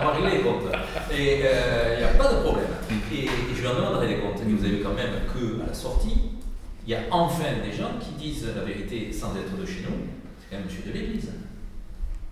on 0.00 0.06
va 0.06 0.12
régler 0.12 0.38
les 0.38 0.42
comptes. 0.42 0.66
Et 1.12 1.40
il 1.40 1.98
n'y 1.98 2.04
a 2.04 2.14
pas 2.18 2.32
de 2.32 2.40
problème. 2.42 2.66
Et, 3.12 3.28
je 3.54 3.60
lui 3.60 3.68
en 3.68 3.74
demanderai 3.74 4.08
des 4.08 4.16
comptes. 4.16 4.40
Et 4.40 4.52
vous 4.52 4.64
avez 4.64 4.80
quand 4.80 4.94
même 4.94 5.24
qu'à 5.32 5.66
la 5.66 5.74
sortie, 5.74 6.32
il 6.86 6.92
y 6.92 6.94
a 6.94 7.00
enfin 7.10 7.62
des 7.64 7.76
gens 7.76 7.92
qui 7.98 8.12
disent 8.22 8.46
la 8.54 8.62
vérité 8.62 9.10
sans 9.12 9.30
être 9.36 9.56
de 9.58 9.66
chez 9.66 9.82
nous. 9.82 9.96
C'est 10.38 10.50
quand 10.50 10.56
même 10.58 10.66
monsieur 10.66 10.82
de 10.86 10.92
l'église. 10.92 11.30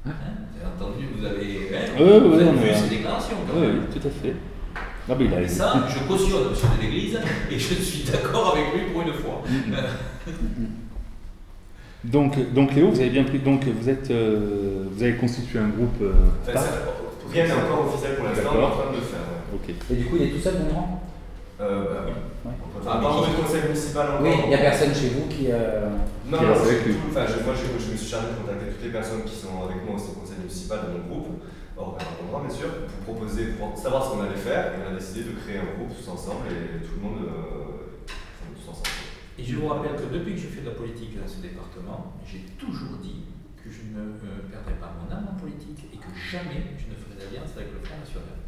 Hein 0.07 0.11
vous 0.53 0.61
avez 0.61 0.75
entendu, 0.77 1.07
vous 1.17 1.25
avez, 1.25 1.71
hein, 1.75 2.21
vous 2.27 2.35
avez 2.35 2.51
vu 2.51 2.75
ses 2.75 2.89
déclarations. 2.97 3.37
quand 3.47 3.55
Oui, 3.61 3.67
même. 3.67 3.81
oui, 3.91 4.01
tout 4.01 4.07
à 4.07 4.11
fait. 4.11 4.35
Non, 5.09 5.17
mais 5.19 5.25
il 5.27 5.35
a 5.35 5.41
Et 5.43 5.49
ça, 5.49 5.85
je 5.89 5.99
cautionne 6.09 6.51
monsieur 6.51 6.69
de 6.77 6.83
l'église 6.83 7.19
et 7.51 7.59
je 7.59 7.75
suis 7.75 8.05
d'accord 8.11 8.55
avec 8.57 8.73
lui 8.75 8.91
pour 8.93 9.03
une 9.03 9.13
fois. 9.13 9.43
Donc, 12.05 12.53
donc 12.53 12.75
Léo, 12.75 12.91
vous 12.91 13.01
avez 13.01 13.11
bien 13.11 13.25
pris. 13.25 13.39
Donc 13.39 13.65
vous 13.65 13.89
êtes, 13.89 14.11
euh, 14.11 14.85
vous 14.91 15.03
avez 15.03 15.15
constitué 15.17 15.59
un 15.59 15.69
groupe. 15.69 16.01
euh, 16.03 16.13
Enfin, 16.49 16.59
ça- 16.61 16.69
Rien 17.33 17.47
n'est 17.47 17.53
encore 17.53 17.87
officiel 17.89 18.15
pour 18.17 18.27
l'instant, 18.27 18.51
on 18.55 18.61
est 18.61 18.65
en 18.65 18.71
train 18.71 18.91
de 18.93 18.97
le 18.97 19.03
faire. 19.03 19.19
ouais. 19.53 19.75
Et 19.91 19.95
du 19.97 20.05
coup, 20.05 20.17
il 20.21 20.23
est 20.23 20.31
tout 20.31 20.39
seul, 20.41 20.55
Gondran 20.59 21.03
Euh, 21.61 21.85
bah 21.85 22.01
oui. 22.07 22.13
Ouais. 22.45 22.53
Pas 22.85 22.99
parler 23.01 23.33
de 23.33 23.43
conseil 23.43 23.63
municipal 23.63 24.07
encore. 24.11 24.23
Oui, 24.23 24.31
il 24.45 24.49
n'y 24.49 24.55
a 24.55 24.59
personne 24.59 24.95
chez 24.95 25.09
vous 25.11 25.27
qui. 25.29 25.49
euh, 25.51 25.89
Non, 26.29 26.39
Qui 26.39 26.45
non, 26.45 26.53
lui. 26.87 26.95
Enfin, 27.11 27.25
je, 27.27 27.43
moi, 27.45 27.55
je, 27.57 27.65
je 27.85 27.91
me 27.93 27.97
suis 27.97 28.07
chargé 28.09 28.29
de 28.29 28.37
contacter 28.45 28.67
toutes 28.73 28.85
les 28.85 28.93
personnes 28.93 29.25
qui 29.25 29.35
sont 29.35 29.57
avec 29.65 29.81
moi 29.85 29.97
au 29.97 30.13
conseil 30.21 30.39
municipal 30.39 30.81
de 30.85 30.99
mon 30.99 31.03
groupe, 31.09 31.43
hors 31.77 31.97
un 31.99 32.25
endroit, 32.25 32.45
bien 32.47 32.55
sûr, 32.55 32.69
pour 32.87 33.15
proposer, 33.15 33.57
pour 33.59 33.73
savoir 33.77 34.05
ce 34.05 34.11
qu'on 34.13 34.23
allait 34.23 34.37
faire. 34.37 34.75
Et 34.75 34.77
on 34.85 34.93
a 34.93 34.99
décidé 34.99 35.25
de 35.25 35.35
créer 35.41 35.59
un 35.65 35.71
groupe 35.81 35.97
tous 35.97 36.09
ensemble 36.13 36.47
et 36.53 36.85
tout 36.85 36.95
le 36.97 37.03
monde. 37.03 37.21
Euh, 37.25 38.05
enfin, 38.05 38.53
tous 38.53 38.69
ensemble. 38.71 38.93
Et 39.39 39.43
je 39.43 39.57
vous 39.57 39.67
rappelle 39.67 39.97
que 39.97 40.07
depuis 40.13 40.35
que 40.37 40.41
je 40.45 40.49
fais 40.53 40.61
de 40.61 40.69
la 40.71 40.77
politique 40.77 41.17
dans 41.19 41.27
ce 41.27 41.41
département, 41.43 42.15
j'ai 42.23 42.45
toujours 42.61 43.01
dit 43.03 43.27
que 43.59 43.73
je 43.73 43.81
ne 43.97 44.13
euh, 44.23 44.45
perdrai 44.53 44.77
pas 44.77 44.93
mon 45.01 45.09
âme 45.09 45.27
en 45.33 45.41
politique 45.41 45.89
et 45.89 45.97
que 45.97 46.13
jamais 46.13 46.77
je 46.77 46.87
ne 46.93 46.97
ferai 47.01 47.17
d'alliance 47.17 47.51
avec 47.57 47.73
le 47.73 47.81
Front 47.81 47.97
National. 47.99 48.44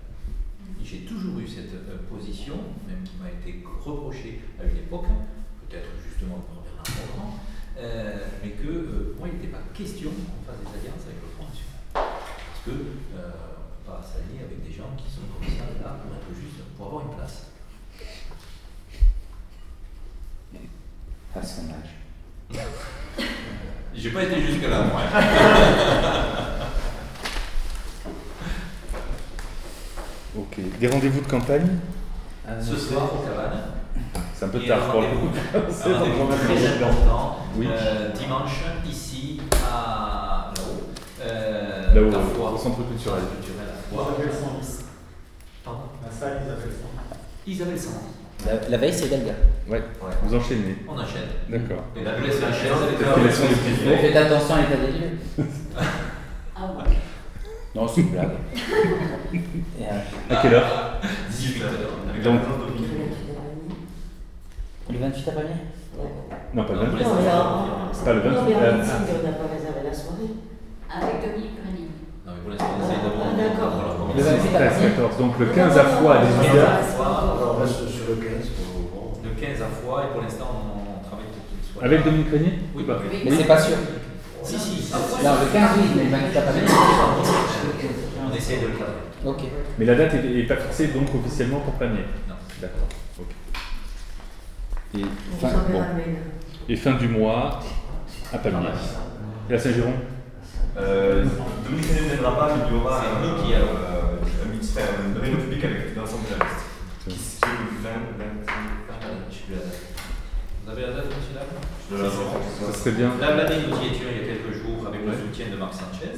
J'ai 0.83 1.01
toujours 1.01 1.39
eu 1.41 1.49
cette 1.49 1.75
euh, 1.75 1.99
position, 2.09 2.55
même 2.87 3.03
qui 3.05 3.17
m'a 3.21 3.31
été 3.31 3.65
reprochée 3.85 4.41
à 4.61 4.65
une 4.65 4.77
époque, 4.77 5.07
peut-être 5.69 5.89
justement 6.09 6.39
par 6.47 6.63
Bernard 6.63 7.17
Morand, 7.17 7.35
euh, 7.79 8.27
mais 8.43 8.51
que 8.51 8.69
euh, 8.69 9.13
pour 9.13 9.27
moi 9.27 9.29
il 9.29 9.39
n'était 9.39 9.53
pas 9.53 9.63
question 9.75 10.11
qu'on 10.11 10.47
fasse 10.47 10.61
des 10.61 10.79
alliances 10.81 11.05
avec 11.05 11.21
le 11.21 11.29
Front 11.37 11.45
National. 11.45 11.83
Parce 11.93 12.65
que 12.65 12.71
euh, 12.71 13.57
pas 13.85 14.01
s'allier 14.03 14.45
avec 14.45 14.65
des 14.65 14.73
gens 14.73 14.91
qui 14.97 15.11
sont 15.11 15.27
comme 15.29 15.47
ça, 15.47 15.67
là, 15.83 15.99
pour 16.01 16.15
être 16.17 16.41
juste, 16.41 16.63
pour 16.77 16.87
avoir 16.87 17.03
une 17.03 17.17
place. 17.17 17.47
À 21.35 21.43
son 21.43 21.69
âge. 21.69 22.57
J'ai 23.95 24.11
pas 24.11 24.23
été 24.25 24.41
jusque 24.41 24.63
là, 24.63 24.85
moi. 24.85 25.03
Des 30.59 30.89
rendez-vous 30.89 31.21
de 31.21 31.27
campagne 31.27 31.67
Ce 32.61 32.77
soir 32.77 33.11
au 33.15 33.19
cabane. 33.27 33.59
C'est 34.35 34.45
un 34.45 34.49
peu 34.49 34.63
Et 34.63 34.67
tard 34.67 34.91
pour 34.91 35.01
le 35.03 35.09
coup. 35.09 35.29
un 35.55 35.99
rendez-vous 35.99 36.29
très 36.35 36.67
important, 36.83 37.37
Oui. 37.57 37.67
euh, 37.71 38.11
dimanche, 38.13 38.65
ici, 38.89 39.41
à 39.53 40.53
là-haut. 40.57 40.91
Euh, 41.23 41.95
Là-haut, 41.95 42.11
la 42.11 42.19
Foire. 42.21 42.55
au 42.55 42.59
centre 42.59 42.83
culturel. 42.87 43.21
Centre 43.21 43.33
culturel, 43.37 43.67
la 43.67 43.97
Foire. 43.97 44.09
Isabelle 44.13 44.33
Sand. 44.35 44.85
Pardon? 45.65 45.81
La 46.05 46.11
salle 46.11 46.43
Isabelle 46.45 46.73
Sand. 46.73 47.19
Isabelle 47.47 47.79
Sand. 47.81 47.95
La, 48.47 48.69
la 48.69 48.77
veille, 48.77 48.93
c'est 48.93 49.09
Delga. 49.09 49.33
Ouais. 49.69 49.83
Vous 50.23 50.35
enchaînez. 50.35 50.77
On 50.89 50.93
enchaîne. 50.99 51.23
D'accord. 51.49 51.85
Et 51.97 52.05
la 52.05 52.13
petit 52.13 52.37
Mais 53.87 53.97
faites 53.99 54.17
attention 54.17 54.55
à 54.55 54.59
l'état 54.61 54.77
des 54.77 54.93
lieux. 54.93 55.19
Ah 56.59 56.73
ouais. 56.79 56.97
Non, 57.77 57.87
c'est 57.87 58.01
une 58.01 58.09
blague. 58.09 58.31
Euh, 59.79 60.01
À 60.31 60.37
quelle 60.43 60.55
heure 60.55 60.99
18 61.31 61.63
heures. 61.63 61.71
Donc, 62.25 62.41
le 64.91 64.99
28 64.99 65.29
avril 65.29 65.47
non, 66.55 66.65
pas 66.65 66.73
le 66.73 66.79
Non, 66.79 66.85
20. 66.85 66.91
pour 66.91 66.99
les 66.99 67.05
Non, 67.05 67.11
mais 67.21 67.29
enfants. 67.29 67.67
en- 67.93 68.05
Pas 68.05 68.13
le 68.15 68.21
non, 68.23 68.31
28, 68.31 68.49
mais 68.49 68.57
en 68.57 68.59
euh, 68.61 68.73
meeting, 68.77 68.93
on 68.97 69.27
n'a 69.27 69.33
pas 69.37 69.49
réservé 69.53 69.81
la 69.85 69.93
soirée. 69.95 70.33
Avec 70.89 71.17
Dominique 71.21 71.57
Renning. 71.61 71.91
Non, 72.25 72.33
mais 72.33 72.41
pour 72.41 72.51
l'instant, 72.51 72.71
on 72.73 72.81
essaye 72.85 73.03
d'abord. 73.05 73.27
Ah, 73.29 73.37
d'accord. 73.37 74.13
Le 74.17 74.23
28 74.23 74.49
13, 74.57 74.73
avril. 74.73 74.91
14. 74.97 75.17
Donc 75.19 75.33
le 75.39 75.47
15 75.47 75.79
à 75.79 75.85
Foix 75.85 76.15
à 76.17 76.25
18h. 76.25 76.57
Alors 76.57 77.59
reste 77.61 77.89
sur 77.89 78.05
le 78.09 78.17
15 78.17 78.49
pour 78.57 78.65
le 78.73 78.81
moment. 78.89 79.13
Le 79.25 79.31
15 79.37 79.61
à 79.63 79.69
fois, 79.69 80.05
et 80.05 80.09
pour 80.17 80.23
l'instant, 80.23 80.49
on 80.57 81.05
travaille 81.05 81.29
pour 81.29 81.45
qu'il 81.45 81.61
soit. 81.61 81.85
Avec 81.85 81.99
là. 82.01 82.05
Dominique 82.09 82.31
Régnier 82.33 82.55
Oui, 82.75 82.85
oui. 82.89 83.21
Mais 83.25 83.31
c'est 83.37 83.45
pas 83.49 83.61
sûr. 83.61 83.77
Non, 84.93 85.33
le 85.41 85.53
15 85.53 85.71
oui, 85.79 85.85
mais 85.97 86.05
le 86.05 86.11
28 86.11 86.37
avril. 86.39 86.63
On 88.31 88.37
essaye 88.37 88.61
de 88.61 88.67
le 88.67 88.73
cadrer. 88.73 88.93
Ok. 89.25 89.41
Mais 89.79 89.85
la 89.85 89.95
date 89.95 90.15
n'est 90.15 90.43
pas 90.45 90.57
fixée 90.57 90.89
donc 90.89 91.09
officiellement 91.15 91.61
pour 91.61 91.75
Pamiers. 91.75 92.05
Non. 92.29 92.35
D'accord. 92.61 92.89
ok. 93.21 93.27
Et 94.95 95.05
fin, 95.41 95.49
bon. 95.71 95.83
Et 96.69 96.77
fin 96.77 96.93
du 96.93 97.09
mois 97.09 97.61
à 98.33 98.39
Pamiers. 98.39 98.69
Et 99.51 99.55
à 99.55 99.59
Saint-Giron 99.59 99.95
Euh, 100.79 101.25
Dominique 101.65 101.91
ne 101.91 102.13
viendra 102.15 102.37
pas, 102.39 102.55
mais 102.55 102.63
il 102.69 102.75
y 102.75 102.79
aura 102.79 103.01
un, 103.01 103.43
qui 103.43 103.55
euh, 103.55 104.45
un 104.45 104.53
mix, 104.53 104.73
enfin, 104.77 104.87
une 105.09 105.21
réunion 105.21 105.39
publique 105.41 105.65
avec 105.65 105.97
l'ensemble 105.97 106.25
de 106.29 106.39
la 106.39 106.45
liste. 106.45 106.67
Qui 107.09 107.17
se 107.17 107.39
fait 107.41 107.47
le 107.47 107.83
20, 107.83 107.91
20, 108.19 108.55
Ah, 108.91 108.93
je 109.31 109.35
sais 109.35 109.43
plus 109.47 109.55
la 109.55 109.61
date. 109.61 109.81
Vous 110.65 110.71
avez 110.73 110.83
la 110.83 110.89
date, 110.89 111.07
je. 111.91 111.97
Ça 112.73 112.79
serait 112.79 112.91
bien. 112.93 113.11
La 113.21 113.37
l'année, 113.37 113.57
nous 113.69 113.77
y 113.83 113.87
étions 113.89 114.07
il 114.11 114.17
y 114.27 114.31
a 114.31 114.35
quelques 114.35 114.55
jours 114.63 114.87
avec 114.89 115.01
le 115.07 115.13
soutien 115.13 115.47
de 115.53 115.57
Marc 115.59 115.75
Sanchez. 115.75 116.13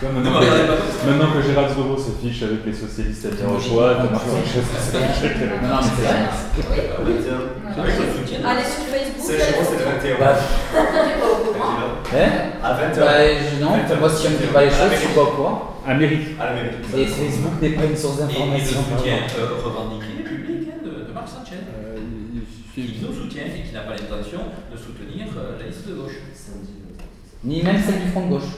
Ne 0.00 0.08
me 0.10 0.14
Maintenant, 0.14 0.32
pas 0.38 0.40
que, 0.40 0.46
ça. 0.46 1.06
maintenant 1.10 1.32
que 1.34 1.42
Gérald 1.42 1.74
Zorro 1.74 1.98
s'affiche 1.98 2.42
avec 2.44 2.64
les 2.64 2.72
socialistes 2.72 3.26
à 3.26 3.30
Mirepoix, 3.34 3.94
Thomas 3.96 4.20
Sanchez 4.20 4.62
s'affiche 4.62 5.24
avec 5.24 5.38
les 5.38 5.46
Non, 5.46 5.58
non, 5.58 5.80
mais 5.82 5.90
c'est 5.90 7.34
vrai. 7.34 7.48
Avec 7.82 7.98
le 7.98 8.06
soutien 8.14 8.38
de 8.38 8.46
Allez 8.46 8.62
sur 8.62 8.86
Facebook. 8.86 9.18
C'est 9.18 9.38
moi, 9.58 9.64
c'est 9.66 9.78
le 9.78 10.14
21. 10.14 10.18
Bah, 10.22 10.36
T'es 10.38 11.18
pas 11.18 11.26
au 11.26 11.50
courant. 11.50 11.74
Hein 12.14 12.30
À 12.62 12.78
20h. 12.78 12.98
Bah, 13.00 13.18
non, 13.60 13.70
moi 13.98 14.08
si 14.08 14.26
on 14.28 14.30
me 14.30 14.36
dit 14.38 14.46
pas 14.54 14.64
les 14.64 14.70
choses, 14.70 14.92
je 14.92 14.96
suis 14.98 15.14
pas 15.14 15.22
au 15.22 15.26
courant. 15.34 15.74
À 15.84 15.94
Mairie. 15.94 16.28
À 16.38 16.46
la 16.46 16.52
mairie. 16.54 16.76
Et 16.96 17.06
Facebook 17.06 17.54
n'est 17.60 17.70
pas 17.70 17.84
une 17.84 17.96
source 17.96 18.18
Et, 18.18 18.22
et 18.22 18.24
le 18.26 18.30
d'information. 18.30 18.78
soutien 18.96 19.14
euh, 19.36 19.66
revendiqué 19.66 20.22
public 20.22 20.68
hein, 20.70 20.78
de, 20.84 21.08
de 21.08 21.12
Marc 21.12 21.26
Sanchez, 21.26 21.58
qui 22.72 23.00
nous 23.02 23.12
soutient 23.12 23.42
et 23.50 23.66
qui 23.66 23.74
n'a 23.74 23.80
pas 23.80 23.96
l'intention 23.98 24.40
de 24.70 24.76
soutenir 24.78 25.26
euh, 25.36 25.58
la 25.58 25.66
liste 25.66 25.88
de 25.88 25.94
gauche, 25.94 26.22
Ni 27.44 27.62
même 27.62 27.80
celle 27.80 28.00
du 28.02 28.08
Front 28.10 28.26
de 28.26 28.30
gauche. 28.30 28.50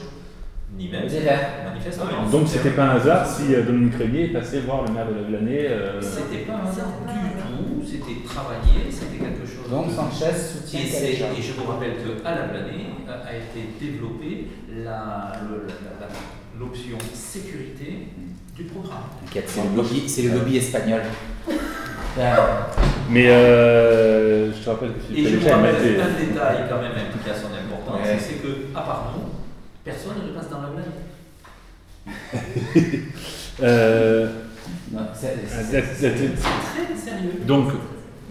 ni 0.77 0.89
même 0.89 1.07
Des 1.07 1.19
Verts. 1.19 1.49
manifestement. 1.65 2.05
Donc 2.31 2.47
c'était 2.47 2.71
pas 2.71 2.83
un 2.85 2.95
hasard 2.95 3.25
si 3.27 3.53
euh, 3.53 3.63
Dominique 3.63 3.95
Régnier 3.95 4.25
est 4.25 4.33
passé 4.33 4.61
voir 4.61 4.83
le 4.85 4.91
maire 4.93 5.07
de 5.07 5.31
l'année. 5.33 5.67
Euh... 5.69 6.01
C'était 6.01 6.43
pas 6.45 6.53
un 6.53 6.67
hasard 6.69 6.87
du 7.07 7.13
tout, 7.41 7.83
c'était 7.85 8.23
travaillé, 8.25 8.89
c'était 8.89 9.17
quelque 9.23 9.45
chose. 9.45 9.69
Donc 9.69 9.87
de- 9.89 9.93
Sanchez 9.93 10.33
soutient 10.35 10.79
Et, 10.79 11.13
et 11.13 11.41
je 11.41 11.53
vous 11.53 11.65
rappelle 11.69 11.95
qu'à 11.97 12.35
la 12.35 12.43
Blanée 12.47 12.87
euh, 13.07 13.23
a 13.27 13.35
été 13.35 13.69
développée 13.79 14.47
la- 14.83 15.33
le- 15.49 15.67
la- 15.67 16.07
la- 16.07 16.13
l'option 16.59 16.97
sécurité 17.13 18.07
du 18.55 18.63
programme. 18.63 19.03
C'est 19.45 19.63
le 19.63 19.75
lobby, 19.75 20.03
c'est 20.09 20.21
le 20.23 20.29
lobby 20.33 20.57
espagnol. 20.57 21.01
Mais 23.11 23.27
euh, 23.29 24.51
je 24.53 24.63
te 24.63 24.69
rappelle 24.69 24.91
que 24.93 25.13
Et 25.13 25.25
je 25.25 25.37
vous 25.37 25.49
rappelle 25.49 25.75
été. 25.75 26.01
un 26.01 26.09
détail 26.19 26.57
quand 26.69 26.81
même 26.81 26.91
qui 27.23 27.29
a 27.29 27.33
son 27.35 27.47
importance, 27.47 28.07
Ouais. 28.07 28.17
c'est 28.19 28.35
que, 28.41 28.47
à 28.75 28.81
part 28.81 29.13
nous, 29.17 29.29
personne 29.83 30.13
ne 30.27 30.31
passe 30.33 30.49
dans 30.49 30.61
la 30.61 30.69
Blanée. 30.69 30.85
Euh, 33.63 34.27
c'est- 35.13 35.35
Très 35.45 35.81
sérieux. 36.97 37.31
donc, 37.45 37.67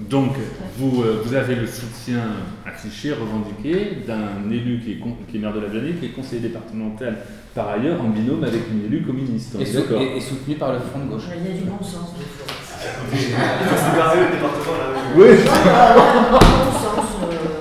donc 0.01 0.33
vous, 0.77 1.03
euh, 1.03 1.23
vous 1.25 1.35
avez 1.35 1.55
le 1.55 1.67
soutien 1.69 2.23
affiché, 2.67 3.13
revendiqué 3.13 3.99
d'un 4.07 4.51
élu 4.51 4.81
qui 4.83 4.93
est, 4.93 4.99
qui 5.31 5.37
est 5.37 5.41
maire 5.41 5.53
de 5.55 5.61
la 5.61 5.69
Blanée, 5.69 5.93
qui 6.01 6.07
est 6.07 6.11
conseiller 6.11 6.41
départemental 6.41 7.19
par 7.55 7.69
ailleurs 7.69 8.01
en 8.01 8.09
binôme 8.09 8.43
avec 8.43 8.63
une 8.73 8.87
élue 8.87 9.03
communiste. 9.03 9.55
Et, 9.61 9.63
et- 9.63 10.17
et 10.17 10.21
soutenu 10.21 10.57
par 10.57 10.73
le 10.73 10.79
Front 10.81 11.05
de 11.05 11.11
gauche. 11.11 11.25
Il 11.37 11.45
y 11.49 11.55
a 11.55 11.59
du 11.61 11.65
bon 11.65 11.79
sens 11.85 12.15
des 12.19 12.25
Oui. 15.17 15.27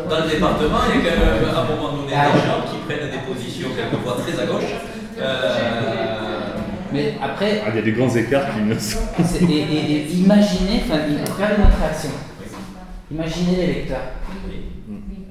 Dans 0.09 0.19
le 0.25 0.29
département, 0.31 0.77
il 0.93 1.03
y 1.03 1.07
a 1.07 1.11
quand 1.11 1.19
même 1.19 1.55
à 1.55 1.59
un 1.59 1.63
moment 1.65 1.91
donné 1.97 2.07
des 2.07 2.13
gens 2.13 2.61
qui 2.69 2.77
prennent 2.87 3.09
des 3.11 3.17
positions 3.33 3.69
quelquefois 3.75 4.17
très 4.23 4.41
à 4.41 4.45
gauche. 4.45 4.71
Euh, 5.19 6.55
Mais 6.91 7.13
après, 7.21 7.61
Ah, 7.63 7.69
il 7.69 7.75
y 7.75 7.79
a 7.79 7.81
des 7.83 7.91
grands 7.91 8.09
écarts 8.15 8.51
qui 8.53 8.61
ne 8.61 8.77
sont. 8.79 8.97
et, 9.41 9.53
et- 9.53 9.91
et 10.07 10.11
imaginez, 10.13 10.83
enfin, 10.85 10.99
regardez 11.35 11.61
notre 11.61 11.77
réaction. 11.79 12.09
Imaginez 13.11 13.55
les 13.57 13.67
lecteurs. 13.67 13.99
oui. 14.47 14.65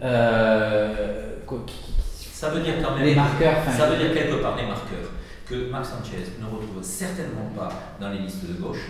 Euh, 0.04 1.34
Ça 2.32 2.50
veut 2.50 2.60
dire 2.60 2.74
quand 2.82 2.94
même. 2.96 3.04
Les 3.04 3.14
marqueurs, 3.16 3.56
Ça 3.76 3.86
veut 3.86 3.96
dire 3.96 4.14
quelque 4.14 4.36
part 4.40 4.54
les 4.56 4.66
marqueurs 4.66 5.10
que 5.50 5.68
Marc 5.72 5.86
Sanchez 5.86 6.22
ne 6.40 6.44
retrouve 6.46 6.80
certainement 6.82 7.50
pas 7.56 7.68
dans 8.00 8.10
les 8.10 8.18
listes 8.18 8.46
de 8.46 8.52
gauche 8.62 8.86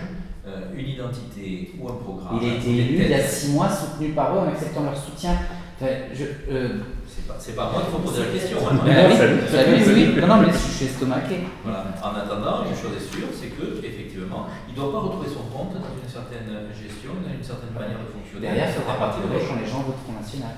une 0.76 0.88
identité 0.88 1.72
ou 1.80 1.88
un 1.88 1.94
programme. 1.96 2.38
Il 2.42 2.51
a 2.51 2.55
été 2.55 2.70
élu 2.76 3.05
il 3.05 3.11
y 3.11 3.14
a 3.14 3.22
six 3.26 3.53
mois, 3.53 3.68
soutenu 3.68 4.11
par 4.11 4.34
eux 4.34 4.38
en 4.40 4.49
acceptant 4.49 4.82
leur 4.84 4.96
soutien. 4.96 5.32
Enfin, 5.80 5.92
je, 6.12 6.24
euh, 6.51 6.68
C'est 7.07 7.55
pas, 7.55 7.62
pas 7.62 7.68
à 7.68 7.72
moi 7.72 7.82
qu'il 7.82 7.92
faut 7.92 8.03
poser 8.03 8.22
la 8.26 8.32
question. 8.34 8.59
hein. 8.66 8.78
oui, 8.82 9.16
salut. 9.16 9.40
salut, 9.51 9.76
oui, 9.86 9.92
oui. 10.14 10.20
Non, 10.20 10.26
non, 10.26 10.36
mais 10.42 10.53
je 10.53 10.59
suis 10.59 10.86
estomaqué. 10.86 11.36
Voilà. 11.64 11.84
En 12.03 12.14
attendant, 12.18 12.64
une 12.66 12.74
chose 12.74 12.94
est 12.99 13.07
sûre, 13.14 13.28
c'est 13.30 13.55
que 13.55 13.78
effectivement, 13.84 14.46
il 14.68 14.74
ne 14.74 14.78
doit 14.78 14.90
pas 14.92 14.99
retrouver 15.07 15.28
son 15.28 15.46
compte 15.55 15.74
dans 15.74 15.92
une 15.94 16.09
certaine 16.11 16.51
gestion, 16.74 17.14
dans 17.22 17.30
une 17.30 17.44
certaine 17.44 17.74
manière 17.74 18.03
de 18.03 18.11
fonctionner. 18.11 18.46
Derrière, 18.51 18.74
la 18.74 18.92
la 18.92 18.99
partie 18.99 19.20
de 19.22 19.26
quand 19.30 19.55
les 19.61 19.66
gens 19.70 19.82
votent 19.86 20.03
Front 20.03 20.18
National. 20.18 20.55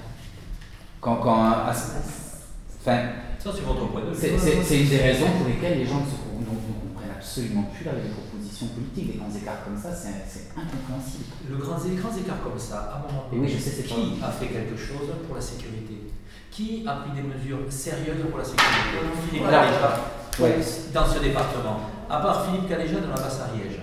Quand, 1.00 1.16
quand, 1.16 1.36
un- 1.44 1.68
un- 1.68 1.76
enfin, 2.80 2.98
Ça, 3.38 3.50
c'est 3.52 3.64
votre 3.64 3.88
point 3.92 4.00
de 4.04 4.10
vue. 4.12 4.16
c'est 4.16 4.36
c'est- 4.38 4.62
c'est 4.62 4.80
une 4.84 4.88
des 4.88 4.98
raisons 5.04 5.28
pour 5.36 5.48
lesquelles 5.48 5.78
les 5.78 5.86
gens 5.86 6.00
ne, 6.00 6.44
comprennent 6.44 7.12
absolument 7.16 7.64
plus 7.72 7.84
là, 7.84 7.92
les 7.96 8.08
politiques. 8.68 9.12
Des 9.12 9.18
grands 9.18 9.32
écarts 9.32 9.64
comme 9.64 9.78
ça, 9.80 9.94
c'est 9.94 10.20
c'est 10.28 10.52
incompréhensible. 10.52 11.24
Le 11.48 11.56
grand, 11.56 11.76
les 11.84 11.96
grands 11.96 12.16
écarts 12.16 12.42
comme 12.42 12.58
ça, 12.58 12.92
à 12.92 12.96
un 12.98 13.00
moment 13.08 13.24
Et 13.32 13.36
donné, 13.36 13.48
oui, 13.48 13.54
je 13.56 13.62
sais, 13.62 13.70
c'est 13.70 13.86
qui 13.86 14.20
a 14.22 14.30
fait 14.30 14.46
quelque 14.48 14.76
chose 14.76 15.08
pour 15.26 15.36
la 15.36 15.40
sécurité? 15.42 16.10
Qui 16.50 16.84
a 16.86 16.92
pris 16.96 17.12
des 17.14 17.22
mesures 17.22 17.64
sérieuses 17.70 18.26
pour 18.28 18.38
la 18.38 18.44
sécurité? 18.44 19.00
Philippe 19.28 19.48
Caléja, 19.48 19.90
ouais. 20.40 20.58
dans 20.92 21.06
ce 21.06 21.18
département. 21.20 21.80
À 22.10 22.18
part 22.20 22.46
Philippe 22.46 22.68
Caléja 22.68 23.00
dans 23.00 23.14
la 23.14 23.22
Basse-Ariège. 23.22 23.78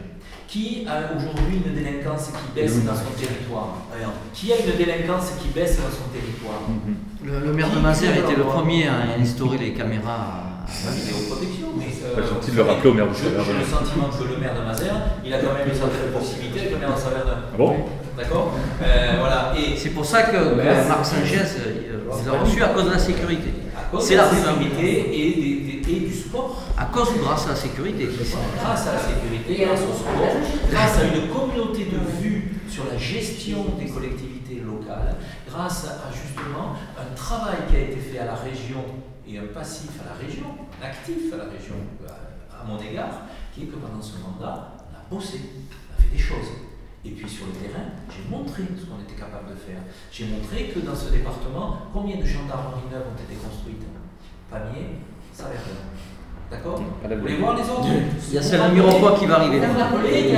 Qui 0.48 0.86
a 0.88 1.12
aujourd'hui 1.14 1.60
une 1.66 1.76
délinquance 1.76 2.28
qui 2.28 2.56
baisse 2.56 2.84
dans 2.86 2.96
son 2.96 3.12
territoire? 3.20 3.84
Qui 4.34 4.54
a 4.54 4.56
une 4.58 4.78
délinquance 4.78 5.32
qui 5.42 5.50
baisse 5.50 5.76
dans 5.76 5.92
son 5.92 6.08
territoire? 6.10 6.62
Le, 7.24 7.48
le 7.48 7.54
maire 7.54 7.70
de 7.70 7.80
Mazères 7.80 8.16
était 8.18 8.36
le 8.36 8.44
premier 8.44 8.88
à 8.88 9.20
instaurer 9.20 9.58
les 9.58 9.74
caméras. 9.74 10.47
La 10.68 10.92
vidéoprotection, 10.92 11.68
mais. 11.78 11.88
euh, 12.04 12.16
Pas 12.22 12.28
gentil 12.28 12.52
de 12.52 12.56
le 12.58 12.62
rappeler 12.64 12.90
au 12.90 12.94
maire 12.94 13.08
de 13.08 13.14
J'ai 13.14 13.24
Saverne. 13.24 13.46
j'ai 13.48 13.58
le 13.60 13.66
sentiment 13.66 14.10
que 14.10 14.24
le 14.24 14.38
maire 14.38 14.54
de 14.60 14.64
Mazères, 14.66 15.00
il 15.26 15.34
a 15.34 15.40
quand 15.40 15.54
même 15.54 15.68
une 15.68 15.76
certaine 15.76 16.12
proximité 16.12 16.60
avec 16.60 16.72
le 16.72 16.78
maire 16.80 16.94
de 16.96 17.00
Saverne. 17.00 17.30
Ah 17.54 17.58
bon? 17.58 17.76
D'accord? 18.18 18.54
Euh, 18.84 19.16
Voilà. 19.20 19.54
Et 19.58 19.78
C'est 19.78 19.90
pour 19.92 20.06
ça 20.06 20.24
que, 20.24 20.38
Ouais. 20.38 20.88
Marc 20.88 21.06
Sanchez, 21.06 21.40
euh, 21.40 21.88
il 21.88 22.24
les 22.24 22.30
a 22.30 22.40
reçus 22.40 22.64
à 22.64 22.68
cause 22.70 22.86
de 22.86 22.92
la 22.92 23.00
sécurité. 23.00 23.52
C'est 24.00 24.16
la 24.16 24.30
sécurité 24.30 24.84
et 25.16 25.34
des, 25.36 25.82
des- 25.82 25.92
et 25.96 26.00
du 26.08 26.14
sport. 26.14 26.62
À 26.78 26.86
cause 26.86 27.10
ou 27.16 27.20
grâce 27.24 27.46
à 27.46 27.50
la 27.52 27.56
sécurité 27.56 28.10
Grâce 28.62 28.88
à 28.88 28.94
la 28.94 29.00
sécurité, 29.00 29.64
grâce 29.66 29.80
au 29.80 29.94
sport, 29.96 30.36
grâce 30.70 30.98
à 31.00 31.04
une 31.06 31.28
communauté 31.32 31.86
de 31.86 32.00
vue 32.22 32.52
sur 32.70 32.84
la 32.92 32.98
gestion 32.98 33.66
des 33.80 33.86
collectivités 33.88 34.62
locales, 34.66 35.16
grâce 35.50 35.86
à 35.88 36.12
justement 36.12 36.76
un 37.00 37.16
travail 37.16 37.60
qui 37.70 37.76
a 37.78 37.80
été 37.80 37.96
fait 37.98 38.20
à 38.20 38.26
la 38.26 38.36
région 38.36 38.84
et 39.28 39.38
un 39.38 39.48
passif 39.54 39.92
à 40.02 40.14
la 40.14 40.16
région, 40.16 40.48
un 40.82 40.86
actif 40.86 41.34
à 41.34 41.38
la 41.38 41.44
région 41.46 41.76
à 42.52 42.64
mon 42.66 42.80
égard, 42.80 43.28
qui 43.54 43.64
est 43.64 43.66
que 43.66 43.76
pendant 43.76 44.02
ce 44.02 44.18
mandat, 44.20 44.74
on 44.90 44.96
a 44.96 45.04
bossé, 45.10 45.40
on 45.68 46.00
a 46.00 46.02
fait 46.02 46.16
des 46.16 46.22
choses. 46.22 46.64
Et 47.06 47.12
puis 47.12 47.30
sur 47.30 47.46
le 47.48 47.54
terrain, 47.54 47.86
j'ai 48.10 48.30
montré 48.30 48.64
ce 48.76 48.86
qu'on 48.86 49.00
était 49.04 49.20
capable 49.20 49.52
de 49.52 49.56
faire. 49.56 49.80
J'ai 50.12 50.26
montré 50.28 50.72
que 50.74 50.80
dans 50.80 50.96
ce 50.96 51.12
département, 51.12 51.78
combien 51.94 52.18
de 52.18 52.26
gendarmeries 52.26 52.90
neuves 52.92 53.08
ont 53.08 53.22
été 53.22 53.36
construites? 53.40 53.84
Pamiers, 54.50 55.04
ça 55.34 55.44
va 55.44 55.50
rien. 55.50 55.88
D'accord 56.50 56.82
Vous 56.82 57.20
voulez 57.20 57.36
voir 57.36 57.56
les 57.56 57.64
autres? 57.64 57.88
Il 58.30 58.34
y 58.34 58.38
a 58.38 58.42
celle 58.42 58.62
de 58.62 58.76
Mirepoix 58.76 59.18
qui 59.20 59.26
va 59.26 59.40
arriver. 59.40 59.62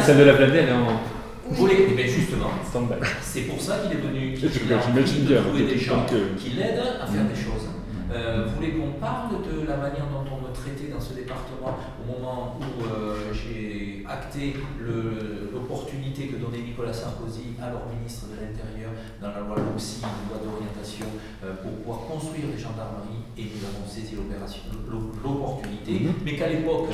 Celle 0.03 0.17
de 0.17 0.23
la 0.23 0.33
en. 0.75 0.99
Vous 1.47 1.55
voulez 1.55 1.87
Eh 1.89 1.95
bien 1.95 2.05
justement, 2.05 2.51
c'est 3.21 3.41
pour 3.41 3.59
ça 3.59 3.79
qu'il 3.79 3.97
est 3.97 4.01
venu, 4.01 4.33
qu'il 4.33 4.73
a 4.73 4.77
envie 4.77 5.21
de 5.23 5.37
trouver 5.37 5.63
des 5.65 5.77
gens 5.77 6.05
euh, 6.13 6.35
qui 6.37 6.51
l'aident 6.51 6.97
à 7.01 7.07
faire 7.07 7.25
des 7.25 7.35
choses. 7.35 7.67
Euh, 8.11 8.45
vous 8.47 8.55
voulez 8.55 8.71
qu'on 8.71 8.93
parle 8.99 9.29
de 9.43 9.67
la 9.67 9.77
manière 9.77 10.07
dont 10.07 10.25
on 10.33 10.47
me 10.47 10.53
traitait 10.53 10.91
dans 10.91 10.99
ce 10.99 11.13
département 11.13 11.77
au 12.01 12.11
moment 12.11 12.57
où 12.59 12.83
euh, 12.83 13.31
j'ai 13.33 14.03
acté 14.09 14.55
l'opportunité 15.53 16.27
que 16.27 16.37
donnait 16.37 16.63
Nicolas 16.63 16.93
Sarkozy, 16.93 17.53
alors 17.61 17.81
ministre 17.93 18.25
de 18.27 18.41
l'Intérieur, 18.41 18.91
dans 19.21 19.29
la 19.29 19.39
loi 19.41 19.55
LOPSI, 19.57 20.01
une 20.01 20.29
loi 20.33 20.41
d'orientation, 20.43 21.05
euh, 21.45 21.53
pour 21.61 21.71
pouvoir 21.71 21.99
construire 22.09 22.47
des 22.47 22.57
gendarmeries 22.57 23.21
et 23.37 23.43
nous 23.43 23.61
avons 23.69 23.85
saisi 23.87 24.15
l'opportunité, 25.23 26.01
mais 26.25 26.35
qu'à 26.35 26.49
l'époque, 26.49 26.89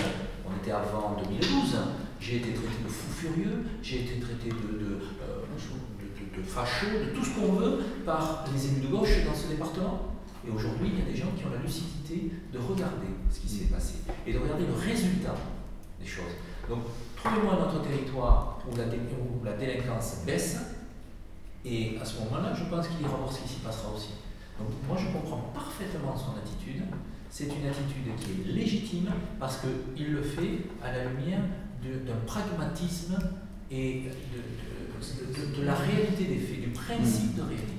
on 0.46 0.52
était 0.62 0.72
avant 0.72 1.16
2012, 1.24 1.78
j'ai 2.20 2.38
été 2.38 2.52
traité 2.54 2.84
de 2.84 2.90
fou 2.90 3.12
furieux, 3.14 3.64
j'ai 3.82 4.02
été 4.02 4.20
traité 4.20 4.50
de, 4.50 4.78
de, 4.84 4.92
euh, 5.24 5.48
de, 5.48 6.38
de- 6.38 6.42
de 6.42 6.44
facho, 6.44 6.88
de 6.88 7.16
tout 7.18 7.24
ce 7.24 7.40
qu'on 7.40 7.54
veut 7.54 7.80
par 8.06 8.44
les 8.54 8.68
élus 8.68 8.82
de 8.82 8.88
gauche 8.88 9.24
dans 9.26 9.34
ce 9.34 9.48
département. 9.48 10.15
Et 10.48 10.52
aujourd'hui, 10.52 10.92
il 10.94 11.00
y 11.00 11.02
a 11.02 11.06
des 11.06 11.16
gens 11.16 11.32
qui 11.38 11.46
ont 11.46 11.50
la 11.50 11.62
lucidité 11.62 12.32
de 12.54 12.60
regarder 12.60 13.08
ce 13.32 13.40
qui 13.40 13.50
s'est 13.50 13.66
passé 13.66 13.96
et 14.28 14.34
de 14.34 14.38
regarder 14.40 14.66
le 14.66 14.74
résultat 14.74 15.36
des 16.00 16.06
choses. 16.06 16.36
Donc, 16.70 16.80
trouvez-moi 17.16 17.54
un 17.54 17.64
autre 17.66 17.82
territoire 17.82 18.60
où 18.70 18.76
la, 18.76 19.54
délinquance 19.54 20.24
baisse, 20.26 20.58
et 21.64 21.98
à 22.00 22.06
ce 22.06 22.20
moment-là, 22.20 22.54
je 22.54 22.66
pense 22.66 22.88
qu'il 22.88 23.02
ira 23.02 23.18
voir 23.18 23.32
ce 23.32 23.42
qui 23.42 23.50
s'y 23.50 23.60
passera 23.60 23.92
aussi. 23.96 24.14
Donc, 24.60 24.70
moi, 24.88 24.98
je 24.98 25.08
comprends 25.12 25.52
parfaitement 25.54 26.16
son 26.16 26.38
attitude. 26.38 26.84
C'est 27.30 27.46
une 27.46 27.68
attitude 27.68 28.16
qui 28.18 28.50
est 28.50 28.54
légitime 28.54 29.10
parce 29.40 29.60
qu'il 29.96 30.14
le 30.14 30.22
fait 30.22 30.60
à 30.84 30.92
la 30.92 31.06
lumière 31.06 31.42
d'un 31.84 32.16
pragmatisme 32.26 33.18
et 33.70 34.04
de 35.58 35.66
la 35.66 35.76
réalité 35.76 36.26
des 36.26 36.38
faits, 36.38 36.62
du 36.62 36.70
principe 36.70 37.36
de 37.36 37.42
réalité. 37.42 37.75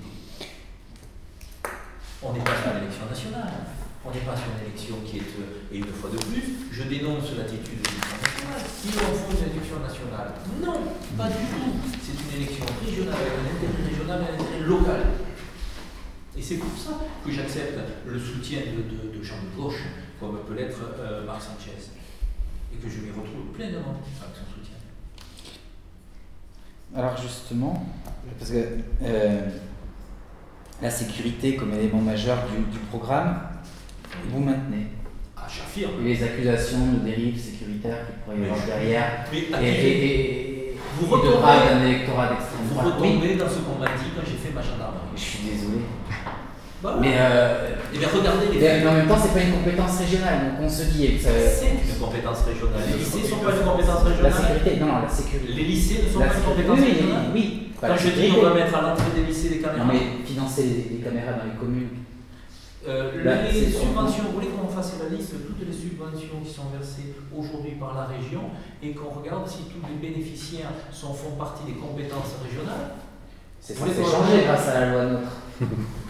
On 2.23 2.33
n'est 2.33 2.41
pas 2.41 2.57
sur 2.63 2.73
l'élection 2.75 3.07
nationale. 3.09 3.53
On 4.05 4.11
n'est 4.11 4.21
pas 4.21 4.37
sur 4.37 4.47
une 4.55 4.71
élection 4.71 4.97
qui 5.05 5.19
est, 5.19 5.35
euh, 5.43 5.73
et 5.73 5.79
une 5.79 5.93
fois 5.93 6.11
de 6.11 6.17
plus, 6.17 6.71
je 6.71 6.83
dénonce 6.85 7.27
l'attitude 7.37 7.83
de 7.83 7.89
l'élection 7.91 8.17
nationale. 8.23 8.63
Il 8.87 8.95
en 8.95 9.13
faut 9.19 9.33
une 9.35 9.51
élection 9.51 9.79
nationale? 9.81 10.31
Non, 10.63 10.79
pas 11.19 11.27
du 11.29 11.43
tout. 11.43 11.75
C'est 12.01 12.15
une 12.15 12.43
élection 12.43 12.65
régionale 12.85 13.19
avec 13.19 13.35
un 13.35 13.47
intérêt 13.51 13.83
régional 13.91 14.19
et 14.23 14.31
un 14.31 14.35
intérêt 14.39 14.65
local. 14.65 15.03
Et 16.39 16.43
c'est 16.43 16.57
pour 16.57 16.79
ça 16.79 17.01
que 17.25 17.33
j'accepte 17.33 17.79
le 18.07 18.19
soutien 18.19 18.61
de, 18.61 18.83
de, 18.87 19.19
de 19.19 19.23
gens 19.25 19.43
de 19.43 19.61
gauche, 19.61 19.83
comme 20.21 20.39
peut 20.47 20.55
l'être 20.55 20.79
euh, 21.01 21.27
Marc 21.27 21.43
Sanchez. 21.43 21.91
Et 22.73 22.77
que 22.77 22.89
je 22.89 23.01
m'y 23.01 23.11
retrouve 23.11 23.53
pleinement 23.55 24.03
avec 24.23 24.37
son 24.37 24.47
soutien. 24.55 24.77
Alors 26.95 27.17
justement, 27.21 27.87
parce 28.39 28.51
que 28.53 28.79
euh, 29.03 29.49
la 30.83 30.91
sécurité 30.91 31.57
comme 31.57 31.73
élément 31.75 32.01
majeur 32.01 32.39
du, 32.51 32.71
du 32.73 32.79
programme, 32.91 33.39
vous 34.31 34.41
maintenez. 34.41 34.87
Ah, 35.37 35.47
j'affirme. 35.49 36.05
Les 36.05 36.23
accusations 36.23 36.79
de 36.93 36.99
dérive 37.09 37.39
sécuritaire 37.41 37.99
qui 38.07 38.13
pourraient 38.25 38.39
y 38.39 38.45
avoir 38.45 38.67
derrière. 38.67 39.25
mais 39.33 39.39
et, 39.39 39.53
accusez- 39.55 39.87
et, 39.87 40.69
et, 40.73 40.77
Vous 41.01 41.07
retombez- 41.07 41.71
d'un 41.71 41.85
électorat 41.87 42.29
d'extrême 42.29 42.61
Vous 42.69 42.75
droite. 42.75 42.95
Retombez 42.99 43.35
dans 43.37 43.49
ce 43.49 43.59
qu'on 43.61 43.79
m'a 43.79 43.87
dit 43.89 44.11
quand 44.15 44.23
j'ai 44.27 44.37
fait 44.49 44.55
ma 44.55 44.63
gendarmerie. 44.63 45.13
je 45.17 45.21
suis 45.21 45.39
désolé. 45.45 45.79
Voilà. 46.83 46.99
Mais, 47.01 47.15
euh, 47.19 47.71
Eh 47.95 47.99
bien, 47.99 48.09
regardez 48.13 48.47
les 48.53 48.61
mais 48.61 48.87
en 48.87 48.93
même 48.93 49.09
temps, 49.09 49.17
c'est 49.17 49.33
pas 49.33 49.41
une 49.41 49.55
compétence 49.55 49.97
régionale, 49.99 50.39
donc 50.61 50.67
on 50.67 50.69
se 50.69 50.83
dit. 50.85 51.19
ça- 51.19 51.31
C'est 51.33 51.71
une 51.89 51.99
compétence 51.99 52.45
régionale. 52.45 52.83
Les 52.93 52.99
lycées 52.99 53.23
ne 53.23 53.29
sont 53.29 53.37
pas 53.41 53.53
une 53.57 53.65
compétence 53.65 54.05
La 54.05 54.11
régionale. 54.11 54.33
sécurité, 54.37 54.81
non, 54.81 54.93
la 55.03 55.09
sécurité. 55.09 55.53
Les 55.55 55.65
lycées 55.65 56.03
ne 56.05 56.09
sont 56.13 56.21
La 56.21 56.27
pas 56.27 56.35
une 56.35 56.41
sécurité, 56.41 56.63
compétence 56.69 56.87
oui, 56.87 56.93
régionale. 57.01 57.27
oui, 57.35 57.45
Quand 57.81 57.89
la 57.89 57.97
je 57.97 58.09
dis 58.11 58.29
on 58.37 58.43
va 58.43 58.55
mettre 58.55 58.75
à 58.77 58.83
l'entrée 58.83 59.11
des 59.17 59.25
lycées 59.25 59.49
des 59.49 59.59
caméras. 59.65 59.85
Non, 59.85 59.93
mais 59.93 60.25
financer 60.27 60.63
les, 60.65 60.97
les 60.97 61.01
caméras 61.03 61.33
dans 61.41 61.49
les 61.49 61.57
communes. 61.59 61.89
Euh, 62.87 63.25
Là, 63.25 63.43
les 63.43 63.51
c'est- 63.51 63.81
subventions, 63.83 64.25
vous 64.31 64.35
voulez 64.39 64.53
qu'on 64.53 64.69
fasse 64.69 64.93
la 65.03 65.09
liste 65.17 65.33
de 65.35 65.39
toutes 65.49 65.59
les 65.67 65.73
subventions 65.75 66.39
qui 66.45 66.53
sont 66.53 66.69
versées 66.71 67.17
aujourd'hui 67.35 67.75
par 67.81 67.97
la 67.99 68.05
région 68.15 68.53
et 68.83 68.93
qu'on 68.95 69.11
regarde 69.11 69.49
si 69.49 69.67
tous 69.73 69.83
les 69.91 69.97
bénéficiaires 69.99 70.71
sont, 70.93 71.13
font 71.13 71.35
partie 71.41 71.65
des 71.67 71.75
compétences 71.81 72.39
régionales 72.47 72.95
C'est 73.61 73.75
censé 73.75 74.05
changer 74.05 74.45
grâce 74.47 74.69
à 74.69 74.81
la 74.81 74.87
loi 74.93 75.03
NOTRe. 75.07 75.67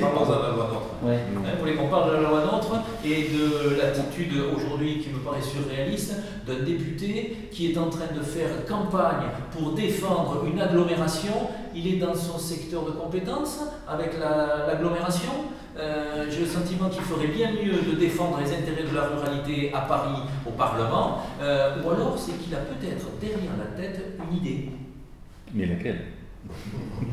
Parlons 0.00 0.26
de 0.26 0.32
la 0.32 0.50
loi 0.50 0.68
NOTRe. 0.72 0.90
Ouais. 1.04 1.14
Hein, 1.14 1.50
vous 1.54 1.60
voulez 1.60 1.74
qu'on 1.74 1.88
parle 1.88 2.10
de 2.10 2.16
la 2.16 2.28
loi 2.28 2.40
NOTRe 2.44 2.82
et 3.04 3.28
de 3.30 3.76
l'attitude 3.80 4.32
aujourd'hui 4.54 4.98
qui 5.00 5.08
me 5.10 5.18
paraît 5.18 5.40
surréaliste 5.42 6.14
d'un 6.46 6.60
député 6.64 7.48
qui 7.50 7.72
est 7.72 7.78
en 7.78 7.88
train 7.88 8.06
de 8.14 8.22
faire 8.22 8.64
campagne 8.68 9.28
pour 9.50 9.72
défendre 9.72 10.44
une 10.46 10.60
agglomération. 10.60 11.32
Il 11.74 11.86
est 11.94 11.96
dans 11.98 12.14
son 12.14 12.38
secteur 12.38 12.84
de 12.84 12.90
compétences 12.90 13.60
avec 13.88 14.18
la- 14.18 14.66
l'agglomération. 14.66 15.32
Euh, 15.78 16.26
J'ai 16.30 16.40
le 16.40 16.46
sentiment 16.46 16.90
qu'il 16.90 17.00
ferait 17.02 17.28
bien 17.28 17.50
mieux 17.52 17.80
de 17.92 17.98
défendre 17.98 18.38
les 18.44 18.50
intérêts 18.52 18.84
de 18.90 18.94
la 18.94 19.04
ruralité 19.08 19.72
à 19.72 19.80
Paris, 19.80 20.20
au 20.46 20.50
Parlement, 20.50 21.22
euh, 21.40 21.76
ou 21.82 21.90
alors 21.90 22.14
c'est 22.18 22.32
qu'il 22.38 22.54
a 22.54 22.58
peut-être 22.58 23.06
derrière 23.18 23.52
la 23.58 23.82
tête 23.82 24.04
une 24.30 24.36
idée. 24.36 24.68
Mais 25.54 25.64
laquelle? 25.64 26.00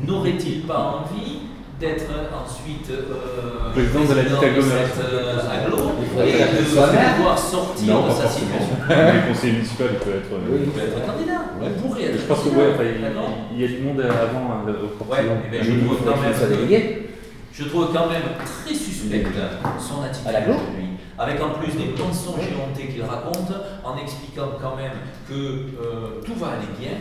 N'aurait-il 0.06 0.62
pas 0.62 1.02
envie 1.02 1.40
d'être 1.78 2.10
ensuite 2.36 2.90
euh, 2.90 3.72
Président 3.72 4.04
de 4.04 4.14
la 4.14 4.22
petite 4.24 4.42
agglomération. 4.42 5.02
euh, 5.12 6.26
et 6.26 6.32
de 6.32 7.16
pouvoir 7.16 7.38
sortir 7.38 7.94
Non, 7.94 8.06
de 8.08 8.12
sa 8.12 8.28
situation 8.28 8.76
Les 8.88 9.32
conseillers 9.32 9.52
municipaux, 9.54 9.84
il 9.90 9.98
peut 9.98 10.10
être. 10.16 10.32
euh, 10.32 10.60
Il 10.64 10.70
peut 10.70 10.80
être 10.80 11.06
candidat, 11.06 11.40
il 11.62 11.72
pourrait 11.82 12.02
être 12.04 12.20
Je 12.20 12.26
pense 12.26 12.38
que 12.40 12.44
candidat, 12.50 12.62
ouais, 12.66 12.72
enfin, 12.74 12.84
il- 12.84 13.02
d'accord. 13.02 13.30
il 13.54 13.60
y 13.60 13.64
a 13.64 13.68
du 13.68 13.78
monde 13.78 14.00
avant 14.00 14.52
hein, 14.52 14.64
au 14.68 15.04
Ouais, 15.10 15.18
eh 15.22 15.50
ben, 15.50 15.62
je 15.64 15.72
trouve 15.86 15.98
quand 16.04 16.20
même 16.20 17.00
je 17.52 17.64
trouve 17.64 17.88
quand 17.92 18.08
même 18.08 18.22
très 18.44 18.74
suspecte 18.74 19.36
son 19.78 20.02
attitude 20.02 20.30
aujourd'hui. 20.48 20.86
Avec 21.18 21.42
en 21.42 21.50
plus 21.50 21.72
des 21.72 21.92
mensonges 22.02 22.48
éhontés 22.48 22.88
qu'il 22.92 23.02
raconte, 23.02 23.52
en 23.84 23.96
expliquant 23.98 24.52
quand 24.60 24.76
même 24.76 24.92
que 25.28 25.34
euh, 25.34 26.22
tout 26.24 26.34
va 26.36 26.56
aller 26.56 26.70
bien, 26.78 26.92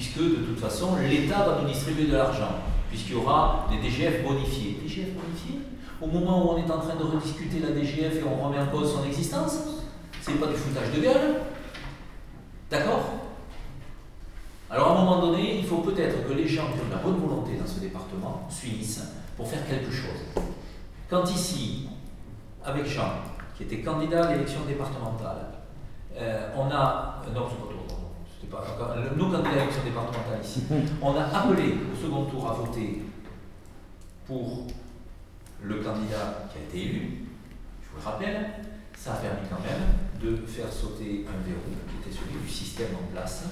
puisque 0.00 0.18
de 0.18 0.36
toute 0.46 0.58
façon 0.58 0.96
l'État 0.96 1.40
va 1.40 1.60
nous 1.60 1.68
distribuer 1.68 2.06
de 2.06 2.16
l'argent, 2.16 2.54
puisqu'il 2.88 3.12
y 3.12 3.16
aura 3.16 3.68
des 3.70 3.86
DGF 3.86 4.24
bonifiés. 4.24 4.80
DGF 4.82 5.12
bonifiés? 5.12 5.60
Au 6.00 6.06
moment 6.06 6.42
où 6.42 6.54
on 6.54 6.56
est 6.56 6.70
en 6.70 6.78
train 6.78 6.96
de 6.96 7.04
rediscuter 7.04 7.58
la 7.58 7.72
DGF 7.72 8.16
et 8.16 8.24
on 8.24 8.42
remet 8.42 8.58
en 8.58 8.68
cause 8.68 8.94
son 8.94 9.04
existence, 9.04 9.58
c'est 10.22 10.40
pas 10.40 10.46
du 10.46 10.54
foutage 10.54 10.90
de 10.96 11.02
gueule? 11.02 11.42
D'accord? 12.70 13.10
Alors 14.70 14.88
à 14.88 14.92
un 14.92 15.04
moment 15.04 15.20
donné, 15.20 15.58
il 15.58 15.66
faut 15.66 15.82
peut-être 15.82 16.26
que 16.26 16.32
les 16.32 16.48
gens 16.48 16.68
qui 16.68 16.80
ont 16.80 16.88
de 16.88 16.94
la 16.94 17.02
bonne 17.02 17.20
volonté 17.20 17.58
dans 17.58 17.66
ce 17.66 17.80
département 17.80 18.48
s'unissent 18.48 19.04
pour 19.36 19.48
faire 19.48 19.68
quelque 19.68 19.90
chose. 19.90 20.44
Quand 21.10 21.30
ici, 21.30 21.88
avec 22.64 22.86
Jean, 22.86 23.12
qui 23.54 23.64
était 23.64 23.82
candidat 23.82 24.28
à 24.28 24.32
l'élection 24.32 24.60
départementale, 24.66 25.48
euh, 26.16 26.48
on 26.56 26.70
a... 26.70 27.22
euh, 27.26 27.34
non, 27.34 27.42
c'est 27.50 27.79
nos 29.16 29.30
candidats 29.30 29.50
à 29.50 29.54
l'élection 29.56 29.84
départementale 29.84 30.40
ici, 30.42 30.62
on 31.02 31.14
a 31.14 31.24
appelé 31.24 31.74
au 31.92 31.96
second 31.96 32.24
tour 32.24 32.50
à 32.50 32.54
voter 32.54 33.02
pour 34.26 34.66
le 35.62 35.74
candidat 35.76 36.48
qui 36.52 36.58
a 36.58 36.62
été 36.62 36.90
élu, 36.90 37.26
je 37.82 37.88
vous 37.90 37.98
le 37.98 38.04
rappelle, 38.04 38.50
ça 38.96 39.14
a 39.14 39.16
permis 39.16 39.48
quand 39.48 39.60
même 39.60 40.00
de 40.20 40.46
faire 40.46 40.70
sauter 40.72 41.24
un 41.26 41.38
verrou 41.46 41.72
qui 41.88 42.08
était 42.08 42.16
celui 42.16 42.40
du 42.40 42.48
système 42.48 42.94
en 42.94 43.12
place. 43.12 43.44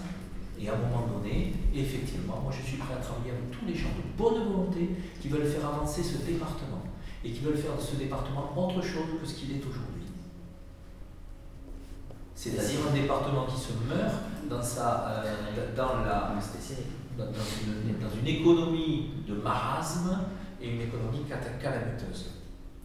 Et 0.60 0.68
à 0.68 0.74
un 0.74 0.76
moment 0.76 1.06
donné, 1.06 1.54
effectivement, 1.74 2.40
moi 2.42 2.52
je 2.52 2.66
suis 2.66 2.76
prêt 2.76 2.94
à 2.94 3.00
travailler 3.00 3.30
avec 3.30 3.50
tous 3.50 3.64
les 3.66 3.74
gens 3.74 3.90
de 3.96 4.02
bonne 4.16 4.44
volonté 4.44 4.90
qui 5.20 5.28
veulent 5.28 5.46
faire 5.46 5.66
avancer 5.66 6.02
ce 6.02 6.18
département 6.18 6.82
et 7.24 7.30
qui 7.30 7.40
veulent 7.40 7.56
faire 7.56 7.76
de 7.76 7.80
ce 7.80 7.96
département 7.96 8.52
autre 8.56 8.82
chose 8.82 9.18
que 9.20 9.26
ce 9.26 9.34
qu'il 9.34 9.52
est 9.52 9.60
aujourd'hui. 9.60 9.97
C'est-à-dire 12.38 12.86
un 12.88 12.94
département 12.94 13.46
qui 13.46 13.58
se 13.58 13.72
meurt 13.90 14.14
dans, 14.48 14.62
sa, 14.62 15.08
euh, 15.08 15.74
dans, 15.76 16.06
la, 16.06 16.30
dans, 17.18 17.24
une, 17.26 17.98
dans 17.98 18.14
une 18.14 18.26
économie 18.28 19.10
de 19.26 19.34
marasme 19.34 20.20
et 20.62 20.70
une 20.70 20.82
économie 20.82 21.24
calamiteuse. 21.60 22.30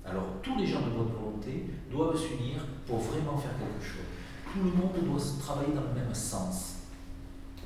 Alors 0.03 0.23
tous 0.41 0.57
les 0.57 0.65
gens 0.65 0.81
de 0.81 0.89
bonne 0.89 1.13
volonté 1.13 1.69
doivent 1.91 2.17
s'unir 2.17 2.65
pour 2.87 2.97
vraiment 2.97 3.37
faire 3.37 3.51
quelque 3.59 3.85
chose. 3.85 4.09
Tout 4.51 4.63
le 4.65 4.71
monde 4.71 4.97
doit 5.05 5.21
travailler 5.39 5.75
dans 5.75 5.85
le 5.85 6.01
même 6.01 6.15
sens. 6.15 6.89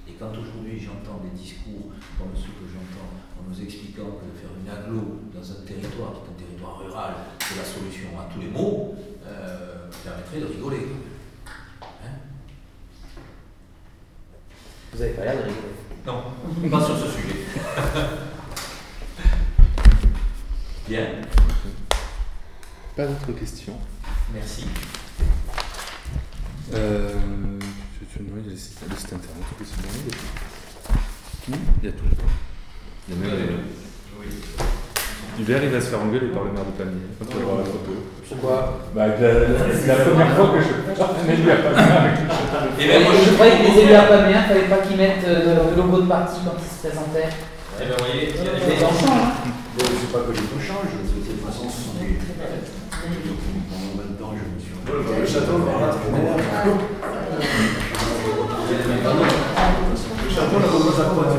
Et 0.10 0.12
quand 0.20 0.32
aujourd'hui 0.32 0.78
j'entends 0.78 1.24
des 1.24 1.40
discours 1.40 1.96
comme 2.20 2.36
ceux 2.36 2.52
que 2.52 2.68
j'entends 2.68 3.16
en 3.40 3.48
nous 3.48 3.62
expliquant 3.64 4.20
que 4.20 4.28
faire 4.36 4.52
une 4.60 4.68
aglo 4.68 5.24
dans 5.34 5.40
un 5.40 5.64
territoire 5.66 6.12
qui 6.12 6.20
est 6.20 6.36
un 6.36 6.48
territoire 6.52 6.80
rural, 6.80 7.14
c'est 7.40 7.56
la 7.56 7.64
solution 7.64 8.20
à 8.20 8.28
tous 8.28 8.42
les 8.42 8.50
maux, 8.50 8.94
euh, 9.26 9.88
permettrait 10.04 10.42
de 10.42 10.52
rigoler. 10.52 10.84
Vous 14.98 15.04
avez 15.04 15.12
pas 15.14 15.26
l'air 15.26 15.36
de 15.36 15.42
rigoler. 15.44 15.62
non, 16.08 16.24
pas 16.72 16.84
sur 16.84 16.98
ce 16.98 17.06
sujet. 17.12 17.46
Bien, 20.90 21.06
Pas 22.96 23.06
d'autres 23.06 23.34
questions. 23.40 23.78
merci. 24.34 24.66
Euh, 26.74 27.14
je 28.02 28.06
te 28.18 28.24
demande 28.24 28.48
le 28.50 28.56
site, 28.58 28.80
le 28.90 28.96
site 28.96 29.14
internet, 29.14 29.44
bon, 31.48 31.58
il 31.84 31.86
y 31.86 31.90
a 31.90 31.92
tout 31.92 32.06
Il 33.08 33.14
y 33.14 33.18
a. 33.18 33.20
Il 33.20 33.24
y 33.24 33.24
a 33.28 33.38
même 33.38 33.40
les- 33.40 33.56
Oui. 34.20 34.26
Hubert, 35.40 35.62
il 35.64 35.70
va 35.70 35.80
se 35.80 35.88
faire 35.94 36.02
engueuler 36.02 36.28
par 36.34 36.44
le 36.46 36.52
maire 36.52 36.66
de 36.66 36.74
Pamiers 36.74 37.14
quand 37.20 37.30
il 37.30 37.38
va 37.38 37.46
voir 37.46 37.58
la 37.62 37.70
photo. 37.70 37.94
Pourquoi 38.28 38.80
Bah, 38.96 39.06
la, 39.08 39.14
la- 39.14 39.70
c'est 39.70 39.86
la 39.88 39.96
première 40.02 40.34
fois 40.36 40.50
que 40.50 40.60
je 40.66 40.74
un 40.98 41.30
élu 41.30 41.46
à 41.52 41.58
Pamiers 41.62 42.18
Et 42.82 43.00
moi, 43.06 43.14
Je 43.22 43.32
croyais 43.38 43.56
que 43.62 43.64
les 43.70 43.78
élus 43.86 43.94
à 43.94 44.10
Pamiers, 44.10 44.34
il 44.42 44.48
fallait 44.50 44.66
pas 44.74 44.82
qu'ils 44.82 44.98
mettent 44.98 45.28
euh, 45.30 45.70
de 45.70 45.78
logo 45.78 46.02
de 46.02 46.08
parti 46.10 46.42
quand 46.44 46.58
ils 46.58 46.66
se 46.66 46.80
présentaient. 46.90 47.30
Eh 47.30 47.86
bien, 47.86 47.94
vous 47.94 48.02
voyez, 48.06 48.34
il 48.34 48.42
y 48.42 48.50
a 48.50 48.66
des 48.66 48.82
enfants, 48.84 49.14
hein. 49.14 49.46
Bon, 49.78 49.86
c'est 49.86 50.10
pas 50.12 50.26
que 50.26 50.34
les 50.34 50.42
taux 50.50 50.58
changent, 50.58 50.98
de 50.98 51.06
toute 51.06 51.46
façon, 51.46 51.70
ce 51.70 51.78
sont 51.86 51.94
des. 52.02 52.18
Pendant 53.70 53.94
20 54.02 54.18
ans, 54.26 54.34
je 54.34 54.42
me 54.42 54.58
suis. 54.58 54.74
Le 54.74 55.26
château, 55.30 55.62
voilà, 55.62 55.94
c'est. 55.94 56.10
Le 60.26 60.30
château, 60.34 60.58
la 60.58 60.66
repose 60.68 60.98
à 60.98 61.14
quoi 61.14 61.30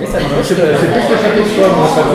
Mais 0.00 0.06
ça 0.06 0.18
C'est 0.42 0.42
c'est 0.42 0.54
plus 0.56 0.64
de 0.64 1.44
Foix, 1.44 1.68
moi, 1.76 1.86
ça 1.94 2.02
me- 2.02 2.08